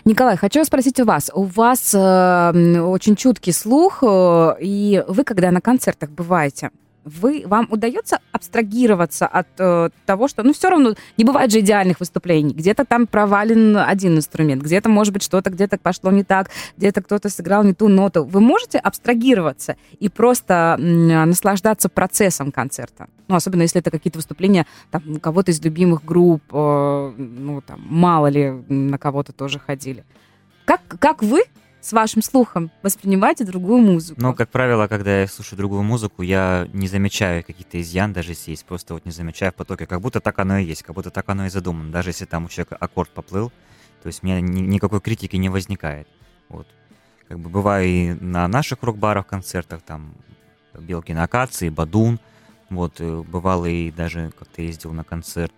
Николай, 0.06 0.38
хочу 0.38 0.63
спросить 0.65 0.99
у 0.99 1.06
вас. 1.06 1.32
У 1.34 1.43
вас 1.43 1.93
э, 1.93 2.80
очень 2.80 3.15
чуткий 3.15 3.54
слух, 3.54 4.04
э, 4.04 4.56
и 4.60 5.04
вы, 5.08 5.23
когда 5.23 5.52
на 5.52 5.62
концертах 5.62 6.10
бываете, 6.10 6.71
вы, 7.06 7.44
вам 7.46 7.68
удается 7.70 8.20
абстрагироваться 8.32 9.28
от 9.28 9.48
э, 9.58 9.89
того, 10.06 10.28
что, 10.28 10.44
ну, 10.44 10.54
все 10.54 10.70
равно 10.70 10.96
не 11.18 11.24
бывает 11.24 11.52
же 11.52 11.60
идеальных 11.60 12.00
выступлений. 12.00 12.54
Где-то 12.54 12.86
там 12.86 13.08
провален 13.08 13.78
один 13.78 14.18
инструмент, 14.18 14.63
где-то, 14.63 14.89
может 14.89 15.13
быть, 15.13 15.24
что-то 15.24 15.50
где-то 15.50 15.78
пошло 15.78 16.12
не 16.12 16.24
так, 16.24 16.50
где-то 16.78 17.02
кто-то 17.02 17.30
сыграл 17.30 17.63
не 17.63 17.74
ту 17.74 17.88
ноту. 17.88 18.24
Вы 18.24 18.39
можете 18.39 18.78
абстрагироваться 18.78 19.76
и 20.00 20.10
просто 20.10 20.78
э, 20.80 20.82
наслаждаться 20.82 21.89
процессом 21.89 22.52
концерта? 22.52 23.08
Ну, 23.28 23.36
особенно 23.36 23.63
если 23.63 23.80
это 23.80 23.92
какие-то 23.92 24.20
выступления 24.20 24.66
там, 24.92 25.20
кого-то 25.20 25.52
из 25.52 25.62
любимых 25.62 26.06
групп, 26.06 26.44
э, 26.52 27.13
ну, 27.18 27.62
там, 27.62 27.82
мало 27.86 28.28
ли 28.28 28.52
на 28.70 28.98
кого-то 28.98 29.34
тоже 29.34 29.60
ходили. 29.60 30.04
Как, 30.66 30.82
как 31.00 31.22
вы 31.22 31.44
с 31.84 31.91
вашим 31.91 32.22
слухом 32.22 32.72
воспринимаете 32.82 33.43
другую 33.43 33.82
музыку. 33.82 34.19
Ну, 34.22 34.34
как 34.34 34.50
правило, 34.50 34.88
когда 34.88 35.22
я 35.22 35.28
слушаю 35.28 35.58
другую 35.58 35.84
музыку, 35.84 36.22
я 36.22 36.69
не 36.72 36.88
замечаю 36.88 37.43
какие-то 37.43 37.80
изъян, 37.82 38.13
даже 38.13 38.32
если 38.32 38.52
есть, 38.52 38.65
просто 38.65 38.93
вот 38.93 39.06
не 39.06 39.12
замечаю 39.12 39.52
в 39.52 39.56
потоке, 39.56 39.86
как 39.86 40.00
будто 40.00 40.22
так 40.22 40.39
оно 40.39 40.60
и 40.60 40.63
есть, 40.63 40.82
как 40.82 40.96
будто 40.96 41.12
так 41.12 41.28
оно 41.28 41.46
и 41.46 41.50
задумано, 41.50 41.91
даже 41.91 42.12
если 42.12 42.24
там 42.24 42.46
у 42.46 42.48
человека 42.48 42.78
аккорд 42.78 43.10
поплыл, 43.10 43.52
то 44.02 44.08
есть 44.08 44.24
у 44.24 44.26
меня 44.26 44.39
ни, 44.39 44.62
никакой 44.62 45.02
критики 45.02 45.36
не 45.36 45.50
возникает. 45.50 46.08
Вот. 46.48 46.67
Как 47.28 47.38
бы 47.38 47.50
бываю 47.50 47.86
и 47.86 48.13
на 48.13 48.48
наших 48.48 48.82
рок-барах, 48.82 49.28
концертах, 49.28 49.82
там, 49.82 50.15
Белки 50.74 51.12
на 51.12 51.24
Акации, 51.24 51.67
Бадун, 51.67 52.17
вот, 52.69 52.96
э, 53.00 53.22
бывало 53.24 53.65
и 53.65 53.91
даже 53.91 54.32
как-то 54.39 54.62
ездил 54.62 54.93
на 54.93 55.04
концерт 55.04 55.54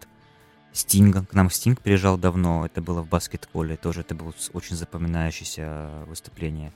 Стинга. 0.75 1.25
К 1.25 1.33
нам 1.33 1.49
Стинг 1.49 1.81
приезжал 1.81 2.17
давно, 2.17 2.65
это 2.65 2.81
было 2.81 3.01
в 3.01 3.07
баскетболе, 3.07 3.77
тоже 3.77 4.01
это 4.01 4.13
было 4.13 4.33
очень 4.51 4.75
запоминающееся 4.75 6.03
выступление. 6.05 6.73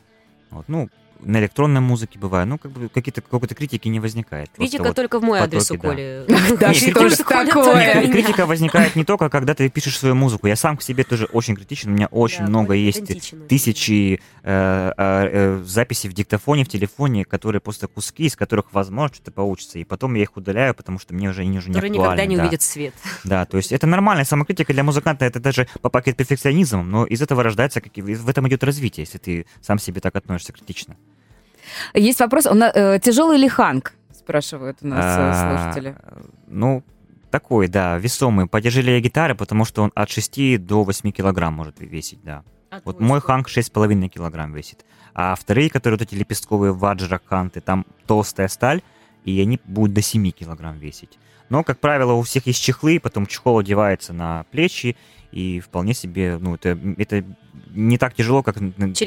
Вот, 0.52 0.70
ну, 0.70 0.90
на 1.22 1.40
электронной 1.40 1.82
музыке 1.82 2.20
бывает, 2.20 2.48
ну, 2.48 2.58
как 2.58 2.72
бы 2.72 2.90
какие-то, 2.90 3.22
какой-то 3.22 3.56
критики 3.56 3.88
не 3.88 4.00
возникает. 4.00 4.50
Критика 4.56 4.84
вот 4.84 4.96
только 4.96 5.20
в 5.20 5.24
мой 5.24 5.40
потоки, 5.40 5.56
адрес 5.56 5.72
у 5.72 5.78
Коли. 5.78 6.26
Да, 6.58 6.74
что 6.74 7.24
такое? 7.46 8.08
Критика 8.12 8.46
возникает 8.46 8.96
не 8.96 9.04
только, 9.04 9.30
когда 9.30 9.54
ты 9.54 9.70
пишешь 9.70 9.98
свою 9.98 10.16
музыку. 10.16 10.48
Я 10.48 10.56
сам 10.56 10.78
к 10.78 10.82
себе 10.82 11.04
тоже 11.04 11.26
очень 11.26 11.56
критичен, 11.56 11.92
у 11.92 11.94
меня 11.94 12.08
очень 12.08 12.44
много 12.44 12.74
есть 12.74 13.04
тысячи 13.48 14.22
э, 14.44 14.92
э, 14.98 15.30
э, 15.32 15.64
записей 15.66 16.10
в 16.10 16.14
диктофоне, 16.14 16.64
в 16.64 16.70
телефоне, 16.70 17.26
которые 17.26 17.62
просто 17.62 17.88
куски, 17.88 18.26
из 18.26 18.36
которых, 18.36 18.66
возможно, 18.72 19.16
что-то 19.16 19.32
получится. 19.32 19.80
И 19.80 19.84
потом 19.84 20.16
я 20.16 20.24
их 20.24 20.36
удаляю, 20.38 20.74
потому 20.74 21.00
что 21.00 21.14
мне 21.14 21.30
уже 21.30 21.42
они 21.42 21.58
уже 21.58 21.70
не 21.70 21.78
актуальны. 21.78 21.98
никогда 21.98 22.26
не 22.26 22.38
увидят 22.38 22.62
свет. 22.62 22.94
Да, 23.24 23.46
то 23.46 23.58
есть 23.58 23.72
это 23.72 23.88
нормальная 23.88 24.26
самокритика 24.26 24.74
для 24.74 24.84
музыканта, 24.84 25.26
это 25.26 25.40
даже 25.40 25.68
попахивает 25.82 26.18
перфекционизмом, 26.18 26.90
но 26.90 27.06
из 27.06 27.22
этого 27.22 27.44
рождается, 27.44 27.82
в 27.82 28.30
этом 28.30 28.48
идет 28.48 28.64
развитие, 28.64 29.04
если 29.04 29.18
ты 29.18 29.46
сам 29.62 29.80
себе 29.80 30.02
так 30.02 30.16
относишься 30.16 30.54
критично. 30.54 30.96
Есть 31.93 32.19
вопрос, 32.19 32.45
он, 32.45 32.63
э, 32.63 33.00
тяжелый 33.00 33.38
ли 33.38 33.48
ханг, 33.48 33.93
спрашивают 34.30 34.78
у 34.82 34.88
нас 34.88 35.17
э, 35.17 35.32
а, 35.32 35.58
слушатели. 35.58 35.95
Ну, 36.48 36.84
такой, 37.32 37.67
да, 37.67 37.98
весомый. 37.98 38.45
Потяжелее 38.45 39.02
гитары, 39.02 39.34
потому 39.34 39.65
что 39.65 39.82
он 39.82 39.91
от 39.95 40.10
6 40.10 40.58
до 40.58 40.84
8 40.84 41.12
килограмм 41.12 41.54
может 41.54 41.80
весить, 41.80 42.19
да. 42.24 42.43
От 42.69 42.86
вот 42.86 43.00
мой 43.00 43.22
ханг 43.22 43.48
6,5 43.48 44.08
килограмм 44.10 44.54
весит. 44.54 44.86
А 45.15 45.34
вторые, 45.34 45.72
которые 45.72 45.98
вот 45.98 46.08
эти 46.08 46.15
лепестковые 46.15 46.74
ваджра 46.74 47.19
ханты, 47.26 47.62
там 47.62 47.86
толстая 48.06 48.48
сталь, 48.48 48.82
и 49.26 49.41
они 49.41 49.60
будут 49.65 49.93
до 49.93 50.02
7 50.02 50.30
килограмм 50.32 50.78
весить. 50.78 51.17
Но, 51.50 51.63
как 51.63 51.80
правило, 51.80 52.13
у 52.13 52.22
всех 52.22 52.45
есть 52.45 52.62
чехлы, 52.62 53.00
потом 53.00 53.26
чехол 53.26 53.58
одевается 53.58 54.13
на 54.13 54.45
плечи, 54.52 54.95
и 55.32 55.60
вполне 55.60 55.94
себе, 55.94 56.38
ну, 56.39 56.56
это, 56.56 56.78
это 56.98 57.24
не 57.74 57.98
так 57.98 58.13
тяжело, 58.13 58.42
как 58.44 58.58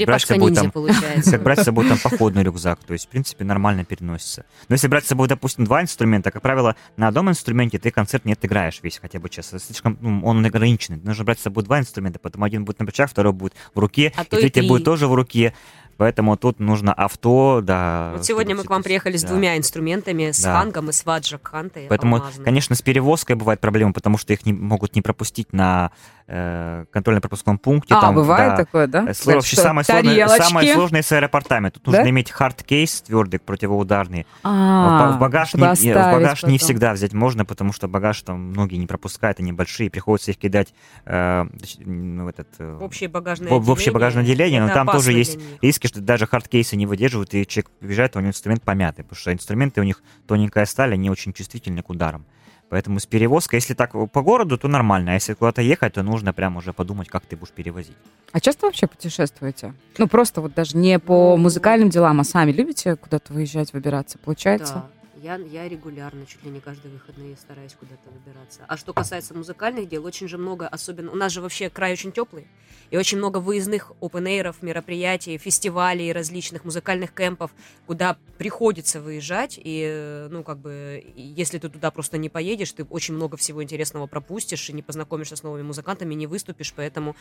брать 0.07 0.23
с 0.23 0.27
собой 0.27 0.55
там, 0.55 0.71
как 1.31 1.43
брать 1.43 1.61
с 1.61 1.65
собой 1.65 1.89
там 1.89 1.99
походный 1.99 2.43
рюкзак. 2.43 2.81
То 2.85 2.93
есть, 2.93 3.07
в 3.07 3.09
принципе, 3.09 3.45
нормально 3.45 3.85
переносится. 3.85 4.45
Но 4.69 4.75
если 4.75 4.89
брать 4.89 5.05
с 5.05 5.09
собой, 5.09 5.29
допустим, 5.29 5.65
два 5.65 5.83
инструмента, 5.83 6.31
как 6.31 6.43
правило, 6.43 6.77
на 6.97 7.09
одном 7.09 7.31
инструменте 7.31 7.79
ты 7.79 7.91
концерт 7.91 8.25
не 8.25 8.35
отыграешь 8.35 8.81
весь 8.83 8.99
хотя 8.99 9.19
бы 9.19 9.29
час. 9.29 9.53
Слишком, 9.59 9.99
ну, 10.01 10.21
он 10.25 10.45
ограниченный. 10.45 11.01
Нужно 11.03 11.25
брать 11.25 11.41
с 11.41 11.43
собой 11.43 11.65
два 11.65 11.81
инструмента, 11.81 12.19
потом 12.19 12.45
один 12.45 12.65
будет 12.65 12.79
на 12.79 12.87
плечах, 12.87 13.11
второй 13.11 13.33
будет 13.33 13.55
в 13.75 13.79
руке, 13.79 14.13
а 14.17 14.23
и 14.23 14.27
третий 14.27 14.63
будет 14.63 14.85
тоже 14.85 15.09
в 15.09 15.15
руке. 15.15 15.55
Поэтому 16.03 16.37
тут 16.37 16.59
нужно 16.59 16.93
авто, 16.93 17.61
да. 17.63 18.11
Вот 18.15 18.27
сегодня 18.27 18.57
мы 18.57 18.65
к 18.65 18.71
вам 18.71 18.83
приехали 18.83 19.17
с 19.17 19.23
да. 19.23 19.29
двумя 19.29 19.57
инструментами, 19.57 20.33
с 20.33 20.43
да. 20.43 20.61
фангом 20.61 20.91
и 20.91 20.93
с 20.93 21.07
ваджак 21.07 21.47
хантой. 21.47 21.87
Поэтому, 21.89 22.17
алмазным. 22.17 22.45
конечно, 22.45 22.75
с 22.75 22.83
перевозкой 22.83 23.37
бывает 23.37 23.61
проблема, 23.61 23.93
потому 23.93 24.19
что 24.19 24.33
их 24.33 24.45
не, 24.45 24.53
могут 24.53 24.97
не 24.97 25.01
пропустить 25.03 25.53
на 25.53 25.93
э, 26.27 26.87
контрольно-пропускном 26.91 27.59
пункте. 27.59 27.95
А, 27.95 28.01
там, 28.01 28.15
бывает 28.17 28.51
да, 28.51 28.57
такое, 28.57 28.87
да? 28.89 29.15
Сло, 29.15 29.35
вообще 29.35 29.55
самое 29.55 29.85
сложное, 29.85 30.29
самое 30.29 30.75
сложное 30.75 31.03
с 31.03 31.13
аэропортами. 31.13 31.69
Тут 31.69 31.85
да? 31.85 31.93
нужно 31.93 32.11
иметь 32.11 32.33
hard 32.33 32.68
case 32.68 33.03
твердый, 33.03 33.39
противоударный. 33.39 34.27
А, 34.43 35.13
в 35.13 35.21
багаж, 35.21 35.55
не, 35.55 35.63
в 35.63 35.95
багаж 35.95 36.43
не 36.43 36.59
всегда 36.59 36.95
взять 36.95 37.13
можно, 37.13 37.45
потому 37.45 37.73
что 37.73 37.87
багаж 37.87 38.21
там 38.23 38.41
многие 38.49 38.77
не 38.77 38.89
пропускают, 38.89 39.39
они 39.39 39.53
большие, 39.53 39.89
приходится 39.89 40.33
их 40.33 40.39
кидать 40.39 40.75
э, 41.05 41.45
в 41.85 42.27
этот... 42.27 42.49
Э, 42.59 42.77
в 42.77 42.83
общее 42.83 43.09
багажное 43.09 43.53
в, 43.53 43.65
в 43.65 43.71
общее 43.71 43.93
багажное 43.93 44.25
отделение, 44.25 44.61
но 44.61 44.73
там 44.73 44.89
тоже 44.89 45.13
есть 45.13 45.39
риски, 45.61 45.87
что 45.93 46.01
даже 46.01 46.27
hard 46.27 46.49
case 46.49 46.71
ы 46.71 46.77
не 46.77 46.87
выдерживают, 46.87 47.35
и 47.35 47.47
человек 47.47 47.71
приезжает, 47.79 48.17
у 48.17 48.21
него 48.21 48.31
инструмент 48.31 48.63
помятый, 48.63 49.05
потому 49.05 49.19
что 49.19 49.33
инструменты 49.33 49.81
у 49.81 49.85
них 49.85 50.03
тоненькая 50.27 50.65
сталь, 50.65 50.95
они 50.95 51.11
очень 51.11 51.33
чувствительны 51.33 51.83
к 51.83 51.91
ударам. 51.91 52.25
Поэтому 52.71 53.01
с 53.01 53.07
перевозкой, 53.07 53.59
если 53.59 53.75
так 53.75 53.93
по 54.11 54.23
городу, 54.23 54.57
то 54.57 54.67
нормально. 54.67 55.11
А 55.11 55.15
если 55.15 55.35
куда-то 55.35 55.61
ехать, 55.61 55.93
то 55.93 56.03
нужно 56.03 56.33
прямо 56.33 56.59
уже 56.59 56.73
подумать, 56.73 57.09
как 57.09 57.27
ты 57.27 57.37
будешь 57.37 57.53
перевозить. 57.53 57.97
А 58.33 58.41
часто 58.41 58.65
вообще 58.65 58.87
путешествуете? 58.87 59.75
Ну, 59.99 60.09
просто 60.09 60.41
вот 60.41 60.55
даже 60.55 60.79
не 60.79 60.99
по 60.99 61.37
музыкальным 61.37 61.91
делам, 61.91 62.21
а 62.21 62.25
сами 62.25 62.51
любите 62.51 62.97
куда-то 62.97 63.35
выезжать, 63.35 63.75
выбираться? 63.75 64.17
Получается? 64.17 64.75
Да. 64.75 65.02
Я, 65.23 65.37
я 65.37 65.69
регулярно, 65.69 66.27
чуть 66.27 66.43
ли 66.43 66.51
не 66.51 66.59
каждые 66.59 66.93
выходные 66.93 67.37
стараюсь 67.37 67.75
куда-то 67.75 68.11
выбираться. 68.11 68.65
А 68.67 68.77
что 68.77 68.93
касается 68.93 69.35
музыкальных 69.35 69.89
дел, 69.89 70.05
очень 70.05 70.27
же 70.27 70.37
много, 70.37 70.67
особенно... 70.67 71.13
У 71.13 71.15
нас 71.15 71.31
же 71.31 71.41
вообще 71.41 71.71
край 71.71 71.93
очень 71.93 72.11
теплый, 72.11 72.49
и 72.91 72.97
очень 72.97 73.19
много 73.19 73.39
выездных 73.39 73.93
open 74.01 74.57
мероприятий, 74.63 75.39
фестивалей, 75.39 76.13
различных 76.13 76.65
музыкальных 76.65 77.15
кемпов, 77.15 77.53
куда 77.87 78.17
приходится 78.37 79.01
выезжать, 79.01 79.61
и, 79.63 80.27
ну, 80.29 80.43
как 80.43 80.59
бы, 80.59 81.05
если 81.15 81.59
ты 81.59 81.69
туда 81.69 81.93
просто 81.93 82.19
не 82.19 82.29
поедешь, 82.29 82.73
ты 82.73 82.83
очень 82.83 83.15
много 83.15 83.37
всего 83.37 83.63
интересного 83.63 84.09
пропустишь, 84.09 84.71
и 84.71 84.73
не 84.73 84.83
познакомишься 84.83 85.37
с 85.37 85.45
новыми 85.45 85.63
музыкантами, 85.63 86.15
не 86.15 86.27
выступишь, 86.27 86.75
поэтому 86.75 87.15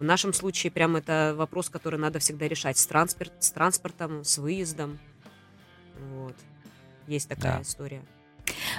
в 0.00 0.02
нашем 0.02 0.32
случае 0.32 0.72
прям 0.72 0.96
это 0.96 1.34
вопрос, 1.36 1.70
который 1.70 2.00
надо 2.00 2.18
всегда 2.18 2.48
решать 2.48 2.78
с, 2.78 2.86
транспорт, 2.88 3.32
с 3.38 3.52
транспортом, 3.52 4.24
с 4.24 4.38
выездом, 4.38 4.98
вот. 6.16 6.34
Есть 7.06 7.28
такая 7.28 7.56
да. 7.56 7.62
история. 7.62 8.02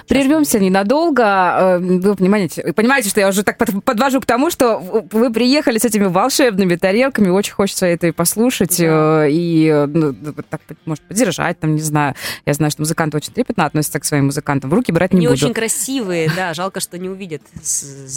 Прервемся 0.08 0.58
ненадолго. 0.58 1.22
Э, 1.22 1.78
вы 1.78 2.14
понимаете, 2.14 2.72
понимаете, 2.74 3.10
что 3.10 3.20
я 3.20 3.28
уже 3.28 3.42
так 3.42 3.58
подвожу 3.58 4.20
к 4.20 4.26
тому, 4.26 4.50
что 4.50 4.78
вы 4.78 5.32
приехали 5.32 5.78
с 5.78 5.84
этими 5.84 6.04
волшебными 6.04 6.76
тарелками, 6.76 7.28
очень 7.28 7.54
хочется 7.54 7.86
это 7.86 8.06
и 8.06 8.12
послушать, 8.12 8.78
да. 8.78 9.26
Э, 9.26 9.30
и 9.30 9.86
ну, 9.88 10.14
так, 10.48 10.60
может, 10.84 11.02
поддержать, 11.04 11.58
там, 11.58 11.74
не 11.74 11.82
знаю. 11.82 12.14
Я 12.44 12.54
знаю, 12.54 12.70
что 12.70 12.82
музыканты 12.82 13.16
очень 13.16 13.32
трепетно 13.32 13.66
относятся 13.66 14.00
к 14.00 14.04
своим 14.04 14.26
музыкантам. 14.26 14.70
В 14.70 14.74
руки 14.74 14.92
брать 14.92 15.12
не 15.12 15.18
Они 15.18 15.26
буду. 15.28 15.44
очень 15.44 15.54
красивые, 15.54 16.30
да, 16.34 16.54
жалко, 16.54 16.80
что 16.80 16.98
не 16.98 17.08
увидят 17.08 17.42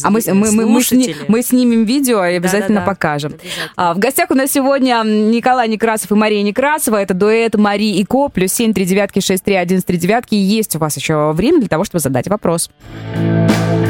А 0.04 0.10
мы, 0.10 0.22
мы, 0.28 0.52
мы, 0.52 0.66
мы, 0.66 0.84
сни, 0.84 1.16
мы 1.28 1.42
снимем 1.42 1.86
видео 1.86 2.24
и 2.26 2.36
обязательно 2.36 2.80
да, 2.80 2.86
да, 2.86 2.86
да. 2.86 2.92
покажем. 2.92 3.34
Обязательно. 3.34 3.72
А, 3.76 3.94
в 3.94 4.00
гостях 4.00 4.32
у 4.32 4.36
нас 4.36 4.52
сегодня 4.52 5.02
Николай 5.04 5.68
Некрасов 5.68 6.12
и 6.12 6.16
Мария 6.16 6.44
Некрасова. 6.44 6.98
Это 6.98 7.14
дуэт 7.14 7.56
Мари 7.56 7.98
и 7.98 8.06
Ко, 8.06 8.30
плюс 8.30 8.54
7 8.54 8.74
3 8.74 8.86
девятки 8.86 9.20
6 9.20 9.44
3 9.44 9.56
1 9.56 9.82
3 9.82 9.98
девятки. 9.98 10.36
Есть 10.36 10.76
у 10.76 10.80
вас 10.80 10.96
еще 10.98 11.32
время 11.40 11.60
для 11.60 11.70
того, 11.70 11.86
чтобы 11.86 12.02
задать 12.02 12.28
вопрос. 12.28 12.70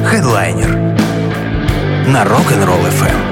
Хедлайнер 0.05 0.69
на 2.07 2.23
Rock'n'Roll 2.23 2.88
FM. 2.91 3.28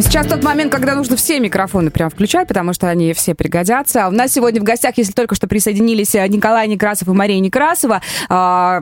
Сейчас 0.00 0.26
тот 0.26 0.42
момент, 0.42 0.72
когда 0.72 0.94
нужно 0.94 1.16
все 1.16 1.38
микрофоны 1.38 1.90
прям 1.90 2.08
включать, 2.08 2.48
потому 2.48 2.72
что 2.72 2.88
они 2.88 3.12
все 3.12 3.34
пригодятся. 3.34 4.08
У 4.08 4.10
нас 4.10 4.32
сегодня 4.32 4.58
в 4.58 4.64
гостях, 4.64 4.96
если 4.96 5.12
только 5.12 5.34
что 5.34 5.46
присоединились 5.46 6.14
э, 6.14 6.26
Николай 6.28 6.66
Некрасов 6.66 7.08
и 7.08 7.10
Мария 7.10 7.38
Некрасова, 7.40 8.00
а, 8.30 8.80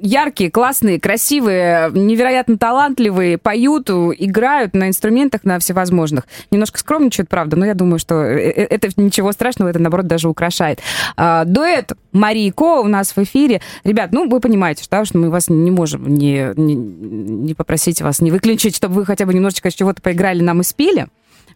яркие, 0.00 0.50
классные, 0.50 0.98
красивые, 0.98 1.90
невероятно 1.92 2.56
талантливые, 2.56 3.36
поют, 3.36 3.90
играют 3.90 4.72
на 4.72 4.88
инструментах 4.88 5.44
на 5.44 5.58
всевозможных. 5.58 6.24
Немножко 6.50 6.78
скромничают, 6.78 7.28
правда, 7.28 7.56
но 7.56 7.66
я 7.66 7.74
думаю, 7.74 7.98
что 7.98 8.22
э, 8.22 8.48
э, 8.48 8.64
это 8.64 8.88
ничего 8.96 9.32
страшного, 9.32 9.68
это, 9.68 9.78
наоборот, 9.78 10.06
даже 10.06 10.26
украшает. 10.26 10.80
А, 11.18 11.44
дуэт 11.44 11.92
Марии 12.12 12.48
Ко 12.48 12.80
у 12.80 12.88
нас 12.88 13.14
в 13.14 13.18
эфире. 13.18 13.60
Ребят, 13.84 14.10
ну, 14.12 14.26
вы 14.26 14.40
понимаете, 14.40 14.82
что, 14.84 15.04
что 15.04 15.18
мы 15.18 15.28
вас 15.28 15.50
не 15.50 15.70
можем 15.70 16.14
не, 16.14 16.52
не, 16.56 16.74
не 16.74 17.54
попросить 17.54 18.00
вас 18.00 18.20
не 18.20 18.30
выключить, 18.30 18.74
чтобы 18.74 18.94
вы 18.94 19.04
хотя 19.04 19.26
бы 19.26 19.34
немножечко 19.34 19.70
чего-то 19.70 20.00
поиграли 20.00 20.45
нам 20.46 20.60
и 20.60 20.64
спели. 20.64 21.08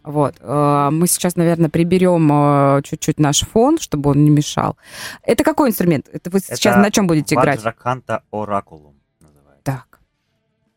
Вот. 0.03 0.35
Э, 0.39 0.89
мы 0.91 1.07
сейчас, 1.07 1.35
наверное, 1.35 1.69
приберем 1.69 2.29
э, 2.31 2.81
чуть-чуть 2.83 3.19
наш 3.19 3.41
фон, 3.41 3.77
чтобы 3.79 4.11
он 4.11 4.23
не 4.23 4.29
мешал. 4.29 4.77
Это 5.23 5.43
какой 5.43 5.69
инструмент? 5.69 6.09
Это 6.11 6.29
вы 6.29 6.39
Это 6.39 6.55
сейчас 6.55 6.75
на 6.75 6.91
чем 6.91 7.07
будете 7.07 7.35
играть? 7.35 7.57
Ваджаканта 7.57 8.23
Оракулум 8.31 8.99
называется. 9.19 9.63
Так. 9.63 9.99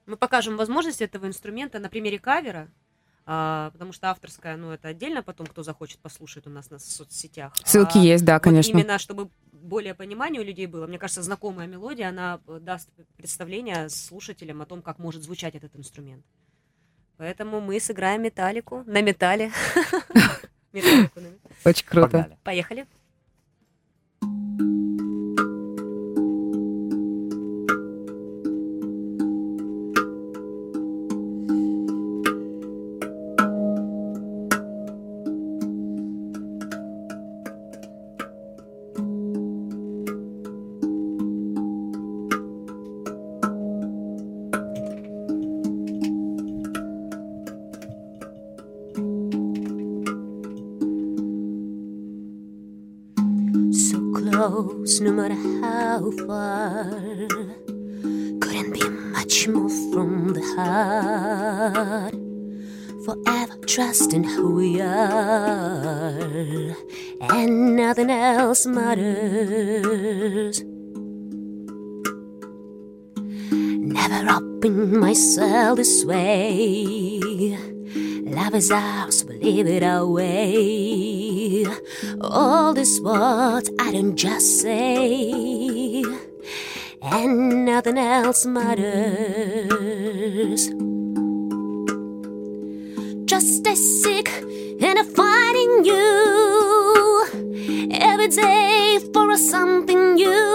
Мы 0.07 0.16
покажем 0.16 0.57
возможность 0.57 1.00
этого 1.00 1.27
инструмента 1.27 1.79
на 1.79 1.88
примере 1.88 2.18
кавера, 2.18 2.68
а, 3.27 3.70
потому 3.70 3.92
что 3.92 4.11
авторская, 4.11 4.57
ну, 4.57 4.70
это 4.70 4.88
отдельно 4.88 5.22
потом, 5.22 5.46
кто 5.46 5.62
захочет 5.62 5.98
послушать 6.00 6.46
у 6.46 6.50
нас 6.50 6.70
на 6.70 6.79
соцсетях. 6.79 7.55
Ссылки 7.64 7.96
а, 7.96 8.00
есть, 8.00 8.24
да, 8.24 8.38
конечно. 8.38 8.74
Вот 8.74 8.81
именно, 8.81 8.98
чтобы 8.98 9.31
более 9.53 9.94
понимание 9.94 10.42
у 10.42 10.44
людей 10.44 10.66
было, 10.66 10.87
мне 10.87 10.98
кажется, 10.98 11.22
знакомая 11.22 11.66
мелодия, 11.66 12.11
она 12.11 12.40
э, 12.46 12.59
даст 12.61 12.90
представление 13.16 13.88
слушателям 13.88 14.61
о 14.61 14.66
том, 14.66 14.83
как 14.83 14.98
может 14.98 15.22
звучать 15.22 15.55
этот 15.55 15.74
инструмент. 15.74 16.24
Поэтому 17.16 17.61
мы 17.61 17.79
сыграем 17.81 18.22
металлику 18.22 18.83
на 18.87 19.03
металле. 19.03 19.53
Очень 21.64 21.87
круто. 21.87 22.37
Поехали. 22.42 22.87
Else 68.54 68.66
matters. 68.66 70.62
Never 73.50 74.30
upping 74.30 74.96
myself 75.00 75.76
this 75.78 76.04
way. 76.04 77.58
Love 78.22 78.54
is 78.54 78.70
ours, 78.70 79.24
we 79.24 79.38
believe 79.38 79.66
it 79.66 79.82
our 79.82 80.06
way. 80.06 81.66
All 82.20 82.72
these 82.74 83.00
words 83.00 83.68
I 83.80 83.90
don't 83.90 84.14
just 84.14 84.60
say, 84.60 86.04
and 87.02 87.64
nothing 87.66 87.98
else 87.98 88.46
matters. 88.46 89.64
Every 98.25 98.43
day 98.43 98.99
for 99.12 99.37
something 99.37 100.14
new. 100.14 100.53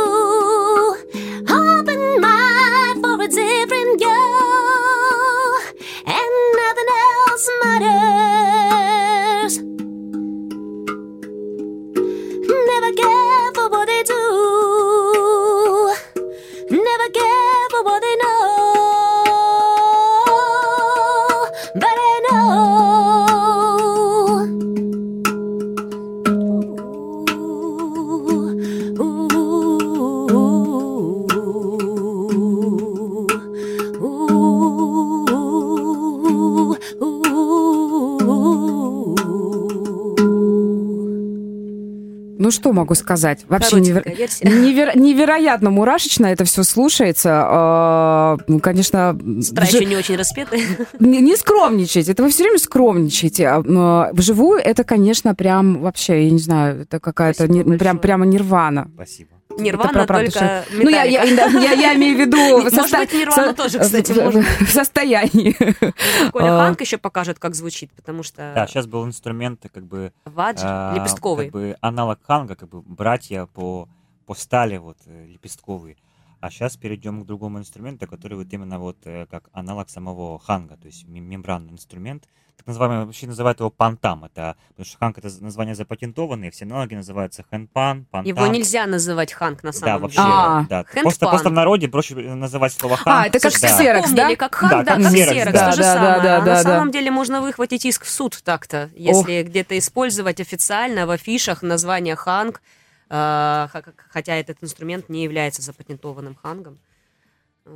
Могу 42.79 42.95
сказать? 42.95 43.45
Вообще 43.47 43.77
версия. 43.79 44.45
неверо- 44.45 44.97
невероятно 44.97 45.69
мурашечно 45.69 46.25
это 46.27 46.43
все 46.45 46.63
слушается. 46.63 47.29
А, 47.45 48.37
конечно, 48.61 49.17
С 49.41 49.51
утра 49.51 49.63
вжи- 49.65 49.77
еще 49.77 49.85
не 49.85 49.95
очень 49.95 50.15
распеты. 50.15 50.59
не, 50.99 51.21
не 51.21 51.35
скромничайте. 51.35 52.11
Это 52.11 52.23
вы 52.23 52.29
все 52.29 52.43
время 52.43 52.59
скромничаете. 52.59 53.47
А, 53.47 53.61
но 53.63 54.09
Вживую 54.13 54.59
это, 54.59 54.83
конечно, 54.83 55.35
прям 55.35 55.79
вообще, 55.81 56.25
я 56.25 56.31
не 56.31 56.39
знаю, 56.39 56.81
это 56.81 56.99
какая-то 56.99 57.47
ни- 57.47 57.77
прям, 57.77 57.99
прямо 57.99 58.25
нирвана. 58.25 58.89
Спасибо. 58.95 59.29
Нирвана 59.57 59.99
Это 59.99 60.07
только 60.13 60.31
что- 60.31 60.65
Ну, 60.71 60.89
я, 60.89 61.03
я, 61.03 61.23
я, 61.23 61.71
я 61.73 61.95
имею 61.95 62.15
в 62.17 62.19
виду... 62.19 62.37
Может 62.37 62.97
быть, 62.99 63.13
Нирвана 63.13 63.53
тоже, 63.53 63.79
кстати. 63.79 64.11
В 64.11 64.69
состоянии. 64.69 65.53
Коля 66.31 66.55
А. 66.55 66.65
Ханк 66.65 66.81
еще 66.81 66.97
покажет, 66.97 67.39
как 67.39 67.55
звучит, 67.55 67.91
потому 67.93 68.23
что 68.23 68.51
Да, 68.55 68.67
сейчас 68.67 68.85
был 68.87 69.05
инструмент, 69.05 69.65
как 69.73 69.83
бы 69.85 70.13
ваджи, 70.25 70.63
а, 70.65 70.93
лепестковый. 70.95 71.45
Как 71.47 71.53
бы 71.53 71.77
аналог 71.81 72.19
ханга, 72.25 72.55
как 72.55 72.69
бы 72.69 72.81
братья 72.81 73.45
по, 73.47 73.89
по 74.25 74.35
стали 74.35 74.77
вот 74.77 74.97
э, 75.07 75.25
лепестковые. 75.27 75.97
А 76.41 76.49
сейчас 76.49 76.77
перейдем 76.77 77.23
к 77.23 77.25
другому 77.25 77.59
инструменту, 77.59 78.07
который 78.07 78.37
вот 78.37 78.47
именно 78.53 78.79
вот 78.79 78.97
э, 79.05 79.25
как 79.29 79.49
аналог 79.51 79.89
самого 79.89 80.39
ханга, 80.39 80.77
то 80.77 80.87
есть 80.87 81.05
мем- 81.07 81.25
мембранный 81.25 81.73
инструмент. 81.73 82.25
Так 82.55 82.67
называемый, 82.67 83.05
вообще 83.05 83.25
называют 83.27 83.59
его 83.59 83.69
пантам. 83.69 84.25
Это, 84.25 84.55
потому 84.69 84.85
что 84.85 84.97
ханг 84.97 85.17
это 85.17 85.29
название 85.41 85.75
запатентованное, 85.75 86.51
все 86.51 86.65
аналоги 86.65 86.95
называются 86.95 87.43
handpan, 87.49 88.05
пантам. 88.05 88.27
Его 88.27 88.47
нельзя 88.47 88.85
называть 88.85 89.31
Ханг 89.31 89.63
на 89.63 89.71
Да, 89.71 89.77
самом 89.77 90.01
вообще, 90.01 90.17
деле. 90.17 90.29
А. 90.29 90.65
да. 90.69 90.83
Handpan. 90.83 91.03
Просто, 91.03 91.27
просто 91.27 91.49
в 91.49 91.53
народе 91.53 91.87
проще 91.87 92.15
называть 92.15 92.73
слово 92.73 92.97
ханг. 92.97 93.17
А, 93.17 93.27
это 93.27 93.39
как 93.39 93.53
да. 93.59 93.67
Ксерокс, 93.67 94.11
да? 94.11 94.35
как 94.35 94.55
Ханг, 94.55 94.71
Да, 94.71 94.83
да, 94.83 94.95
как 94.95 95.03
как 95.03 95.11
ксерокс, 95.13 95.31
ксерокс, 95.31 95.53
да. 95.53 95.69
то 95.69 95.75
же 95.77 95.81
Да, 95.81 95.93
да, 95.95 96.01
самое. 96.01 96.21
да, 96.23 96.37
а 96.37 96.39
да, 96.41 96.45
на 96.45 96.45
да. 96.45 96.63
самом 96.63 96.91
деле 96.91 97.11
можно 97.11 97.41
выхватить 97.41 97.85
иск 97.85 98.03
в 98.03 98.09
суд 98.09 98.39
так-то, 98.43 98.89
если 98.95 99.43
где-то 99.43 99.77
использовать 99.77 100.41
официально 100.41 101.05
в 101.07 101.11
афишах 101.11 101.61
название 101.61 102.17
Ханг, 102.17 102.61
э, 102.61 102.78
хотя 103.09 104.35
этот 104.35 104.63
инструмент 104.63 105.09
не 105.09 105.23
является 105.23 105.61
запатентованным 105.61 106.35
Хангом. 106.35 106.79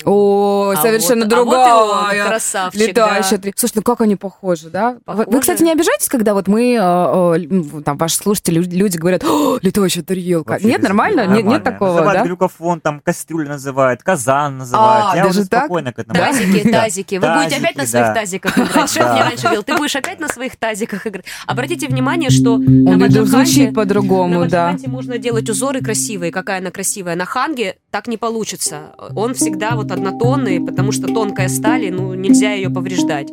О, 0.06 0.74
А 0.76 0.82
совершенно 0.82 1.26
вот- 1.26 1.34
а 1.34 1.38
вот 1.38 1.44
и 1.44 1.50
другая. 1.56 2.24
он, 2.24 2.30
красавчик, 2.30 2.82
Летающая 2.88 3.38
да. 3.38 3.42
три- 3.44 3.54
Слушай, 3.56 3.74
ну 3.76 3.82
как 3.84 4.02
они 4.02 4.16
похожи, 4.16 4.70
да? 4.70 4.98
Вы- 5.06 5.14
Вы, 5.16 5.24
Похожи. 5.26 5.40
кстати, 5.42 5.64
не 5.64 5.72
обижаетесь, 5.72 6.10
когда 6.10 6.34
вот 6.34 6.48
мы, 6.48 6.74
э, 6.74 6.78
э, 6.80 7.82
там, 7.84 7.98
ваши 7.98 8.18
слушатели, 8.18 8.60
лю- 8.60 8.70
люди 8.78 8.98
говорят, 8.98 9.24
«О, 9.24 9.60
летающая 9.62 10.04
тарелка. 10.04 10.52
Вообще 10.52 10.68
Нет, 10.68 10.78
без- 10.82 10.84
нормально? 10.88 11.22
Нет, 11.22 11.30
нормально. 11.30 11.50
нет 11.50 11.64
такого, 11.64 11.90
называют 11.94 12.20
да? 12.22 12.26
глюкофон, 12.26 12.82
там 12.82 13.00
кастрюлю 13.00 13.48
называют, 13.50 14.04
казан 14.04 14.58
называют. 14.58 15.06
А, 15.14 15.16
Я 15.18 15.24
даже 15.24 15.40
уже 15.42 15.50
так? 15.50 15.62
спокойно 15.66 15.94
к 15.94 16.00
этому. 16.00 16.20
Тазики, 16.20 16.72
тазики. 16.72 17.16
Вы 17.16 17.34
будете 17.34 17.56
опять 17.58 17.76
на 17.78 17.86
своих 17.86 18.06
да. 18.08 18.14
тазиках 18.14 18.58
играть. 18.58 18.90
Шеф 18.90 19.12
мне 19.12 19.22
раньше 19.22 19.44
говорил, 19.44 19.64
ты 19.64 19.76
будешь 19.78 19.96
опять 19.96 20.20
на 20.20 20.28
своих 20.28 20.56
тазиках 20.58 21.08
играть. 21.08 21.26
Обратите 21.48 21.88
внимание, 21.88 22.30
что 22.30 22.58
на 22.58 22.98
на 22.98 23.74
по-другому, 23.74 24.48
да. 24.48 24.76
Можно 24.88 25.18
делать 25.18 25.50
узоры 25.50 25.82
красивые, 25.82 26.32
какая 26.32 26.60
она 26.60 26.72
красивая. 26.72 27.16
На 27.16 27.26
ханге 27.26 27.78
так 27.92 28.08
не 28.08 28.18
получится. 28.18 28.96
Он 29.16 29.34
всегда 29.34 29.72
вот 29.76 29.83
однотонный, 29.92 30.60
потому 30.60 30.92
что 30.92 31.08
тонкая 31.08 31.48
сталь, 31.50 31.86
и, 31.86 31.92
ну, 31.92 32.14
нельзя 32.14 32.54
ее 32.54 32.70
повреждать. 32.70 33.30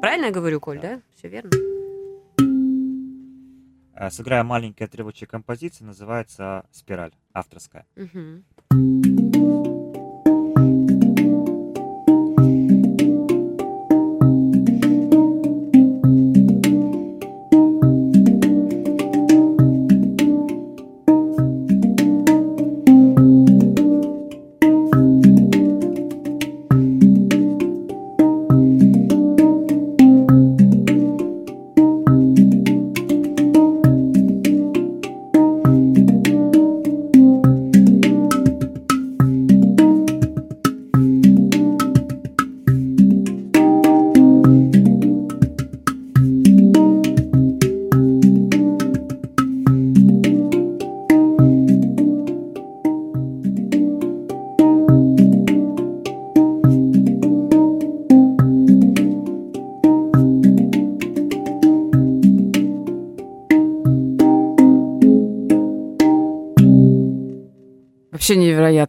Правильно 0.00 0.26
я 0.26 0.30
говорю, 0.30 0.60
Коль, 0.60 0.80
да? 0.80 1.00
Все 1.16 1.28
верно? 1.28 1.50
Э, 3.94 4.10
Сыграю 4.10 4.44
маленький 4.44 4.84
отрывочек 4.84 5.30
композиции, 5.30 5.84
называется 5.84 6.64
«Спираль», 6.70 7.12
авторская. 7.32 7.84
Мгм. 7.96 8.44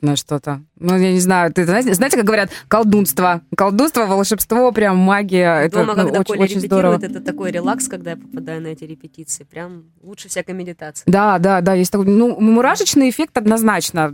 Невероятное 0.01 0.15
что-то. 0.29 0.61
Ну, 0.79 0.95
я 0.95 1.11
не 1.11 1.19
знаю, 1.19 1.51
ты 1.51 1.65
знаете, 1.65 1.91
знаете, 1.95 2.15
как 2.15 2.25
говорят, 2.25 2.51
колдунство. 2.67 3.41
Колдунство, 3.57 4.05
волшебство, 4.05 4.71
прям 4.71 4.97
магия. 4.97 5.63
Это 5.63 5.79
Дома, 5.79 5.95
ну, 5.95 6.03
когда 6.03 6.19
очень, 6.19 6.33
Коля 6.35 6.43
очень 6.43 6.59
здорово. 6.61 6.99
это 7.01 7.19
такой 7.19 7.51
релакс, 7.51 7.87
когда 7.87 8.11
я 8.11 8.17
попадаю 8.17 8.61
на 8.61 8.67
эти 8.67 8.83
репетиции. 8.83 9.43
Прям 9.43 9.85
лучше 10.03 10.29
всякой 10.29 10.53
медитации. 10.53 11.03
Да, 11.07 11.39
да, 11.39 11.61
да, 11.61 11.73
есть 11.73 11.91
такой, 11.91 12.05
ну, 12.05 12.39
мурашечный 12.39 13.09
эффект 13.09 13.37
однозначно, 13.39 14.13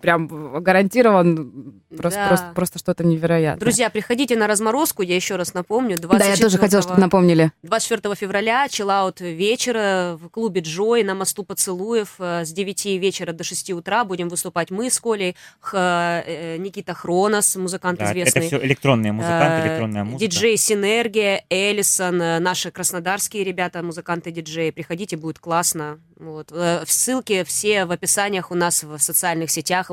прям 0.00 0.28
гарантирован, 0.62 1.82
просто, 1.96 2.20
Да. 2.20 2.28
просто, 2.28 2.46
просто 2.54 2.78
что-то 2.78 3.04
невероятное. 3.04 3.58
Друзья, 3.60 3.90
приходите 3.90 4.36
на 4.36 4.46
разморозку, 4.46 5.02
я 5.02 5.16
еще 5.16 5.34
раз 5.34 5.52
напомню. 5.52 5.96
да, 5.98 6.24
я 6.24 6.36
тоже 6.36 6.58
хотела, 6.58 6.80
чтобы 6.82 7.00
24 7.00 7.00
напомнили. 7.00 7.52
24 7.64 8.14
февраля 8.14 8.68
чиллаут 8.68 9.20
вечера 9.20 10.16
в 10.22 10.28
клубе 10.28 10.60
Джой 10.60 11.02
на 11.02 11.16
мосту 11.16 11.42
поцелуев 11.42 12.14
э, 12.20 12.44
с 12.44 12.52
9 12.52 12.84
вечера 13.00 13.32
до 13.32 13.42
6 13.42 13.72
утра 13.72 14.04
будем 14.04 14.28
выступать 14.28 14.70
мы 14.70 14.90
с 14.90 15.00
Колей, 15.00 15.23
Х- 15.60 16.22
э, 16.26 16.56
Никита 16.58 16.94
Хронос, 16.94 17.56
музыкант 17.56 17.98
Да, 17.98 18.04
это 18.06 18.12
известный. 18.12 18.46
все 18.46 18.58
электронные 18.64 19.12
музыканты, 19.12 19.66
Э, 19.66 19.68
электронная 19.70 20.04
музыка. 20.04 20.20
Диджей 20.20 20.56
Синергия, 20.56 21.44
Эллисон, 21.50 22.20
э, 22.20 22.38
наши 22.38 22.70
краснодарские 22.70 23.44
ребята, 23.44 23.82
музыканты-диджеи. 23.82 24.70
Приходите, 24.70 25.16
будет 25.16 25.38
классно. 25.38 25.98
Вот. 26.16 26.50
В 26.50 26.84
Ссылки 26.86 27.42
все 27.44 27.84
в 27.86 27.90
описаниях 27.92 28.50
у 28.50 28.54
нас 28.54 28.82
в 28.84 28.98
социальных 28.98 29.50
сетях. 29.50 29.90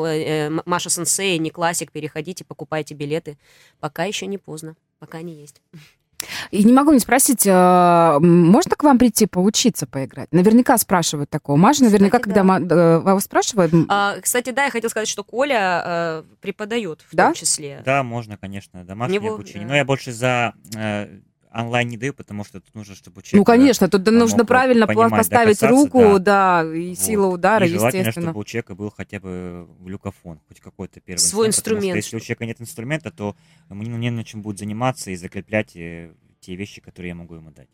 Маша 0.65 0.89
Сенсей, 0.89 1.37
не 1.39 1.49
классик. 1.49 1.91
Переходите, 1.91 2.43
покупайте 2.45 2.93
билеты. 2.93 3.37
Пока 3.79 4.03
еще 4.05 4.27
не 4.27 4.37
поздно. 4.37 4.75
Пока 4.99 5.21
не 5.21 5.33
есть. 5.33 5.61
И 6.51 6.63
не 6.63 6.73
могу 6.73 6.91
не 6.93 6.99
спросить, 6.99 7.45
э, 7.45 8.17
можно 8.19 8.75
к 8.75 8.83
вам 8.83 8.97
прийти 8.97 9.25
поучиться 9.25 9.87
поиграть? 9.87 10.29
Наверняка 10.31 10.77
спрашивают 10.77 11.29
такого. 11.29 11.57
Маша, 11.57 11.83
наверняка, 11.83 12.19
Кстати, 12.19 12.33
когда 12.35 12.41
да. 12.41 12.59
ма- 12.59 12.75
э, 12.75 12.99
вас 12.99 13.23
спрашивают, 13.23 13.73
А, 13.89 14.15
кстати, 14.21 14.51
да, 14.51 14.65
я 14.65 14.71
хотела 14.71 14.89
сказать, 14.89 15.07
что 15.07 15.23
Коля 15.23 15.83
э, 15.85 16.23
преподает 16.41 17.01
в 17.09 17.15
Да? 17.15 17.25
том 17.27 17.33
числе. 17.33 17.81
Да, 17.85 18.03
можно, 18.03 18.37
конечно, 18.37 18.83
домашнее 18.83 19.19
Него, 19.19 19.35
обучение. 19.35 19.63
да. 19.63 19.69
Но 19.69 19.75
я 19.75 19.85
больше 19.85 20.11
за 20.11 20.53
онлайн 21.53 21.87
не 21.87 21.97
даю, 21.97 22.13
потому 22.13 22.43
что 22.43 22.61
тут 22.61 22.73
нужно, 22.73 22.95
чтобы 22.95 23.21
человек... 23.21 23.39
ну, 23.39 23.43
конечно, 23.43 23.89
тут 23.89 24.07
э, 24.07 24.11
нужно 24.11 24.45
правильно 24.45 24.87
понимать, 24.87 25.11
поставить 25.11 25.61
руку, 25.63 26.19
да. 26.19 26.63
да, 26.63 26.75
и 26.75 26.89
Вот. 26.89 26.99
сила 26.99 27.27
удара, 27.27 27.65
и 27.65 27.69
желательно, 27.69 27.99
естественно. 27.99 28.27
чтобы 28.27 28.39
у 28.39 28.43
человека 28.43 28.75
был 28.75 28.89
хотя 28.89 29.19
бы 29.19 29.67
глюкофон, 29.79 30.39
хоть 30.47 30.59
какой-то 30.59 30.99
первый 30.99 31.19
Свой 31.19 31.51
что 31.51 31.57
инструмент, 31.57 31.95
если 31.95 32.15
у 32.15 32.19
человека 32.19 32.45
нет 32.45 32.61
инструмента, 32.61 33.11
то 33.11 33.35
ему 33.69 33.83
не, 33.83 33.89
не 33.89 34.09
на 34.09 34.23
чем 34.23 34.41
будет 34.41 34.59
заниматься 34.59 35.11
и 35.11 35.15
закреплять 35.15 35.75
э, 35.75 36.13
те 36.39 36.55
вещи, 36.55 36.81
которые 36.81 37.09
я 37.09 37.15
могу 37.15 37.35
ему 37.35 37.51
дать. 37.51 37.69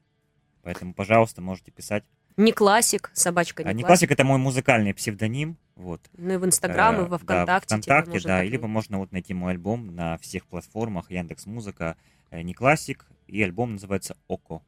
Поэтому, 0.64 0.94
пожалуйста, 0.94 1.42
можете 1.42 1.72
писать. 1.72 2.04
Не 2.36 2.52
классик, 2.52 3.10
собачка 3.14 3.64
А 3.64 3.68
не 3.68 3.78
не 3.78 3.84
классик. 3.84 4.10
классик 4.10 4.12
это 4.12 4.24
мой 4.24 4.38
музыкальный 4.38 4.94
псевдоним. 4.94 5.58
Вот. 5.76 6.02
Ну 6.18 6.34
и 6.34 6.38
в 6.38 6.46
Инстаграм, 6.46 6.96
и 6.96 7.00
Э, 7.00 7.04
во 7.06 7.18
да, 7.18 7.24
ВКонтакте. 7.24 7.68
ВКонтакте, 7.68 8.12
можно 8.12 8.28
да. 8.28 8.38
так 8.40 8.46
И 8.46 8.50
либо 8.50 8.68
можно 8.68 8.98
вот 8.98 9.12
найти 9.12 9.34
мой 9.34 9.54
альбом 9.54 9.96
на 9.96 10.18
всех 10.18 10.46
платформах, 10.46 11.10
Яндекс 11.10 11.46
Музыка, 11.46 11.96
э, 12.30 12.42
не 12.42 12.54
классик, 12.54 13.06
и 13.28 13.42
альбом 13.42 13.74
называется 13.74 14.18
Око. 14.28 14.64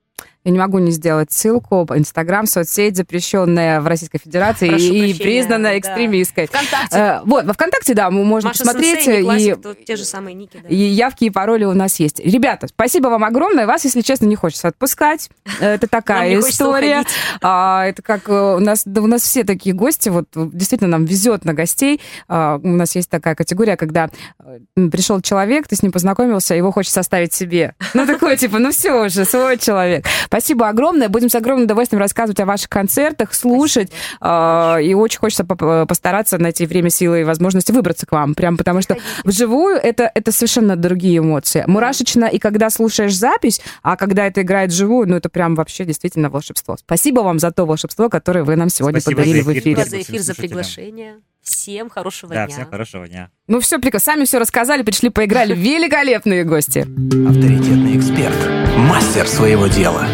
Я 0.45 0.51
не 0.51 0.57
могу 0.57 0.79
не 0.79 0.91
сделать 0.91 1.31
ссылку. 1.33 1.85
Инстаграм, 1.93 2.45
соцсеть, 2.45 2.95
запрещенная 2.95 3.81
в 3.81 3.87
Российской 3.87 4.19
Федерации 4.19 4.69
Прошу 4.69 4.85
и 4.85 4.99
прощения, 4.99 5.15
признанная 5.15 5.71
да. 5.73 5.79
экстремистской. 5.79 6.47
ВКонтакте. 6.47 6.97
Э, 6.97 7.19
Вот, 7.25 7.45
во 7.45 7.53
ВКонтакте, 7.53 7.93
да, 7.93 8.09
мы 8.09 8.23
можно 8.23 8.49
Маша 8.49 8.59
посмотреть. 8.59 9.03
Сенсей, 9.03 9.19
и, 9.19 9.23
Классик, 9.23 9.85
те 9.85 9.95
же 9.97 10.05
самые 10.05 10.35
ники, 10.35 10.59
да. 10.63 10.69
и 10.69 10.75
явки 10.75 11.25
и 11.25 11.29
пароли 11.29 11.65
у 11.65 11.73
нас 11.73 11.99
есть. 11.99 12.19
Ребята, 12.19 12.67
спасибо 12.67 13.09
вам 13.09 13.25
огромное. 13.25 13.67
Вас, 13.67 13.83
если 13.83 13.99
честно, 13.99 14.27
не 14.27 14.35
хочется 14.37 14.69
отпускать. 14.69 15.29
Это 15.59 15.87
такая 15.87 16.39
история. 16.39 17.03
А, 17.41 17.85
это 17.85 18.01
как 18.01 18.29
э, 18.29 18.55
у 18.55 18.59
нас, 18.59 18.83
да, 18.85 19.01
у 19.01 19.07
нас 19.07 19.23
все 19.23 19.43
такие 19.43 19.75
гости, 19.75 20.07
вот 20.07 20.27
действительно 20.33 20.89
нам 20.89 21.05
везет 21.05 21.43
на 21.43 21.53
гостей. 21.53 21.99
А, 22.29 22.59
у 22.63 22.67
нас 22.67 22.95
есть 22.95 23.09
такая 23.09 23.35
категория, 23.35 23.75
когда 23.75 24.09
э, 24.39 24.59
пришел 24.89 25.19
человек, 25.21 25.67
ты 25.67 25.75
с 25.75 25.83
ним 25.83 25.91
познакомился, 25.91 26.55
его 26.55 26.71
хочется 26.71 27.01
оставить 27.01 27.33
себе. 27.33 27.75
Ну, 27.93 28.05
такой, 28.05 28.37
типа, 28.37 28.57
ну 28.59 28.71
все 28.71 29.05
уже, 29.05 29.25
свой 29.25 29.57
человек. 29.57 30.05
Спасибо 30.25 30.69
огромное. 30.69 31.09
Будем 31.09 31.29
с 31.29 31.35
огромным 31.35 31.65
удовольствием 31.65 31.99
рассказывать 32.01 32.39
о 32.39 32.45
ваших 32.45 32.69
концертах, 32.69 33.33
слушать. 33.33 33.91
А, 34.21 34.77
и 34.77 34.93
очень 34.93 35.19
хочется 35.19 35.43
поп- 35.43 35.87
постараться 35.87 36.37
найти 36.37 36.65
время, 36.65 36.89
силы 36.89 37.21
и 37.21 37.23
возможности 37.23 37.71
выбраться 37.71 38.05
к 38.05 38.11
вам. 38.11 38.35
Прям 38.35 38.57
потому 38.57 38.81
что 38.81 38.97
вживую 39.23 39.75
это, 39.75 40.11
это 40.13 40.31
совершенно 40.31 40.75
другие 40.75 41.19
эмоции. 41.19 41.63
Мурашечно, 41.67 42.25
и 42.25 42.39
когда 42.39 42.69
слушаешь 42.69 43.15
запись, 43.15 43.61
а 43.83 43.97
когда 43.97 44.25
это 44.25 44.41
играет 44.41 44.71
вживую, 44.71 45.07
ну, 45.09 45.15
это 45.15 45.29
прям 45.29 45.55
вообще 45.55 45.85
действительно 45.85 46.29
волшебство. 46.29 46.77
Спасибо 46.77 47.21
вам 47.21 47.39
за 47.39 47.51
то 47.51 47.65
волшебство, 47.65 48.09
которое 48.09 48.43
вы 48.43 48.55
нам 48.55 48.69
сегодня 48.69 48.99
Спасибо 49.01 49.21
подарили 49.21 49.41
за 49.41 49.49
в 49.49 49.51
эфир. 49.53 49.61
эфире. 49.61 49.75
Спасибо 49.75 49.95
за 49.95 50.01
эфир, 50.01 50.21
за 50.21 50.35
приглашение. 50.35 51.15
Всем 51.41 51.89
хорошего 51.89 52.33
Да, 52.33 52.45
дня. 52.45 52.55
всем 52.55 52.69
хорошего 52.69 53.07
дня. 53.07 53.29
Ну 53.47 53.59
все, 53.59 53.79
прекрасно. 53.79 54.13
Сами 54.13 54.25
все 54.25 54.39
рассказали, 54.39 54.83
пришли, 54.83 55.09
поиграли. 55.09 55.53
Великолепные 55.55 56.43
гости. 56.43 56.79
Авторитетный 56.79 57.97
эксперт, 57.97 58.35
мастер 58.77 59.27
своего 59.27 59.67
дела, 59.67 60.05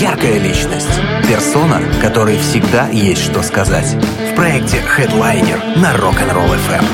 яркая 0.00 0.38
личность, 0.38 0.88
персона, 1.28 1.80
которой 2.00 2.38
всегда 2.38 2.88
есть 2.88 3.22
что 3.22 3.42
сказать. 3.42 3.94
В 4.32 4.34
проекте 4.34 4.78
Headliner 4.96 5.78
на 5.78 5.94
Rock'n'Roll 5.94 6.56
FM. 6.68 6.84